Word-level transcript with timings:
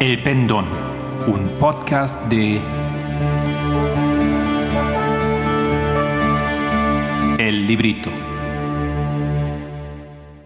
El 0.00 0.22
Pendón, 0.22 0.64
un 1.26 1.48
podcast 1.58 2.30
de 2.30 2.60
El 7.36 7.66
Librito. 7.66 8.08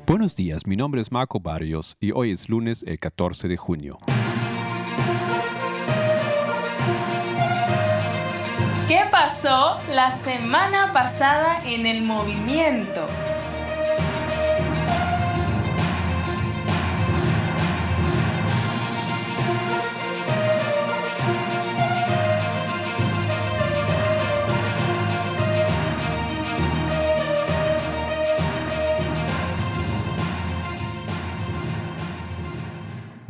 Buenos 0.06 0.36
días, 0.36 0.66
mi 0.66 0.74
nombre 0.74 1.02
es 1.02 1.12
Marco 1.12 1.38
Barrios 1.38 1.98
y 2.00 2.12
hoy 2.12 2.30
es 2.30 2.48
lunes 2.48 2.82
el 2.86 2.98
14 2.98 3.46
de 3.48 3.58
junio. 3.58 3.98
¿Qué 8.88 9.02
pasó 9.10 9.76
la 9.90 10.10
semana 10.12 10.94
pasada 10.94 11.62
en 11.66 11.84
el 11.84 12.00
movimiento? 12.00 13.06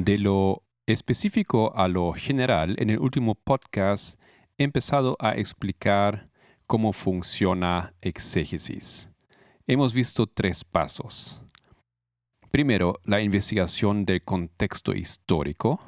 De 0.04 0.18
lo 0.18 0.64
específico 0.84 1.76
a 1.76 1.86
lo 1.86 2.12
general, 2.12 2.74
en 2.80 2.90
el 2.90 2.98
último 2.98 3.36
podcast 3.36 4.20
he 4.58 4.64
empezado 4.64 5.16
a 5.20 5.36
explicar 5.36 6.28
cómo 6.66 6.92
funciona 6.92 7.94
exégesis. 8.00 9.08
Hemos 9.68 9.94
visto 9.94 10.26
tres 10.26 10.64
pasos. 10.64 11.40
Primero, 12.50 12.98
la 13.04 13.20
investigación 13.20 14.04
del 14.04 14.24
contexto 14.24 14.92
histórico. 14.92 15.78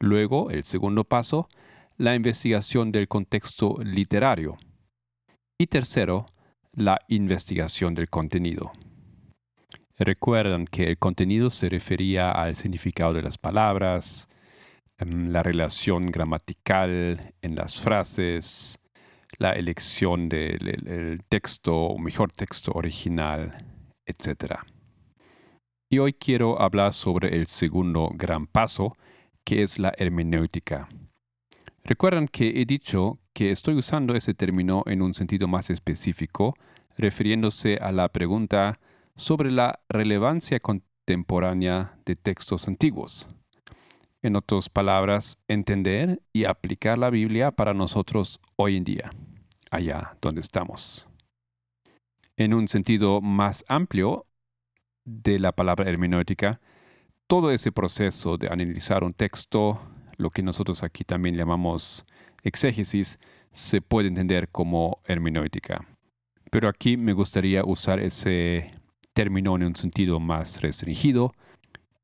Luego, 0.00 0.50
el 0.50 0.64
segundo 0.64 1.04
paso, 1.04 1.48
la 1.96 2.16
investigación 2.16 2.90
del 2.90 3.06
contexto 3.06 3.76
literario. 3.80 4.58
Y 5.60 5.68
tercero, 5.68 6.26
la 6.72 6.98
investigación 7.06 7.94
del 7.94 8.10
contenido. 8.10 8.72
Recuerdan 9.98 10.66
que 10.66 10.84
el 10.84 10.98
contenido 10.98 11.50
se 11.50 11.68
refería 11.68 12.30
al 12.30 12.54
significado 12.54 13.12
de 13.14 13.22
las 13.22 13.36
palabras, 13.36 14.28
em, 14.98 15.32
la 15.32 15.42
relación 15.42 16.12
gramatical 16.12 17.34
en 17.42 17.56
las 17.56 17.80
frases, 17.80 18.78
la 19.38 19.52
elección 19.52 20.28
del 20.28 21.20
texto 21.28 21.74
o 21.74 21.98
mejor 21.98 22.30
texto 22.30 22.70
original, 22.74 23.64
etc. 24.06 24.60
Y 25.90 25.98
hoy 25.98 26.12
quiero 26.12 26.62
hablar 26.62 26.92
sobre 26.92 27.36
el 27.36 27.48
segundo 27.48 28.10
gran 28.14 28.46
paso, 28.46 28.96
que 29.44 29.62
es 29.62 29.80
la 29.80 29.92
hermenéutica. 29.98 30.88
Recuerdan 31.82 32.28
que 32.28 32.60
he 32.60 32.64
dicho 32.66 33.18
que 33.32 33.50
estoy 33.50 33.74
usando 33.74 34.14
ese 34.14 34.34
término 34.34 34.84
en 34.86 35.02
un 35.02 35.12
sentido 35.12 35.48
más 35.48 35.70
específico, 35.70 36.54
refiriéndose 36.96 37.78
a 37.78 37.90
la 37.90 38.08
pregunta 38.08 38.78
sobre 39.18 39.50
la 39.50 39.80
relevancia 39.88 40.60
contemporánea 40.60 41.98
de 42.06 42.14
textos 42.14 42.68
antiguos. 42.68 43.28
En 44.22 44.36
otras 44.36 44.68
palabras, 44.68 45.38
entender 45.48 46.22
y 46.32 46.44
aplicar 46.44 46.98
la 46.98 47.10
Biblia 47.10 47.50
para 47.50 47.74
nosotros 47.74 48.40
hoy 48.54 48.76
en 48.76 48.84
día, 48.84 49.10
allá 49.72 50.16
donde 50.22 50.40
estamos. 50.40 51.08
En 52.36 52.54
un 52.54 52.68
sentido 52.68 53.20
más 53.20 53.64
amplio 53.68 54.24
de 55.04 55.40
la 55.40 55.50
palabra 55.50 55.90
hermenéutica, 55.90 56.60
todo 57.26 57.50
ese 57.50 57.72
proceso 57.72 58.38
de 58.38 58.48
analizar 58.48 59.02
un 59.02 59.14
texto, 59.14 59.80
lo 60.16 60.30
que 60.30 60.44
nosotros 60.44 60.84
aquí 60.84 61.02
también 61.02 61.36
llamamos 61.36 62.06
exégesis, 62.44 63.18
se 63.52 63.80
puede 63.80 64.06
entender 64.06 64.48
como 64.48 65.00
hermenéutica. 65.04 65.84
Pero 66.52 66.68
aquí 66.68 66.96
me 66.96 67.12
gustaría 67.14 67.64
usar 67.64 67.98
ese 67.98 68.77
término 69.18 69.56
en 69.56 69.64
un 69.64 69.74
sentido 69.74 70.20
más 70.20 70.60
restringido, 70.60 71.34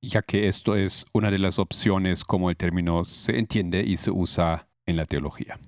ya 0.02 0.22
que 0.22 0.48
esto 0.48 0.74
es 0.74 1.06
una 1.12 1.30
de 1.30 1.38
las 1.38 1.60
opciones 1.60 2.24
como 2.24 2.50
el 2.50 2.56
término 2.56 3.04
se 3.04 3.38
entiende 3.38 3.84
y 3.86 3.98
se 3.98 4.10
usa 4.10 4.66
en 4.84 4.96
la 4.96 5.06
teología. 5.06 5.60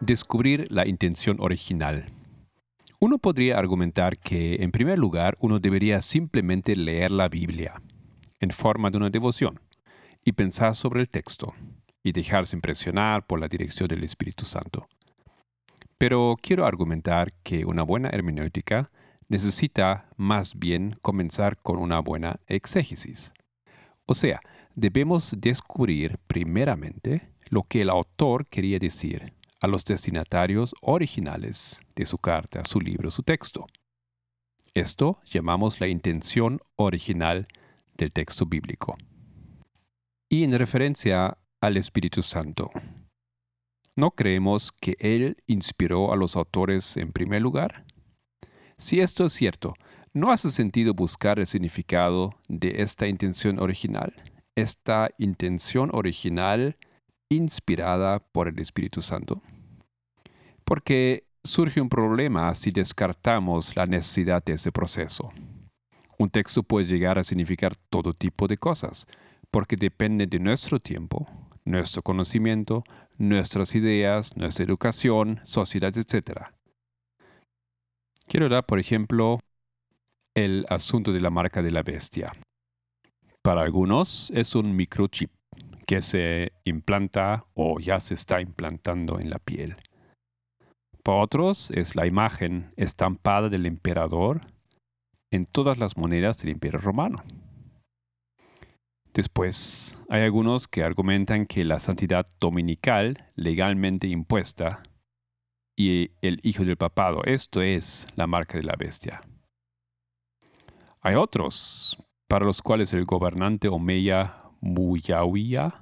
Descubrir 0.00 0.64
la 0.72 0.88
intención 0.88 1.36
original. 1.38 2.06
Uno 2.98 3.18
podría 3.18 3.58
argumentar 3.58 4.18
que, 4.18 4.56
en 4.56 4.72
primer 4.72 4.98
lugar, 4.98 5.36
uno 5.38 5.60
debería 5.60 6.02
simplemente 6.02 6.74
leer 6.74 7.12
la 7.12 7.28
Biblia 7.28 7.80
en 8.40 8.50
forma 8.50 8.90
de 8.90 8.96
una 8.96 9.10
devoción 9.10 9.60
y 10.24 10.32
pensar 10.32 10.74
sobre 10.74 11.02
el 11.02 11.08
texto 11.08 11.54
y 12.02 12.12
dejarse 12.12 12.56
impresionar 12.56 13.26
por 13.26 13.40
la 13.40 13.48
dirección 13.48 13.88
del 13.88 14.04
Espíritu 14.04 14.44
Santo. 14.44 14.86
Pero 15.98 16.36
quiero 16.40 16.64
argumentar 16.64 17.32
que 17.42 17.64
una 17.64 17.82
buena 17.82 18.08
hermenéutica 18.10 18.90
necesita 19.28 20.08
más 20.16 20.58
bien 20.58 20.96
comenzar 21.02 21.58
con 21.58 21.78
una 21.78 22.00
buena 22.00 22.40
exégesis. 22.46 23.32
O 24.06 24.14
sea, 24.14 24.40
debemos 24.74 25.34
descubrir 25.38 26.18
primeramente 26.26 27.30
lo 27.50 27.64
que 27.64 27.82
el 27.82 27.90
autor 27.90 28.46
quería 28.46 28.78
decir 28.78 29.34
a 29.60 29.66
los 29.66 29.84
destinatarios 29.84 30.74
originales 30.80 31.80
de 31.96 32.06
su 32.06 32.16
carta, 32.18 32.64
su 32.64 32.80
libro, 32.80 33.10
su 33.10 33.22
texto. 33.22 33.66
Esto 34.74 35.20
llamamos 35.24 35.80
la 35.80 35.88
intención 35.88 36.60
original 36.76 37.48
del 37.96 38.12
texto 38.12 38.46
bíblico. 38.46 38.96
Y 40.28 40.44
en 40.44 40.56
referencia 40.56 41.36
al 41.60 41.76
Espíritu 41.76 42.22
Santo. 42.22 42.70
¿No 43.96 44.12
creemos 44.12 44.70
que 44.70 44.96
Él 45.00 45.42
inspiró 45.46 46.12
a 46.12 46.16
los 46.16 46.36
autores 46.36 46.96
en 46.96 47.10
primer 47.10 47.42
lugar? 47.42 47.84
Si 48.76 49.00
esto 49.00 49.24
es 49.24 49.32
cierto, 49.32 49.74
¿no 50.12 50.30
hace 50.30 50.50
sentido 50.50 50.94
buscar 50.94 51.40
el 51.40 51.48
significado 51.48 52.30
de 52.48 52.80
esta 52.82 53.08
intención 53.08 53.58
original? 53.58 54.14
Esta 54.54 55.10
intención 55.18 55.90
original 55.92 56.76
inspirada 57.28 58.20
por 58.20 58.46
el 58.48 58.60
Espíritu 58.60 59.02
Santo. 59.02 59.42
Porque 60.64 61.24
surge 61.42 61.80
un 61.80 61.88
problema 61.88 62.54
si 62.54 62.70
descartamos 62.70 63.74
la 63.74 63.86
necesidad 63.86 64.44
de 64.44 64.52
ese 64.52 64.70
proceso. 64.70 65.32
Un 66.18 66.30
texto 66.30 66.62
puede 66.62 66.86
llegar 66.86 67.18
a 67.18 67.24
significar 67.24 67.74
todo 67.90 68.12
tipo 68.12 68.46
de 68.46 68.58
cosas, 68.58 69.06
porque 69.50 69.76
depende 69.76 70.26
de 70.26 70.38
nuestro 70.38 70.78
tiempo, 70.78 71.26
nuestro 71.68 72.02
conocimiento, 72.02 72.84
nuestras 73.18 73.74
ideas, 73.74 74.36
nuestra 74.36 74.64
educación, 74.64 75.40
sociedad, 75.44 75.96
etc. 75.96 76.46
Quiero 78.26 78.48
dar, 78.48 78.64
por 78.64 78.78
ejemplo, 78.78 79.40
el 80.34 80.66
asunto 80.68 81.12
de 81.12 81.20
la 81.20 81.30
marca 81.30 81.62
de 81.62 81.70
la 81.70 81.82
bestia. 81.82 82.32
Para 83.42 83.62
algunos 83.62 84.30
es 84.34 84.54
un 84.54 84.74
microchip 84.74 85.30
que 85.86 86.02
se 86.02 86.52
implanta 86.64 87.46
o 87.54 87.80
ya 87.80 88.00
se 88.00 88.14
está 88.14 88.40
implantando 88.40 89.20
en 89.20 89.30
la 89.30 89.38
piel. 89.38 89.76
Para 91.02 91.22
otros 91.22 91.70
es 91.70 91.96
la 91.96 92.06
imagen 92.06 92.72
estampada 92.76 93.48
del 93.48 93.66
emperador 93.66 94.42
en 95.30 95.46
todas 95.46 95.78
las 95.78 95.96
monedas 95.96 96.38
del 96.38 96.50
imperio 96.50 96.78
romano. 96.80 97.22
Después, 99.18 100.00
hay 100.08 100.22
algunos 100.22 100.68
que 100.68 100.84
argumentan 100.84 101.46
que 101.46 101.64
la 101.64 101.80
santidad 101.80 102.28
dominical 102.38 103.32
legalmente 103.34 104.06
impuesta 104.06 104.84
y 105.76 106.12
el 106.22 106.38
hijo 106.44 106.64
del 106.64 106.76
papado, 106.76 107.24
esto 107.24 107.60
es 107.60 108.06
la 108.14 108.28
marca 108.28 108.58
de 108.58 108.62
la 108.62 108.76
bestia. 108.78 109.22
Hay 111.00 111.16
otros 111.16 111.98
para 112.28 112.44
los 112.44 112.62
cuales 112.62 112.92
el 112.92 113.06
gobernante 113.06 113.66
Omeya 113.66 114.36
Muyawiya, 114.60 115.80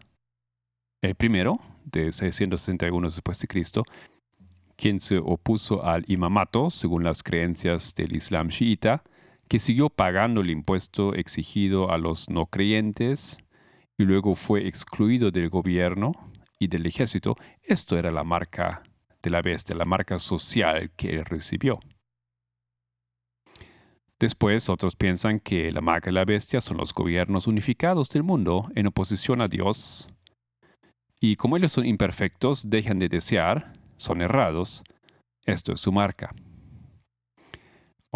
el 1.03 1.15
primero, 1.15 1.59
de 1.85 2.13
661 2.13 3.07
después 3.07 3.39
de 3.39 3.49
Cristo, 3.49 3.83
quien 4.77 4.99
se 4.99 5.19
opuso 5.19 5.85
al 5.85 6.07
imamato 6.09 6.71
según 6.71 7.05
las 7.05 7.23
creencias 7.23 7.95
del 7.95 8.17
Islam 8.17 8.49
chiita, 8.49 9.05
que 9.49 9.59
siguió 9.59 9.89
pagando 9.91 10.41
el 10.41 10.51
impuesto 10.51 11.15
exigido 11.15 11.91
a 11.91 11.99
los 11.99 12.29
no 12.29 12.47
creyentes 12.47 13.39
y 13.97 14.05
luego 14.05 14.35
fue 14.35 14.67
excluido 14.67 15.31
del 15.31 15.49
gobierno 15.49 16.13
y 16.59 16.69
del 16.69 16.87
ejército, 16.87 17.37
esto 17.63 17.99
era 17.99 18.11
la 18.11 18.25
marca 18.25 18.83
de 19.23 19.31
la 19.31 19.43
bestia, 19.43 19.77
la 19.77 19.85
marca 19.85 20.19
social 20.19 20.91
que 20.97 21.11
él 21.11 21.25
recibió. 21.25 21.81
Después 24.19 24.71
otros 24.71 24.97
piensan 24.97 25.41
que 25.41 25.71
la 25.71 25.83
marca 25.83 26.07
de 26.07 26.15
la 26.15 26.25
bestia 26.25 26.63
son 26.63 26.79
los 26.79 26.95
gobiernos 26.95 27.47
unificados 27.47 28.09
del 28.09 28.23
mundo 28.23 28.71
en 28.75 28.87
oposición 28.87 29.43
a 29.43 29.49
Dios. 29.49 30.11
Y 31.21 31.37
como 31.37 31.57
ellos 31.57 31.73
son 31.73 31.85
imperfectos, 31.85 32.71
dejan 32.71 32.99
de 32.99 33.11
desear, 33.11 33.75
son 33.99 34.23
errados, 34.23 34.85
esto 35.45 35.75
es 35.75 35.81
su 35.81 35.93
marca. 35.93 36.35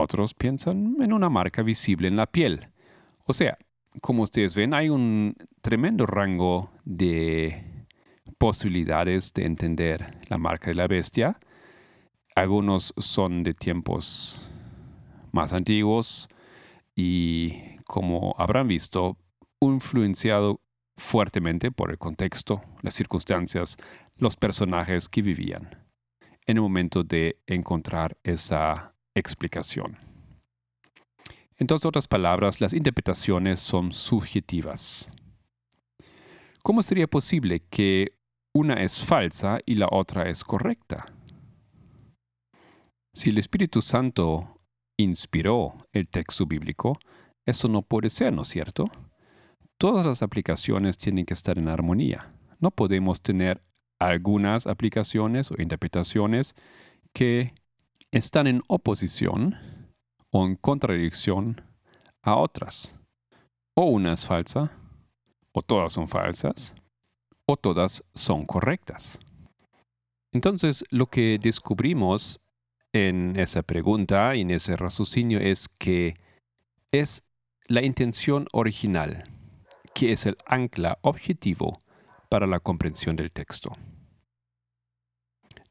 Otros 0.00 0.32
piensan 0.32 0.97
en 1.00 1.12
una 1.12 1.29
marca 1.29 1.62
visible 1.62 2.08
en 2.08 2.17
la 2.17 2.26
piel. 2.26 2.70
O 3.26 3.35
sea, 3.35 3.58
como 4.00 4.23
ustedes 4.23 4.55
ven, 4.55 4.73
hay 4.73 4.88
un 4.88 5.37
tremendo 5.61 6.06
rango 6.06 6.70
de 6.87 7.87
posibilidades 8.38 9.35
de 9.35 9.44
entender 9.44 10.19
la 10.29 10.38
marca 10.38 10.70
de 10.70 10.76
la 10.76 10.87
bestia. 10.87 11.38
Algunos 12.35 12.94
son 12.97 13.43
de 13.43 13.52
tiempos 13.52 14.49
más 15.32 15.52
antiguos 15.52 16.31
y, 16.97 17.76
como 17.85 18.35
habrán 18.38 18.69
visto, 18.69 19.19
influenciado 19.61 20.62
fuertemente 20.97 21.70
por 21.70 21.91
el 21.91 21.99
contexto, 21.99 22.62
las 22.81 22.94
circunstancias, 22.94 23.76
los 24.17 24.35
personajes 24.37 25.11
que 25.11 25.20
vivían 25.20 25.69
en 26.47 26.56
el 26.56 26.62
momento 26.62 27.05
de 27.05 27.38
encontrar 27.47 28.17
esa 28.25 28.94
explicación. 29.15 29.99
En 31.57 31.67
todas 31.67 31.85
otras 31.85 32.09
palabras, 32.09 32.61
las 32.61 32.73
interpretaciones 32.73 33.61
son 33.61 33.93
subjetivas. 33.93 35.11
¿Cómo 36.62 36.83
sería 36.83 37.07
posible 37.07 37.61
que 37.71 38.12
una 38.55 38.75
es 38.75 39.05
falsa 39.05 39.61
y 39.67 39.75
la 39.75 39.89
otra 39.91 40.29
es 40.29 40.43
correcta? 40.45 41.07
Si 43.12 43.31
el 43.31 43.39
Espíritu 43.39 43.83
Santo 43.83 44.61
inspiró 44.97 45.75
el 45.93 46.09
texto 46.09 46.47
bíblico, 46.47 46.99
eso 47.45 47.69
no 47.69 47.83
puede 47.83 48.11
ser, 48.11 48.33
¿no 48.33 48.43
es 48.43 48.49
cierto? 48.49 48.91
Todas 49.79 50.07
las 50.07 50.23
aplicaciones 50.23 50.99
tienen 50.99 51.27
que 51.27 51.35
estar 51.35 51.59
en 51.59 51.69
armonía. 51.69 52.33
No 52.59 52.71
podemos 52.71 53.23
tener 53.23 53.62
algunas 53.99 54.67
aplicaciones 54.67 55.51
o 55.51 55.61
interpretaciones 55.61 56.55
que 57.12 57.55
están 58.12 58.47
en 58.47 58.62
oposición 58.69 59.57
o 60.31 60.45
en 60.45 60.57
contradicción 60.57 61.62
a 62.23 62.37
otras. 62.37 62.95
O 63.75 63.85
una 63.85 64.15
es 64.15 64.27
falsa, 64.27 64.73
o 65.53 65.62
todas 65.62 65.93
son 65.93 66.09
falsas, 66.09 66.75
o 67.47 67.57
todas 67.57 68.05
son 68.15 68.47
correctas. 68.47 69.19
Entonces, 70.33 70.85
lo 70.91 71.07
que 71.07 71.39
descubrimos 71.41 72.41
en 72.93 73.39
esa 73.39 73.62
pregunta 73.62 74.35
y 74.35 74.43
en 74.43 74.51
ese 74.51 74.77
raciocinio 74.77 75.39
es 75.39 75.69
que 75.69 76.17
es 76.93 77.23
la 77.67 77.83
intención 77.83 78.47
original, 78.53 79.25
que 79.95 80.12
es 80.12 80.27
el 80.27 80.37
ancla 80.47 80.99
objetivo 81.03 81.81
para 82.29 82.47
la 82.47 82.61
comprensión 82.61 83.17
del 83.17 83.31
texto. 83.31 83.71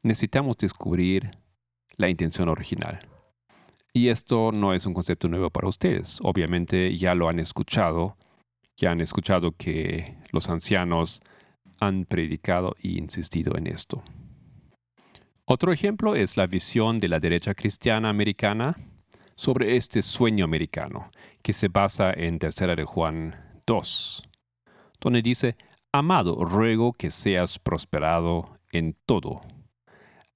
Necesitamos 0.02 0.56
descubrir 0.56 1.30
la 2.00 2.08
intención 2.08 2.48
original. 2.48 3.00
Y 3.92 4.08
esto 4.08 4.52
no 4.52 4.72
es 4.72 4.86
un 4.86 4.94
concepto 4.94 5.28
nuevo 5.28 5.50
para 5.50 5.68
ustedes. 5.68 6.18
Obviamente 6.22 6.96
ya 6.96 7.14
lo 7.14 7.28
han 7.28 7.38
escuchado, 7.38 8.16
ya 8.76 8.92
han 8.92 9.00
escuchado 9.00 9.52
que 9.52 10.16
los 10.32 10.48
ancianos 10.48 11.20
han 11.80 12.04
predicado 12.04 12.74
y 12.80 12.98
insistido 12.98 13.56
en 13.56 13.66
esto. 13.66 14.02
Otro 15.44 15.72
ejemplo 15.72 16.14
es 16.14 16.36
la 16.36 16.46
visión 16.46 16.98
de 16.98 17.08
la 17.08 17.18
derecha 17.18 17.54
cristiana 17.54 18.08
americana 18.08 18.76
sobre 19.34 19.76
este 19.76 20.02
sueño 20.02 20.44
americano, 20.44 21.10
que 21.42 21.52
se 21.52 21.68
basa 21.68 22.12
en 22.12 22.38
Tercera 22.38 22.76
de 22.76 22.84
Juan 22.84 23.34
2, 23.66 24.28
donde 25.00 25.22
dice, 25.22 25.56
Amado, 25.92 26.44
ruego 26.44 26.92
que 26.92 27.10
seas 27.10 27.58
prosperado 27.58 28.58
en 28.70 28.94
todo, 29.06 29.40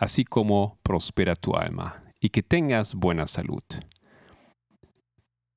así 0.04 0.24
como 0.24 0.78
prospera 0.82 1.34
tu 1.34 1.56
alma, 1.56 2.04
y 2.20 2.28
que 2.28 2.42
tengas 2.42 2.94
buena 2.94 3.26
salud. 3.26 3.64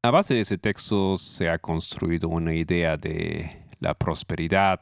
A 0.02 0.10
base 0.10 0.36
de 0.36 0.42
ese 0.42 0.58
texto 0.58 1.18
se 1.18 1.50
ha 1.50 1.60
construido 1.60 2.30
una 2.30 2.56
idea 2.56 2.96
de 2.96 3.66
la 3.80 3.94
prosperidad 3.94 4.80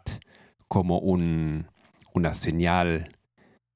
como 0.67 0.99
una 0.99 2.33
señal 2.35 3.09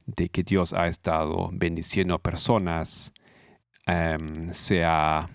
de 0.05 0.29
que 0.29 0.43
Dios 0.43 0.73
ha 0.73 0.85
estado 0.85 1.49
bendiciendo 1.51 2.13
a 2.13 2.19
personas, 2.19 3.11
em, 3.87 4.53
se 4.53 4.83
ha 4.85 5.27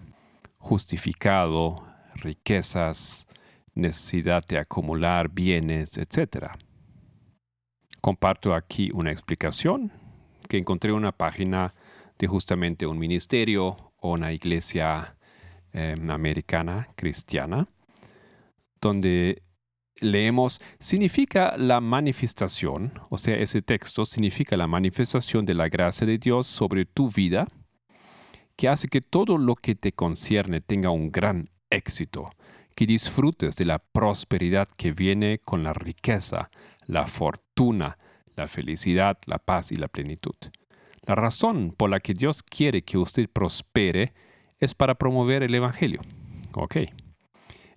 justificado 0.59 1.85
riquezas, 2.15 3.27
necesidad 3.75 4.47
de 4.47 4.59
acumular 4.59 5.29
bienes, 5.31 5.99
etc. 5.99 6.53
Comparto 8.01 8.55
aquí 8.55 8.91
una 8.95 9.11
explicación 9.11 10.04
que 10.49 10.59
encontré 10.59 10.91
en 10.91 10.97
una 10.97 11.13
página 11.13 11.75
de 12.19 12.27
justamente 12.27 12.87
un 12.87 12.99
ministerio 12.99 13.93
o 13.97 14.13
una 14.13 14.33
iglesia 14.33 15.17
em, 15.73 16.11
americana 16.11 16.89
cristiana, 16.95 17.69
donde 18.81 19.43
leemos, 20.01 20.61
significa 20.79 21.57
la 21.57 21.81
manifestación, 21.81 22.93
o 23.11 23.19
sea, 23.19 23.37
ese 23.37 23.63
texto 23.63 24.05
significa 24.05 24.57
la 24.57 24.67
manifestación 24.67 25.47
de 25.47 25.55
la 25.55 25.69
gracia 25.69 26.07
de 26.07 26.19
Dios 26.19 26.47
sobre 26.47 26.85
tu 26.85 27.11
vida, 27.11 27.49
que 28.57 28.69
hace 28.69 28.89
que 28.89 29.01
todo 29.01 29.39
lo 29.39 29.57
que 29.57 29.75
te 29.75 29.93
concierne 29.93 30.61
tenga 30.61 30.91
un 30.91 31.11
gran 31.11 31.51
éxito, 31.71 32.31
que 32.75 32.87
disfrutes 32.87 33.57
de 33.57 33.65
la 33.65 33.79
prosperidad 33.79 34.69
que 34.77 34.93
viene 34.93 35.39
con 35.39 35.63
la 35.65 35.73
riqueza, 35.73 36.51
la 36.87 37.07
fortuna, 37.07 37.99
la 38.37 38.49
felicidad, 38.49 39.19
la 39.27 39.39
paz 39.39 39.73
y 39.73 39.77
la 39.77 39.89
plenitud. 39.89 40.35
La 41.07 41.15
razón 41.15 41.75
por 41.77 41.91
la 41.91 42.01
que 42.01 42.15
Dios 42.15 42.43
quiere 42.43 42.83
que 42.83 42.99
usted 42.99 43.29
prospere 43.29 44.13
es 44.59 44.75
para 44.75 44.95
promover 44.95 45.43
el 45.43 45.55
Evangelio. 45.55 46.01
Ok. 46.55 46.77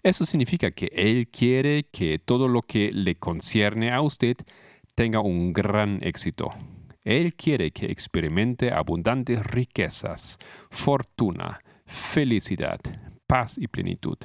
Eso 0.04 0.25
significa 0.25 0.71
que 0.71 0.89
Él 0.94 1.27
quiere 1.27 1.86
que 1.92 2.19
todo 2.19 2.48
lo 2.48 2.62
que 2.62 2.92
le 2.92 3.15
concierne 3.15 3.92
a 3.92 4.01
usted 4.01 4.38
tenga 4.95 5.19
un 5.19 5.51
gran 5.51 6.00
éxito. 6.01 6.51
Él 7.04 7.36
quiere 7.36 7.71
que 7.71 7.88
experimente 7.88 8.71
abundantes 8.71 9.45
riquezas, 9.45 10.38
fortuna, 10.69 11.59
felicidad, 11.86 12.80
paz 13.27 13.57
y 13.57 13.68
plenitud 13.68 14.18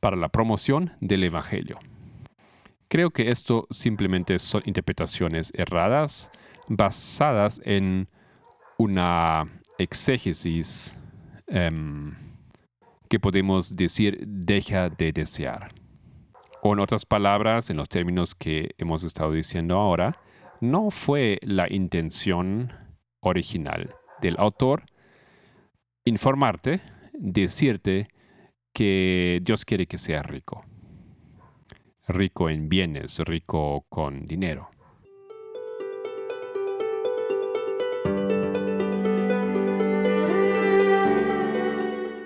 para 0.00 0.16
la 0.16 0.28
promoción 0.28 0.92
del 1.00 1.24
Evangelio. 1.24 1.78
Creo 2.92 3.10
que 3.10 3.30
esto 3.30 3.66
simplemente 3.70 4.38
son 4.38 4.60
interpretaciones 4.66 5.50
erradas 5.54 6.30
basadas 6.68 7.58
en 7.64 8.06
una 8.76 9.50
exégesis 9.78 10.94
em, 11.46 12.14
que 13.08 13.18
podemos 13.18 13.74
decir 13.76 14.22
deja 14.26 14.90
de 14.90 15.10
desear. 15.10 15.72
O 16.62 16.74
en 16.74 16.80
otras 16.80 17.06
palabras, 17.06 17.70
en 17.70 17.78
los 17.78 17.88
términos 17.88 18.34
que 18.34 18.74
hemos 18.76 19.04
estado 19.04 19.32
diciendo 19.32 19.78
ahora, 19.78 20.18
no 20.60 20.90
fue 20.90 21.38
la 21.40 21.72
intención 21.72 22.74
original 23.20 23.94
del 24.20 24.36
autor 24.38 24.82
informarte, 26.04 26.82
decirte 27.14 28.08
que 28.74 29.40
Dios 29.42 29.64
quiere 29.64 29.86
que 29.86 29.96
seas 29.96 30.26
rico. 30.26 30.66
Rico 32.08 32.50
en 32.50 32.68
bienes, 32.68 33.20
rico 33.20 33.86
con 33.88 34.26
dinero. 34.26 34.68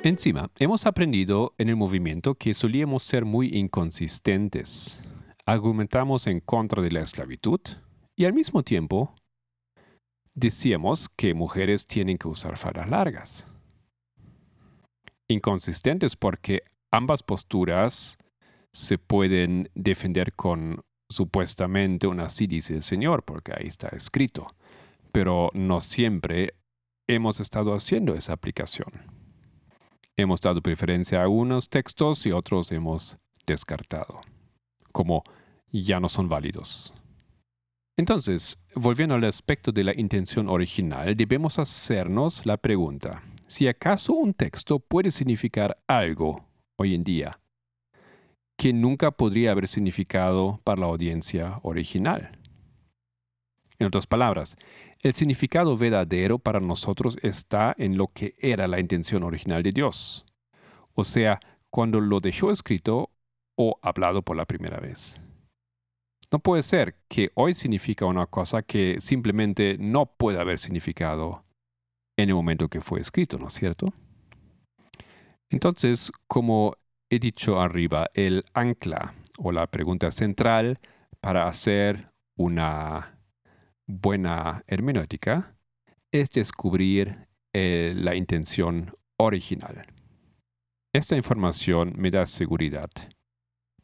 Encima, 0.03 0.51
hemos 0.61 0.87
aprendido 0.87 1.53
en 1.59 1.69
el 1.69 1.77
movimiento 1.77 2.37
que 2.37 2.55
solíamos 2.55 3.03
ser 3.03 3.25
muy 3.25 3.49
inconsistentes. 3.49 5.03
Argumentamos 5.45 6.27
en 6.27 6.41
contra 6.41 6.81
de 6.81 6.93
la 6.93 7.01
esclavitud 7.01 7.61
y 8.15 8.25
al 8.25 8.33
mismo 8.33 8.63
tiempo 8.63 9.15
decíamos 10.33 11.09
que 11.09 11.35
mujeres 11.35 11.87
tienen 11.87 12.19
que 12.19 12.29
usar 12.29 12.57
faldas 12.57 12.89
largas. 12.89 13.47
Inconsistentes 15.29 16.17
porque 16.17 16.63
ambas 16.93 17.23
posturas 17.23 18.17
se 18.77 18.99
pueden 18.99 19.71
defender 19.75 20.35
con 20.35 20.85
supuestamente 21.09 22.07
una 22.07 22.25
así 22.25 22.47
dice 22.47 22.75
el 22.75 22.83
Señor, 22.83 23.23
porque 23.23 23.53
ahí 23.57 23.69
está 23.69 23.89
escrito, 23.89 24.49
pero 25.13 25.51
no 25.55 25.81
siempre 25.81 26.55
hemos 27.09 27.41
estado 27.41 27.73
haciendo 27.75 28.15
esa 28.15 28.35
aplicación. 28.35 28.89
Hemos 30.15 30.43
dado 30.43 30.61
preferencia 30.61 31.23
a 31.23 31.29
unos 31.29 31.71
textos 31.71 32.27
y 32.27 32.33
otros 32.33 32.71
hemos 32.71 33.17
descartado, 33.47 34.21
como 34.93 35.25
ya 35.73 35.99
no 35.99 36.11
son 36.11 36.29
válidos. 36.29 36.95
Entonces, 37.97 38.59
volviendo 38.75 39.15
al 39.15 39.25
aspecto 39.25 39.73
de 39.73 39.85
la 39.85 39.99
intención 39.99 40.51
original, 40.51 41.17
debemos 41.17 41.59
hacernos 41.59 42.45
la 42.45 42.59
pregunta, 42.59 43.23
si 43.47 43.69
acaso 43.69 44.13
un 44.13 44.35
texto 44.35 44.81
puede 44.81 45.11
significar 45.11 45.79
algo 45.87 46.45
hoy 46.77 46.95
en 46.95 47.05
día 47.05 47.39
que 48.57 48.73
nunca 48.73 49.11
podría 49.11 49.53
haber 49.53 49.69
significado 49.69 50.61
para 50.65 50.81
la 50.81 50.87
audiencia 50.87 51.61
original. 51.63 52.39
En 53.79 53.87
otras 53.87 54.07
palabras, 54.07 54.57
el 55.03 55.13
significado 55.13 55.77
verdadero 55.77 56.39
para 56.39 56.61
nosotros 56.61 57.19
está 57.23 57.75
en 57.79 57.99
lo 57.99 58.09
que 58.09 58.35
era 58.39 58.67
la 58.67 58.81
intención 58.81 59.23
original 59.23 59.63
de 59.63 59.73
Dios, 59.73 60.25
o 60.95 61.05
sea, 61.05 61.39
cuando 61.71 62.01
lo 62.01 62.21
dejó 62.21 62.51
escrito 62.51 63.11
o 63.57 63.79
hablado 63.83 64.23
por 64.23 64.37
la 64.37 64.47
primera 64.47 64.81
vez. 64.81 65.21
No 66.33 66.39
puede 66.39 66.63
ser 66.63 66.97
que 67.09 67.31
hoy 67.35 67.55
significa 67.55 68.07
una 68.07 68.27
cosa 68.27 68.63
que 68.63 69.01
simplemente 69.01 69.77
no 69.79 70.07
puede 70.07 70.41
haber 70.41 70.59
significado 70.59 71.45
en 72.17 72.31
el 72.31 72.35
momento 72.35 72.69
que 72.69 72.81
fue 72.81 73.01
escrito, 73.01 73.39
¿no 73.39 73.49
es 73.49 73.55
cierto? 73.55 73.93
Entonces, 75.51 76.11
como 76.27 76.75
he 77.11 77.19
dicho 77.19 77.61
arriba, 77.61 78.11
el 78.15 78.45
ancla 78.55 79.15
o 79.39 79.53
la 79.53 79.67
pregunta 79.67 80.11
central 80.11 80.79
para 81.21 81.47
hacer 81.47 82.11
una 82.37 83.19
buena 83.87 84.65
hermenéutica 84.67 85.57
es 86.11 86.31
descubrir 86.31 87.29
eh, 87.53 87.93
la 87.97 88.15
intención 88.15 88.95
original. 89.19 89.87
Esta 90.93 91.17
información 91.17 91.95
me 91.97 92.11
da 92.11 92.27
seguridad 92.27 92.91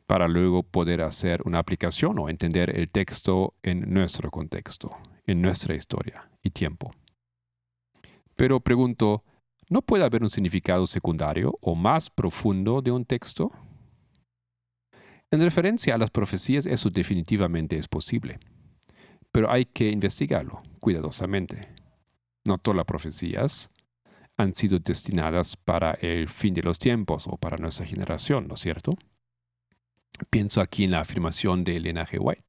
para 0.07 0.29
luego 0.29 0.63
poder 0.63 1.03
hacer 1.03 1.41
una 1.45 1.59
aplicación 1.59 2.19
o 2.19 2.29
entender 2.29 2.77
el 2.77 2.91
texto 2.91 3.55
en 3.63 3.93
nuestro 3.93 4.31
contexto, 4.31 4.97
en 5.27 5.41
nuestra 5.41 5.75
historia 5.75 6.31
y 6.43 6.51
tiempo. 6.51 6.93
Pero 8.35 8.61
pregunto, 8.61 9.25
¿no 9.73 9.81
puede 9.81 10.05
haber 10.05 10.23
un 10.23 10.29
significado 10.29 10.87
secundario 10.87 11.59
o 11.63 11.75
más 11.75 12.11
profundo 12.11 12.83
de 12.83 12.91
un 12.91 13.07
texto? 13.07 13.51
En 15.31 15.41
referencia 15.41 15.95
a 15.95 15.99
las 15.99 16.11
profecías, 16.11 16.67
eso 16.67 16.91
definitivamente 16.91 17.79
es 17.79 17.89
posible, 17.89 18.39
pero 19.31 19.51
hay 19.51 19.65
que 19.65 19.91
investigarlo 19.91 20.63
cuidadosamente. 20.79 21.75
No 22.45 22.59
todas 22.59 22.77
las 22.77 22.85
profecías 22.85 23.71
han 24.37 24.55
sido 24.55 24.79
destinadas 24.79 25.57
para 25.57 25.93
el 25.93 26.29
fin 26.29 26.53
de 26.53 26.63
los 26.63 26.79
tiempos 26.79 27.27
o 27.27 27.39
para 27.39 27.57
nuestra 27.57 27.87
generación, 27.87 28.49
¿no 28.49 28.55
es 28.55 28.61
cierto? 28.61 28.93
Pienso 30.29 30.61
aquí 30.61 30.85
en 30.85 30.91
la 30.91 31.01
afirmación 31.01 31.65
de 31.65 31.77
Elena 31.77 32.07
G. 32.07 32.19
White, 32.21 32.45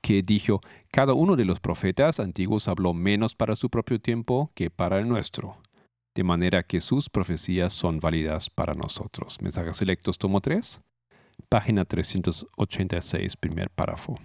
que 0.00 0.22
dijo, 0.22 0.62
cada 0.90 1.12
uno 1.12 1.36
de 1.36 1.44
los 1.44 1.60
profetas 1.60 2.20
antiguos 2.20 2.68
habló 2.68 2.94
menos 2.94 3.36
para 3.36 3.54
su 3.54 3.68
propio 3.68 4.00
tiempo 4.00 4.50
que 4.54 4.70
para 4.70 4.98
el 4.98 5.08
nuestro, 5.08 5.58
de 6.14 6.24
manera 6.24 6.62
que 6.62 6.80
sus 6.80 7.08
profecías 7.08 7.72
son 7.72 8.00
válidas 8.00 8.50
para 8.50 8.74
nosotros. 8.74 9.40
Mensajes 9.40 9.76
selectos, 9.76 10.18
tomo 10.18 10.40
3, 10.40 10.80
página 11.48 11.84
386, 11.84 13.36
primer 13.36 13.70
párrafo. 13.70 14.16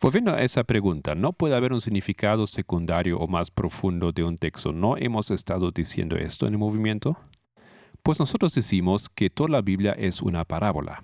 Volviendo 0.00 0.32
a 0.32 0.42
esa 0.42 0.64
pregunta, 0.64 1.14
¿no 1.14 1.34
puede 1.34 1.54
haber 1.54 1.74
un 1.74 1.80
significado 1.80 2.46
secundario 2.46 3.18
o 3.18 3.26
más 3.26 3.50
profundo 3.50 4.12
de 4.12 4.24
un 4.24 4.38
texto? 4.38 4.72
¿No 4.72 4.96
hemos 4.96 5.30
estado 5.30 5.70
diciendo 5.70 6.16
esto 6.16 6.46
en 6.46 6.54
el 6.54 6.58
movimiento? 6.58 7.18
Pues 8.02 8.18
nosotros 8.18 8.54
decimos 8.54 9.10
que 9.10 9.28
toda 9.28 9.50
la 9.50 9.60
Biblia 9.60 9.92
es 9.92 10.22
una 10.22 10.46
parábola. 10.46 11.02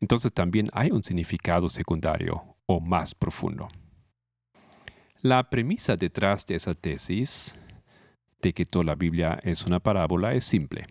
Entonces 0.00 0.32
también 0.32 0.68
hay 0.72 0.90
un 0.90 1.04
significado 1.04 1.68
secundario 1.68 2.42
o 2.66 2.80
más 2.80 3.14
profundo. 3.14 3.68
La 5.22 5.50
premisa 5.50 5.96
detrás 5.96 6.46
de 6.46 6.54
esa 6.54 6.72
tesis 6.72 7.58
de 8.40 8.54
que 8.54 8.64
toda 8.64 8.86
la 8.86 8.94
Biblia 8.94 9.38
es 9.42 9.66
una 9.66 9.78
parábola 9.78 10.32
es 10.32 10.44
simple. 10.44 10.86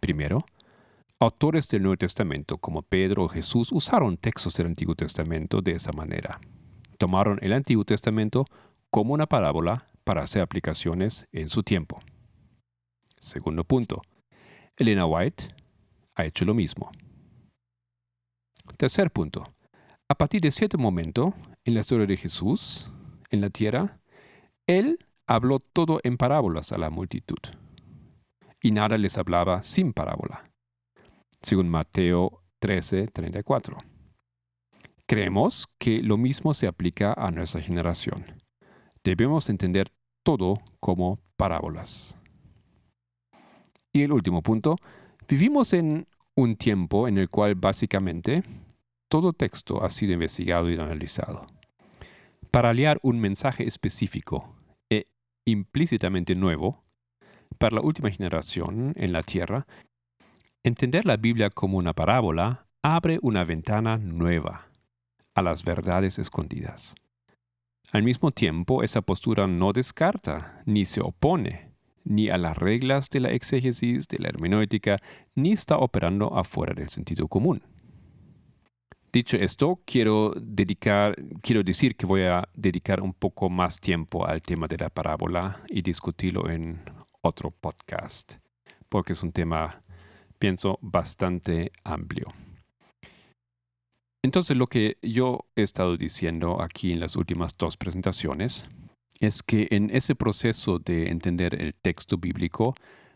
Primero, 0.00 0.46
autores 1.18 1.68
del 1.68 1.82
Nuevo 1.82 1.98
Testamento 1.98 2.56
como 2.56 2.80
Pedro 2.80 3.24
o 3.24 3.28
Jesús 3.28 3.72
usaron 3.72 4.16
textos 4.16 4.56
del 4.56 4.68
Antiguo 4.68 4.94
Testamento 4.94 5.60
de 5.60 5.72
esa 5.72 5.92
manera. 5.92 6.40
Tomaron 6.96 7.38
el 7.42 7.52
Antiguo 7.52 7.84
Testamento 7.84 8.46
como 8.88 9.12
una 9.12 9.26
parábola 9.26 9.86
para 10.04 10.22
hacer 10.22 10.40
aplicaciones 10.40 11.28
en 11.30 11.50
su 11.50 11.62
tiempo. 11.62 12.00
Segundo 13.20 13.64
punto, 13.64 14.00
Elena 14.78 15.04
White 15.04 15.54
ha 16.14 16.24
hecho 16.24 16.46
lo 16.46 16.54
mismo. 16.54 16.90
Tercer 18.78 19.10
punto, 19.10 19.52
a 20.08 20.14
partir 20.14 20.40
de 20.40 20.50
cierto 20.50 20.78
momento 20.78 21.34
en 21.64 21.74
la 21.74 21.80
historia 21.80 22.06
de 22.06 22.16
Jesús 22.16 22.90
en 23.30 23.42
la 23.42 23.50
tierra, 23.50 24.00
él 24.66 24.98
habló 25.26 25.58
todo 25.60 26.00
en 26.02 26.16
parábolas 26.16 26.72
a 26.72 26.78
la 26.78 26.88
multitud 26.88 27.38
y 28.62 28.70
nada 28.72 28.96
les 28.96 29.18
hablaba 29.18 29.62
sin 29.62 29.92
parábola, 29.92 30.50
según 31.42 31.68
Mateo 31.68 32.42
13, 32.60 33.08
34. 33.08 33.76
Creemos 35.06 35.68
que 35.78 36.02
lo 36.02 36.16
mismo 36.16 36.54
se 36.54 36.66
aplica 36.66 37.12
a 37.12 37.30
nuestra 37.30 37.60
generación. 37.60 38.24
Debemos 39.04 39.48
entender 39.48 39.92
todo 40.22 40.58
como 40.80 41.18
parábolas. 41.36 42.18
Y 43.92 44.02
el 44.02 44.12
último 44.12 44.42
punto, 44.42 44.76
vivimos 45.28 45.72
en 45.72 46.06
un 46.34 46.56
tiempo 46.56 47.08
en 47.08 47.18
el 47.18 47.28
cual 47.28 47.54
básicamente 47.54 48.42
todo 49.08 49.32
texto 49.32 49.82
ha 49.82 49.90
sido 49.90 50.12
investigado 50.12 50.70
y 50.70 50.74
analizado. 50.74 51.46
Para 52.50 52.70
aliar 52.70 52.98
un 53.02 53.20
mensaje 53.20 53.66
específico 53.66 54.54
e 54.90 55.06
implícitamente 55.44 56.34
nuevo, 56.34 56.84
para 57.58 57.76
la 57.76 57.82
última 57.82 58.10
generación 58.10 58.92
en 58.96 59.12
la 59.12 59.22
tierra, 59.22 59.66
entender 60.62 61.04
la 61.04 61.16
Biblia 61.16 61.50
como 61.50 61.78
una 61.78 61.92
parábola 61.92 62.66
abre 62.82 63.18
una 63.22 63.44
ventana 63.44 63.96
nueva 63.96 64.68
a 65.34 65.42
las 65.42 65.64
verdades 65.64 66.18
escondidas. 66.18 66.94
Al 67.92 68.02
mismo 68.02 68.30
tiempo, 68.30 68.82
esa 68.82 69.00
postura 69.00 69.46
no 69.46 69.72
descarta 69.72 70.62
ni 70.66 70.84
se 70.84 71.00
opone 71.00 71.68
ni 72.04 72.30
a 72.30 72.38
las 72.38 72.56
reglas 72.56 73.10
de 73.10 73.20
la 73.20 73.30
exégesis, 73.30 74.08
de 74.08 74.18
la 74.18 74.28
hermenéutica, 74.28 74.98
ni 75.34 75.52
está 75.52 75.76
operando 75.76 76.36
afuera 76.36 76.72
del 76.74 76.88
sentido 76.88 77.28
común. 77.28 77.62
Dicho 79.10 79.38
esto, 79.38 79.80
quiero 79.86 80.34
dedicar, 80.36 81.16
quiero 81.40 81.62
decir 81.62 81.96
que 81.96 82.04
voy 82.04 82.22
a 82.22 82.46
dedicar 82.52 83.00
un 83.00 83.14
poco 83.14 83.48
más 83.48 83.80
tiempo 83.80 84.26
al 84.26 84.42
tema 84.42 84.66
de 84.68 84.76
la 84.76 84.90
parábola 84.90 85.62
y 85.68 85.80
discutirlo 85.80 86.50
en 86.50 86.78
otro 87.22 87.48
podcast, 87.50 88.34
porque 88.90 89.14
es 89.14 89.22
un 89.22 89.32
tema, 89.32 89.82
pienso, 90.38 90.78
bastante 90.82 91.72
amplio. 91.84 92.26
Entonces, 94.22 94.56
lo 94.58 94.66
que 94.66 94.98
yo 95.00 95.46
he 95.56 95.62
estado 95.62 95.96
diciendo 95.96 96.60
aquí 96.60 96.92
en 96.92 97.00
las 97.00 97.16
últimas 97.16 97.56
dos 97.56 97.78
presentaciones 97.78 98.68
es 99.20 99.42
que 99.42 99.68
en 99.70 99.88
ese 99.90 100.14
proceso 100.16 100.78
de 100.78 101.08
entender 101.08 101.60
el 101.60 101.74
texto 101.74 102.18
bíblico 102.18 102.74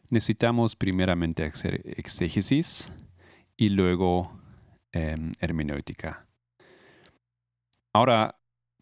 necesitamos 0.08 0.74
primeramente 0.74 1.44
hacer 1.44 1.82
exégesis 1.84 2.90
y 3.58 3.68
luego 3.68 4.41
em, 4.92 5.32
hermenéutica. 5.40 6.26
Ahora, 7.92 8.36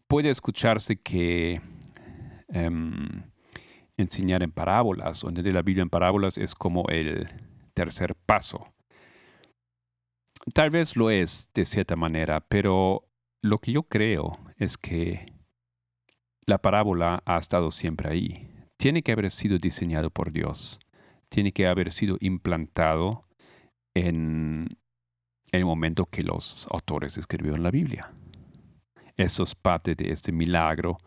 puede 0.07 0.29
escucharse 0.29 0.97
que 0.97 1.61
em, 2.49 3.07
enseñar 3.97 4.43
en 4.43 4.51
parábolas 4.51 5.23
o 5.23 5.29
entender 5.29 5.53
la 5.53 5.61
Biblia 5.61 5.83
en 5.83 5.89
parábolas 5.89 6.37
es 6.37 6.55
como 6.55 6.85
el 6.89 7.27
tercer 7.73 8.15
paso. 8.25 8.73
Tal 10.53 10.69
vez 10.69 10.95
lo 10.97 11.09
es 11.09 11.49
de 11.53 11.65
cierta 11.65 11.95
manera, 11.95 12.41
pero 12.41 13.07
lo 13.43 13.59
que 13.59 13.71
yo 13.71 13.83
creo 13.83 14.39
es 14.57 14.77
que 14.77 15.25
la 16.45 16.57
parábola 16.57 17.21
ha 17.25 17.37
estado 17.37 17.71
siempre 17.71 18.09
ahí. 18.09 18.49
Tiene 18.77 19.03
que 19.03 19.11
haber 19.11 19.29
sido 19.31 19.57
diseñado 19.57 20.09
por 20.09 20.31
Dios. 20.31 20.79
Tiene 21.29 21.51
que 21.51 21.67
haber 21.67 21.91
sido 21.91 22.17
implantado 22.19 23.27
en 23.93 24.67
el 25.51 25.65
momento 25.65 26.05
que 26.05 26.23
los 26.23 26.67
autores 26.71 27.17
escribieron 27.17 27.63
la 27.63 27.71
Biblia. 27.71 28.11
Eso 29.17 29.43
es 29.43 29.53
parte 29.55 29.95
de 29.95 30.11
este 30.11 30.31
milagro 30.31 30.97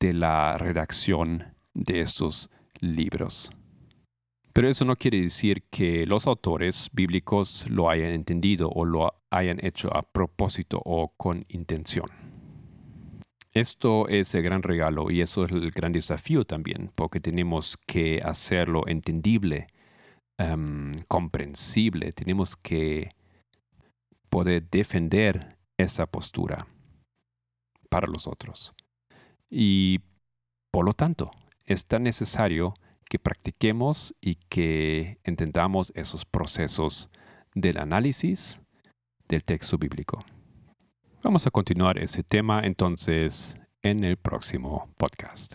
de 0.00 0.12
la 0.12 0.58
redacción 0.58 1.44
de 1.74 2.00
estos 2.00 2.50
libros. 2.80 3.50
Pero 4.52 4.68
eso 4.68 4.84
no 4.84 4.96
quiere 4.96 5.20
decir 5.20 5.64
que 5.70 6.06
los 6.06 6.26
autores 6.26 6.88
bíblicos 6.92 7.68
lo 7.68 7.90
hayan 7.90 8.10
entendido 8.10 8.70
o 8.70 8.84
lo 8.84 9.14
hayan 9.30 9.64
hecho 9.64 9.94
a 9.94 10.02
propósito 10.02 10.80
o 10.84 11.12
con 11.16 11.44
intención. 11.48 12.10
Esto 13.52 14.08
es 14.08 14.34
el 14.34 14.42
gran 14.42 14.62
regalo 14.62 15.10
y 15.10 15.20
eso 15.20 15.44
es 15.44 15.52
el 15.52 15.70
gran 15.70 15.92
desafío 15.92 16.44
también, 16.44 16.90
porque 16.94 17.20
tenemos 17.20 17.76
que 17.86 18.20
hacerlo 18.22 18.86
entendible, 18.86 19.68
em, 20.38 20.94
comprensible, 21.08 22.12
tenemos 22.12 22.56
que 22.56 23.10
poder 24.28 24.68
defender 24.70 25.56
esa 25.76 26.06
postura 26.06 26.66
para 27.88 28.06
los 28.06 28.26
otros. 28.26 28.74
Y 29.48 30.00
por 30.70 30.84
lo 30.84 30.92
tanto, 30.92 31.30
es 31.64 31.86
tan 31.86 32.02
necesario 32.02 32.74
que 33.08 33.18
practiquemos 33.18 34.14
y 34.20 34.36
que 34.48 35.18
entendamos 35.24 35.92
esos 35.94 36.24
procesos 36.24 37.10
del 37.54 37.78
análisis 37.78 38.60
del 39.28 39.44
texto 39.44 39.78
bíblico. 39.78 40.24
Vamos 41.22 41.46
a 41.46 41.50
continuar 41.50 41.98
ese 41.98 42.22
tema 42.22 42.60
entonces 42.62 43.56
en 43.82 44.04
el 44.04 44.16
próximo 44.16 44.88
podcast. 44.96 45.54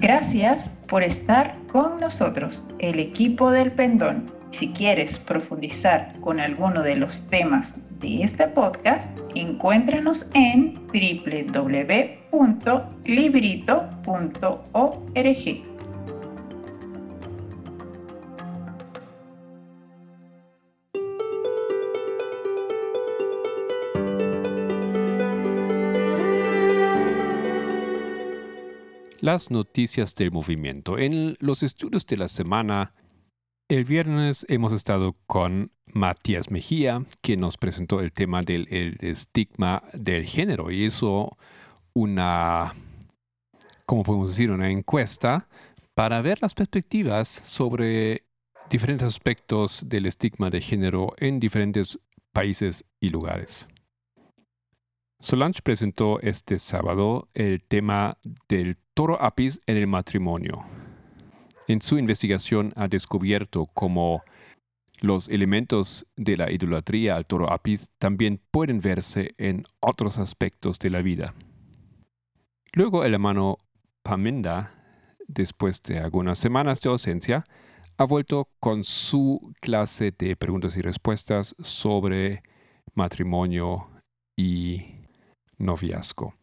Gracias 0.00 0.68
por 0.88 1.02
estar 1.02 1.56
con 1.70 1.98
nosotros, 1.98 2.68
el 2.78 2.98
equipo 2.98 3.50
del 3.50 3.72
Pendón. 3.72 4.43
Si 4.58 4.68
quieres 4.68 5.18
profundizar 5.18 6.12
con 6.20 6.38
alguno 6.38 6.84
de 6.84 6.94
los 6.94 7.28
temas 7.28 7.74
de 7.98 8.22
este 8.22 8.46
podcast, 8.46 9.10
encuéntranos 9.34 10.30
en 10.32 10.74
www.librito.org. 10.86 12.04
Las 29.20 29.50
noticias 29.50 30.14
del 30.14 30.30
movimiento. 30.30 30.96
En 30.96 31.36
los 31.40 31.64
estudios 31.64 32.06
de 32.06 32.18
la 32.18 32.28
semana, 32.28 32.92
el 33.68 33.84
viernes 33.84 34.44
hemos 34.48 34.72
estado 34.72 35.16
con 35.26 35.70
Matías 35.86 36.50
Mejía, 36.50 37.04
que 37.22 37.36
nos 37.36 37.56
presentó 37.56 38.00
el 38.00 38.12
tema 38.12 38.42
del 38.42 38.68
estigma 39.00 39.82
del 39.92 40.26
género 40.26 40.70
y 40.70 40.84
hizo 40.84 41.36
una, 41.94 42.74
¿cómo 43.86 44.02
podemos 44.02 44.30
decir?, 44.30 44.50
una 44.50 44.70
encuesta 44.70 45.48
para 45.94 46.20
ver 46.20 46.38
las 46.42 46.54
perspectivas 46.54 47.28
sobre 47.28 48.24
diferentes 48.68 49.06
aspectos 49.06 49.88
del 49.88 50.06
estigma 50.06 50.50
de 50.50 50.60
género 50.60 51.14
en 51.18 51.40
diferentes 51.40 51.98
países 52.32 52.84
y 53.00 53.10
lugares. 53.10 53.68
Solange 55.20 55.62
presentó 55.62 56.20
este 56.20 56.58
sábado 56.58 57.28
el 57.32 57.62
tema 57.62 58.18
del 58.48 58.76
toro 58.92 59.22
apis 59.22 59.60
en 59.66 59.78
el 59.78 59.86
matrimonio. 59.86 60.66
En 61.66 61.80
su 61.80 61.98
investigación 61.98 62.72
ha 62.76 62.88
descubierto 62.88 63.66
cómo 63.72 64.22
los 65.00 65.28
elementos 65.28 66.06
de 66.16 66.36
la 66.36 66.50
idolatría 66.50 67.16
al 67.16 67.26
toro 67.26 67.52
apis 67.52 67.90
también 67.98 68.40
pueden 68.50 68.80
verse 68.80 69.34
en 69.38 69.64
otros 69.80 70.18
aspectos 70.18 70.78
de 70.78 70.90
la 70.90 71.02
vida. 71.02 71.34
Luego 72.72 73.04
el 73.04 73.14
hermano 73.14 73.58
Pamenda, 74.02 74.74
después 75.26 75.82
de 75.82 75.98
algunas 75.98 76.38
semanas 76.38 76.80
de 76.80 76.90
ausencia, 76.90 77.46
ha 77.96 78.04
vuelto 78.04 78.48
con 78.60 78.84
su 78.84 79.54
clase 79.60 80.12
de 80.18 80.36
preguntas 80.36 80.76
y 80.76 80.82
respuestas 80.82 81.54
sobre 81.60 82.42
matrimonio 82.94 83.88
y 84.36 84.82
noviazgo. 85.58 86.34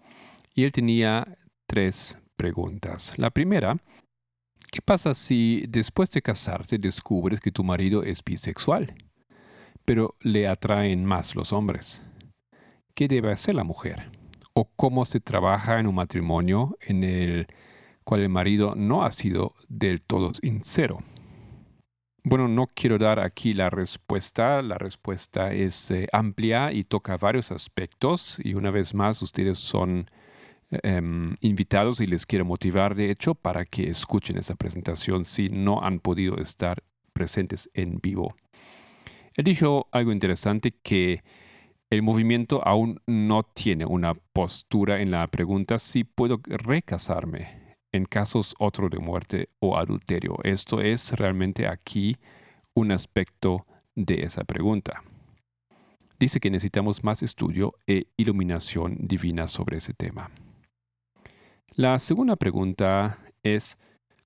Y 0.55 0.63
él 0.63 0.71
tenía 0.71 1.37
tres 1.67 2.17
preguntas. 2.35 3.13
La 3.17 3.29
primera, 3.29 3.77
¿qué 4.71 4.81
pasa 4.81 5.13
si 5.13 5.65
después 5.67 6.09
de 6.11 6.21
casarte 6.21 6.77
descubres 6.77 7.39
que 7.39 7.51
tu 7.51 7.63
marido 7.63 8.03
es 8.03 8.23
bisexual, 8.23 8.95
pero 9.85 10.15
le 10.21 10.47
atraen 10.47 11.05
más 11.05 11.35
los 11.35 11.53
hombres? 11.53 12.01
¿Qué 12.95 13.07
debe 13.07 13.31
hacer 13.31 13.55
la 13.55 13.63
mujer? 13.63 14.09
¿O 14.53 14.65
cómo 14.75 15.05
se 15.05 15.19
trabaja 15.19 15.79
en 15.79 15.87
un 15.87 15.95
matrimonio 15.95 16.77
en 16.81 17.03
el 17.03 17.47
cual 18.03 18.21
el 18.21 18.29
marido 18.29 18.73
no 18.75 19.03
ha 19.03 19.11
sido 19.11 19.53
del 19.67 20.01
todo 20.01 20.33
sincero? 20.33 20.99
Bueno, 22.23 22.47
no 22.47 22.67
quiero 22.67 22.97
dar 22.97 23.25
aquí 23.25 23.53
la 23.53 23.69
respuesta. 23.69 24.61
La 24.61 24.77
respuesta 24.77 25.51
es 25.53 25.89
eh, 25.89 26.07
amplia 26.11 26.71
y 26.71 26.83
toca 26.83 27.17
varios 27.17 27.51
aspectos. 27.51 28.39
Y 28.43 28.53
una 28.53 28.69
vez 28.69 28.93
más, 28.93 29.21
ustedes 29.23 29.57
son 29.57 30.05
em, 30.71 31.33
invitados 31.41 31.99
y 31.99 32.05
les 32.05 32.25
quiero 32.25 32.45
motivar, 32.45 32.95
de 32.95 33.11
hecho, 33.11 33.35
para 33.35 33.65
que 33.65 33.89
escuchen 33.89 34.37
esa 34.37 34.55
presentación 34.55 35.25
si 35.25 35.49
no 35.49 35.81
han 35.81 35.99
podido 35.99 36.37
estar 36.37 36.83
presentes 37.13 37.69
en 37.73 37.99
vivo. 38.01 38.35
Él 39.35 39.45
dijo 39.45 39.87
algo 39.91 40.11
interesante 40.11 40.73
que 40.83 41.23
el 41.89 42.01
movimiento 42.01 42.65
aún 42.65 43.01
no 43.05 43.43
tiene 43.43 43.85
una 43.85 44.13
postura 44.13 45.01
en 45.01 45.11
la 45.11 45.27
pregunta 45.27 45.77
si 45.77 46.03
puedo 46.03 46.39
recasarme 46.45 47.75
en 47.91 48.05
casos 48.05 48.55
otro 48.59 48.87
de 48.89 48.99
muerte 48.99 49.49
o 49.59 49.77
adulterio. 49.77 50.37
Esto 50.43 50.79
es 50.79 51.11
realmente 51.11 51.67
aquí 51.67 52.15
un 52.73 52.91
aspecto 52.91 53.65
de 53.95 54.23
esa 54.23 54.45
pregunta. 54.45 55.03
Dice 56.17 56.39
que 56.39 56.49
necesitamos 56.49 57.03
más 57.03 57.23
estudio 57.23 57.73
e 57.87 58.05
iluminación 58.15 58.95
divina 59.01 59.47
sobre 59.47 59.77
ese 59.77 59.93
tema. 59.93 60.29
La 61.81 61.97
segunda 61.97 62.35
pregunta 62.35 63.17
es, 63.41 63.79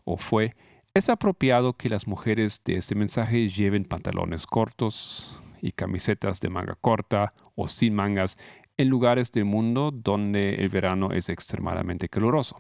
o 0.04 0.18
fue, 0.18 0.58
¿es 0.94 1.08
apropiado 1.08 1.72
que 1.72 1.88
las 1.88 2.06
mujeres 2.06 2.62
de 2.66 2.76
este 2.76 2.96
mensaje 2.96 3.48
lleven 3.48 3.86
pantalones 3.86 4.46
cortos 4.46 5.42
y 5.62 5.72
camisetas 5.72 6.42
de 6.42 6.50
manga 6.50 6.76
corta 6.76 7.34
o 7.56 7.70
sin 7.70 7.96
mangas 7.96 8.38
en 8.76 8.90
lugares 8.90 9.32
del 9.32 9.46
mundo 9.46 9.92
donde 9.94 10.56
el 10.56 10.68
verano 10.68 11.14
es 11.14 11.30
extremadamente 11.30 12.10
caluroso? 12.10 12.60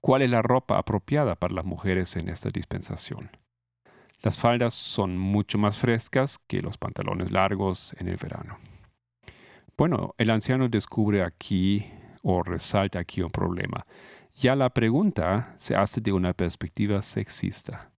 ¿Cuál 0.00 0.22
es 0.22 0.30
la 0.30 0.40
ropa 0.40 0.78
apropiada 0.78 1.34
para 1.34 1.52
las 1.52 1.66
mujeres 1.66 2.16
en 2.16 2.30
esta 2.30 2.48
dispensación? 2.48 3.30
Las 4.22 4.40
faldas 4.40 4.72
son 4.72 5.18
mucho 5.18 5.58
más 5.58 5.76
frescas 5.76 6.38
que 6.46 6.62
los 6.62 6.78
pantalones 6.78 7.30
largos 7.30 7.94
en 7.98 8.08
el 8.08 8.16
verano. 8.16 8.56
Bueno, 9.76 10.14
el 10.16 10.30
anciano 10.30 10.70
descubre 10.70 11.22
aquí 11.22 11.84
o 12.22 12.42
resalta 12.42 12.98
aquí 12.98 13.22
un 13.22 13.30
problema. 13.30 13.86
Ya 14.36 14.54
la 14.54 14.70
pregunta 14.70 15.54
se 15.56 15.76
hace 15.76 16.00
de 16.00 16.12
una 16.12 16.32
perspectiva 16.32 17.02
sexista. 17.02 17.90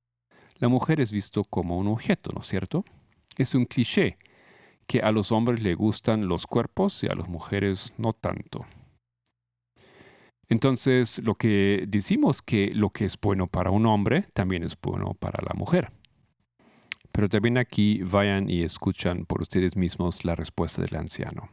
La 0.58 0.68
mujer 0.68 1.00
es 1.00 1.12
visto 1.12 1.44
como 1.44 1.78
un 1.78 1.88
objeto, 1.88 2.30
¿no 2.34 2.40
es 2.40 2.46
cierto? 2.46 2.84
Es 3.36 3.54
un 3.54 3.64
cliché 3.64 4.18
que 4.86 5.00
a 5.00 5.12
los 5.12 5.32
hombres 5.32 5.62
le 5.62 5.74
gustan 5.74 6.28
los 6.28 6.46
cuerpos 6.46 7.04
y 7.04 7.06
a 7.06 7.14
las 7.14 7.28
mujeres 7.28 7.94
no 7.96 8.12
tanto. 8.12 8.66
Entonces, 10.48 11.20
lo 11.22 11.36
que 11.36 11.84
decimos 11.86 12.42
que 12.42 12.72
lo 12.74 12.90
que 12.90 13.04
es 13.04 13.18
bueno 13.20 13.46
para 13.46 13.70
un 13.70 13.86
hombre 13.86 14.22
también 14.34 14.64
es 14.64 14.76
bueno 14.80 15.14
para 15.14 15.44
la 15.46 15.54
mujer. 15.54 15.92
Pero 17.12 17.28
también 17.28 17.56
aquí 17.56 18.02
vayan 18.02 18.50
y 18.50 18.62
escuchan 18.62 19.26
por 19.26 19.42
ustedes 19.42 19.76
mismos 19.76 20.24
la 20.24 20.34
respuesta 20.34 20.82
del 20.82 20.96
anciano. 20.96 21.48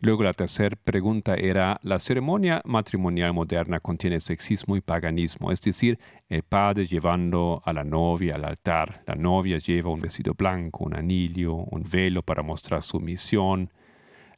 Luego 0.00 0.24
la 0.24 0.32
tercera 0.32 0.76
pregunta 0.76 1.34
era, 1.36 1.78
¿la 1.82 2.00
ceremonia 2.00 2.60
matrimonial 2.64 3.32
moderna 3.32 3.78
contiene 3.78 4.20
sexismo 4.20 4.76
y 4.76 4.80
paganismo? 4.80 5.52
Es 5.52 5.62
decir, 5.62 5.98
el 6.28 6.42
padre 6.42 6.86
llevando 6.86 7.62
a 7.64 7.72
la 7.72 7.84
novia 7.84 8.34
al 8.34 8.44
altar, 8.44 9.02
la 9.06 9.14
novia 9.14 9.58
lleva 9.58 9.90
un 9.90 10.00
vestido 10.00 10.34
blanco, 10.34 10.84
un 10.84 10.94
anillo, 10.94 11.54
un 11.54 11.84
velo 11.90 12.22
para 12.22 12.42
mostrar 12.42 12.82
su 12.82 12.98
misión, 12.98 13.70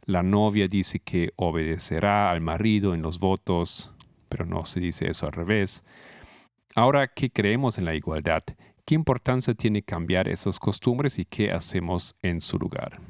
la 0.05 0.23
novia 0.23 0.69
dice 0.69 1.01
que 1.01 1.33
obedecerá 1.37 2.31
al 2.31 2.41
marido 2.41 2.95
en 2.95 3.03
los 3.03 3.19
votos, 3.19 3.93
pero 4.29 4.45
no 4.45 4.67
se 4.67 4.79
dice 4.79 5.11
eso 5.11 5.27
al 5.27 5.33
revés. 5.33 5.83
Ahora 6.77 7.09
¿qué 7.09 7.31
creemos 7.31 7.79
en 7.79 7.87
la 7.87 7.95
igualdad, 7.95 8.45
¿qué 8.85 8.95
importancia 8.95 9.55
tiene 9.55 9.83
cambiar 9.83 10.29
esas 10.29 10.61
costumbres 10.61 11.19
y 11.19 11.25
qué 11.25 11.51
hacemos 11.51 12.15
en 12.23 12.41
su 12.41 12.59
lugar? 12.59 13.01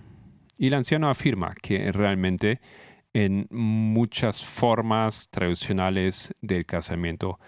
Y 0.57 0.69
el 0.69 0.75
anciano 0.75 1.09
afirma 1.11 1.55
que 1.55 1.93
realmente 1.93 2.61
en 3.13 3.47
muchas 3.51 4.45
formas 4.45 5.29
tradicionales 5.31 6.35
del 6.41 6.67
casamiento 6.67 7.39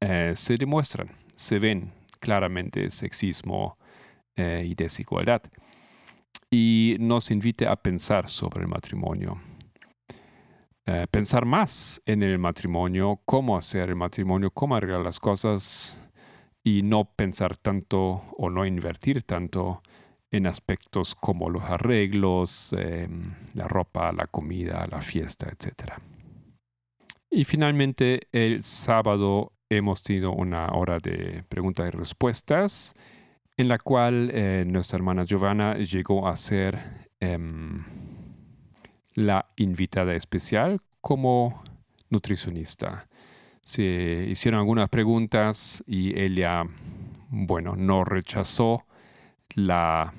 eh, 0.00 0.32
se 0.34 0.54
demuestran, 0.54 1.10
se 1.34 1.58
ven 1.58 1.92
claramente 2.20 2.90
sexismo 2.90 3.78
eh, 4.36 4.64
y 4.66 4.74
desigualdad 4.74 5.42
y 6.50 6.96
nos 7.00 7.30
invite 7.30 7.66
a 7.66 7.76
pensar 7.76 8.28
sobre 8.28 8.62
el 8.62 8.68
matrimonio. 8.68 9.40
Eh, 10.86 11.06
pensar 11.10 11.44
más 11.44 12.00
en 12.06 12.22
el 12.22 12.38
matrimonio, 12.38 13.20
cómo 13.24 13.56
hacer 13.56 13.88
el 13.88 13.96
matrimonio, 13.96 14.50
cómo 14.50 14.76
arreglar 14.76 15.00
las 15.00 15.18
cosas 15.18 16.00
y 16.62 16.82
no 16.82 17.04
pensar 17.04 17.56
tanto 17.56 18.22
o 18.36 18.50
no 18.50 18.64
invertir 18.64 19.22
tanto 19.24 19.82
en 20.30 20.46
aspectos 20.46 21.14
como 21.14 21.50
los 21.50 21.62
arreglos, 21.64 22.72
em, 22.72 23.32
la 23.54 23.68
ropa, 23.68 24.12
la 24.12 24.26
comida, 24.26 24.86
la 24.90 25.00
fiesta, 25.02 25.48
etc. 25.48 25.92
Y 27.30 27.44
finalmente, 27.44 28.28
el 28.32 28.62
sábado 28.62 29.52
hemos 29.68 30.02
tenido 30.02 30.32
una 30.32 30.68
hora 30.68 30.98
de 30.98 31.44
preguntas 31.48 31.88
y 31.88 31.90
respuestas 31.90 32.94
en 33.56 33.68
la 33.68 33.78
cual 33.78 34.30
eh, 34.32 34.64
nuestra 34.66 34.96
hermana 34.96 35.24
Giovanna 35.24 35.76
llegó 35.78 36.28
a 36.28 36.36
ser 36.36 37.08
em, 37.20 37.84
la 39.14 39.46
invitada 39.56 40.14
especial 40.14 40.80
como 41.00 41.62
nutricionista. 42.10 43.08
Se 43.62 44.26
hicieron 44.28 44.60
algunas 44.60 44.88
preguntas 44.88 45.82
y 45.86 46.18
ella, 46.18 46.64
bueno, 47.30 47.74
no 47.76 48.04
rechazó 48.04 48.85
la 49.56 50.12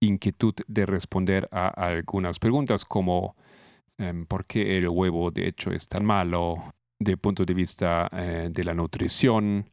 inquietud 0.00 0.54
de 0.66 0.86
responder 0.86 1.48
a 1.52 1.68
algunas 1.68 2.38
preguntas 2.38 2.84
como 2.84 3.36
em, 3.98 4.26
¿por 4.26 4.46
qué 4.46 4.78
el 4.78 4.88
huevo 4.88 5.30
de 5.30 5.48
hecho 5.48 5.70
es 5.70 5.86
tan 5.88 6.04
malo? 6.04 6.72
De 6.98 7.16
punto 7.16 7.44
de 7.44 7.54
vista 7.54 8.08
eh, 8.12 8.48
de 8.50 8.64
la 8.64 8.74
nutrición, 8.74 9.68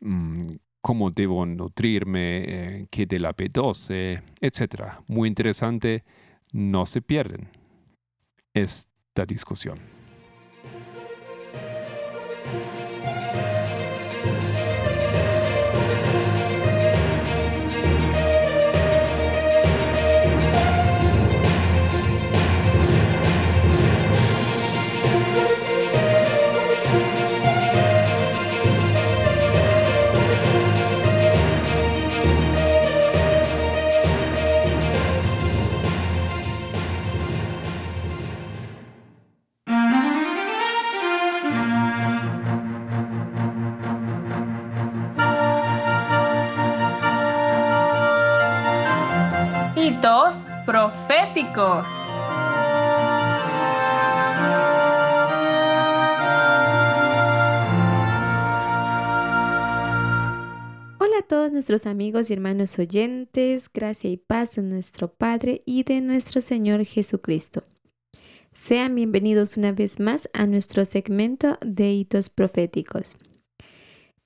mm, 0.00 0.54
cómo 0.80 1.10
debo 1.10 1.44
nutrirme, 1.46 2.44
eh, 2.46 2.86
qué 2.90 3.06
de 3.06 3.20
la 3.20 3.34
B12, 3.34 4.22
etcétera. 4.40 5.02
Muy 5.06 5.28
interesante, 5.28 6.02
no 6.52 6.86
se 6.86 7.02
pierden 7.02 7.48
esta 8.54 9.26
discusión. 9.26 9.78
Hola 60.98 61.18
a 61.18 61.26
todos 61.26 61.50
nuestros 61.50 61.86
amigos 61.86 62.30
y 62.30 62.34
hermanos 62.34 62.78
oyentes, 62.78 63.68
gracia 63.74 64.10
y 64.10 64.18
paz 64.18 64.54
de 64.54 64.62
nuestro 64.62 65.12
Padre 65.12 65.62
y 65.66 65.82
de 65.82 66.00
nuestro 66.00 66.40
Señor 66.40 66.84
Jesucristo. 66.84 67.64
Sean 68.52 68.94
bienvenidos 68.94 69.56
una 69.56 69.72
vez 69.72 69.98
más 69.98 70.28
a 70.32 70.46
nuestro 70.46 70.84
segmento 70.84 71.58
de 71.60 71.92
hitos 71.92 72.30
proféticos. 72.30 73.16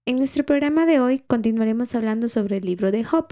En 0.04 0.16
nuestro 0.16 0.44
programa 0.44 0.84
de 0.84 1.00
hoy 1.00 1.20
continuaremos 1.20 1.94
hablando 1.94 2.28
sobre 2.28 2.58
el 2.58 2.66
libro 2.66 2.90
de 2.90 3.04
Job. 3.04 3.28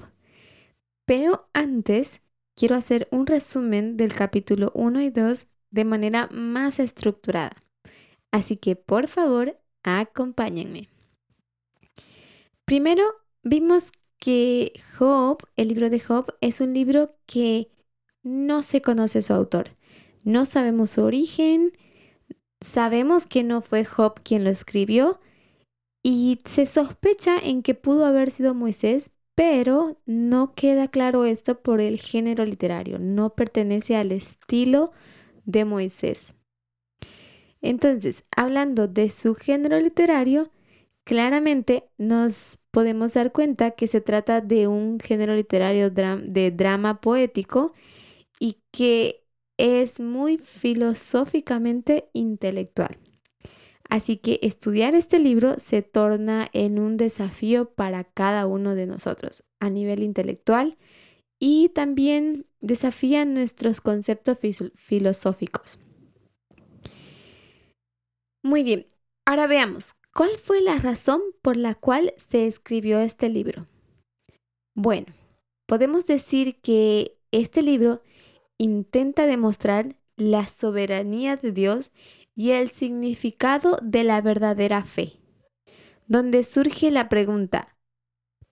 Pero 1.06 1.50
antes, 1.52 2.22
quiero 2.56 2.76
hacer 2.76 3.08
un 3.10 3.26
resumen 3.26 3.96
del 3.96 4.12
capítulo 4.12 4.70
1 4.74 5.02
y 5.02 5.10
2 5.10 5.46
de 5.70 5.84
manera 5.84 6.28
más 6.32 6.78
estructurada. 6.78 7.56
Así 8.30 8.56
que, 8.56 8.76
por 8.76 9.08
favor, 9.08 9.58
acompáñenme. 9.82 10.88
Primero, 12.64 13.04
vimos 13.42 13.84
que 14.18 14.72
Job, 14.98 15.38
el 15.56 15.68
libro 15.68 15.90
de 15.90 16.00
Job, 16.00 16.34
es 16.40 16.60
un 16.60 16.72
libro 16.74 17.14
que 17.26 17.70
no 18.22 18.62
se 18.62 18.80
conoce 18.80 19.20
su 19.22 19.34
autor. 19.34 19.70
No 20.22 20.46
sabemos 20.46 20.92
su 20.92 21.02
origen, 21.02 21.76
sabemos 22.60 23.26
que 23.26 23.44
no 23.44 23.60
fue 23.60 23.84
Job 23.84 24.20
quien 24.22 24.44
lo 24.44 24.50
escribió 24.50 25.20
y 26.02 26.38
se 26.44 26.66
sospecha 26.66 27.36
en 27.38 27.62
que 27.62 27.74
pudo 27.74 28.06
haber 28.06 28.30
sido 28.30 28.54
Moisés, 28.54 29.10
pero 29.34 29.98
no 30.06 30.54
queda 30.54 30.88
claro 30.88 31.24
esto 31.24 31.60
por 31.60 31.80
el 31.80 32.00
género 32.00 32.44
literario, 32.44 32.98
no 32.98 33.34
pertenece 33.34 33.96
al 33.96 34.12
estilo 34.12 34.92
de 35.44 35.64
Moisés. 35.64 36.34
Entonces, 37.62 38.24
hablando 38.36 38.88
de 38.88 39.08
su 39.10 39.34
género 39.34 39.80
literario, 39.80 40.50
claramente 41.04 41.84
nos 41.98 42.58
podemos 42.70 43.14
dar 43.14 43.32
cuenta 43.32 43.72
que 43.72 43.86
se 43.86 44.00
trata 44.00 44.40
de 44.40 44.68
un 44.68 45.00
género 45.00 45.34
literario 45.34 45.90
de 45.90 46.50
drama 46.50 47.00
poético 47.00 47.72
y 48.38 48.58
que 48.70 49.24
es 49.56 50.00
muy 50.00 50.38
filosóficamente 50.38 52.10
intelectual. 52.12 52.98
Así 53.94 54.16
que 54.16 54.40
estudiar 54.42 54.96
este 54.96 55.20
libro 55.20 55.60
se 55.60 55.80
torna 55.80 56.48
en 56.52 56.80
un 56.80 56.96
desafío 56.96 57.70
para 57.70 58.02
cada 58.02 58.44
uno 58.44 58.74
de 58.74 58.86
nosotros 58.86 59.44
a 59.60 59.70
nivel 59.70 60.02
intelectual 60.02 60.76
y 61.38 61.68
también 61.68 62.44
desafía 62.60 63.24
nuestros 63.24 63.80
conceptos 63.80 64.36
filosóficos. 64.74 65.78
Muy 68.42 68.64
bien, 68.64 68.86
ahora 69.26 69.46
veamos, 69.46 69.94
¿cuál 70.12 70.30
fue 70.42 70.60
la 70.60 70.76
razón 70.78 71.20
por 71.40 71.56
la 71.56 71.76
cual 71.76 72.14
se 72.16 72.48
escribió 72.48 72.98
este 72.98 73.28
libro? 73.28 73.68
Bueno, 74.74 75.14
podemos 75.68 76.04
decir 76.04 76.60
que 76.62 77.16
este 77.30 77.62
libro 77.62 78.02
intenta 78.58 79.24
demostrar 79.26 79.94
la 80.16 80.48
soberanía 80.48 81.36
de 81.36 81.52
Dios 81.52 81.92
y 82.34 82.50
el 82.50 82.70
significado 82.70 83.78
de 83.82 84.04
la 84.04 84.20
verdadera 84.20 84.84
fe, 84.84 85.20
donde 86.06 86.42
surge 86.42 86.90
la 86.90 87.08
pregunta, 87.08 87.76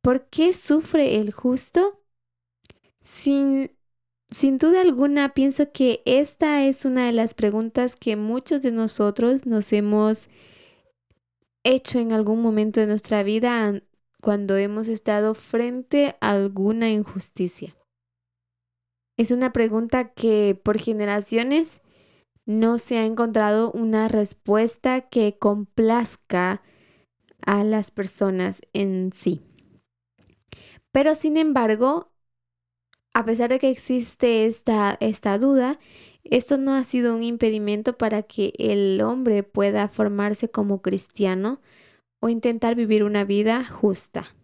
¿por 0.00 0.28
qué 0.28 0.52
sufre 0.52 1.16
el 1.16 1.32
justo? 1.32 2.00
Sin, 3.02 3.72
sin 4.30 4.58
duda 4.58 4.80
alguna, 4.80 5.34
pienso 5.34 5.72
que 5.72 6.02
esta 6.04 6.64
es 6.64 6.84
una 6.84 7.06
de 7.06 7.12
las 7.12 7.34
preguntas 7.34 7.96
que 7.96 8.16
muchos 8.16 8.62
de 8.62 8.70
nosotros 8.70 9.46
nos 9.46 9.72
hemos 9.72 10.28
hecho 11.64 11.98
en 11.98 12.12
algún 12.12 12.40
momento 12.40 12.80
de 12.80 12.86
nuestra 12.86 13.22
vida 13.22 13.82
cuando 14.20 14.56
hemos 14.56 14.88
estado 14.88 15.34
frente 15.34 16.16
a 16.20 16.30
alguna 16.30 16.90
injusticia. 16.90 17.76
Es 19.18 19.30
una 19.30 19.52
pregunta 19.52 20.14
que 20.14 20.58
por 20.62 20.78
generaciones 20.78 21.81
no 22.52 22.78
se 22.78 22.98
ha 22.98 23.04
encontrado 23.04 23.70
una 23.72 24.08
respuesta 24.08 25.02
que 25.02 25.38
complazca 25.38 26.62
a 27.44 27.64
las 27.64 27.90
personas 27.90 28.62
en 28.72 29.10
sí. 29.14 29.42
Pero 30.92 31.14
sin 31.14 31.36
embargo, 31.36 32.12
a 33.14 33.24
pesar 33.24 33.50
de 33.50 33.58
que 33.58 33.70
existe 33.70 34.46
esta, 34.46 34.96
esta 35.00 35.38
duda, 35.38 35.78
esto 36.24 36.56
no 36.56 36.74
ha 36.74 36.84
sido 36.84 37.16
un 37.16 37.22
impedimento 37.22 37.98
para 37.98 38.22
que 38.22 38.52
el 38.58 39.00
hombre 39.00 39.42
pueda 39.42 39.88
formarse 39.88 40.50
como 40.50 40.82
cristiano 40.82 41.60
o 42.20 42.28
intentar 42.28 42.74
vivir 42.74 43.02
una 43.02 43.24
vida 43.24 43.64
justa. 43.64 44.34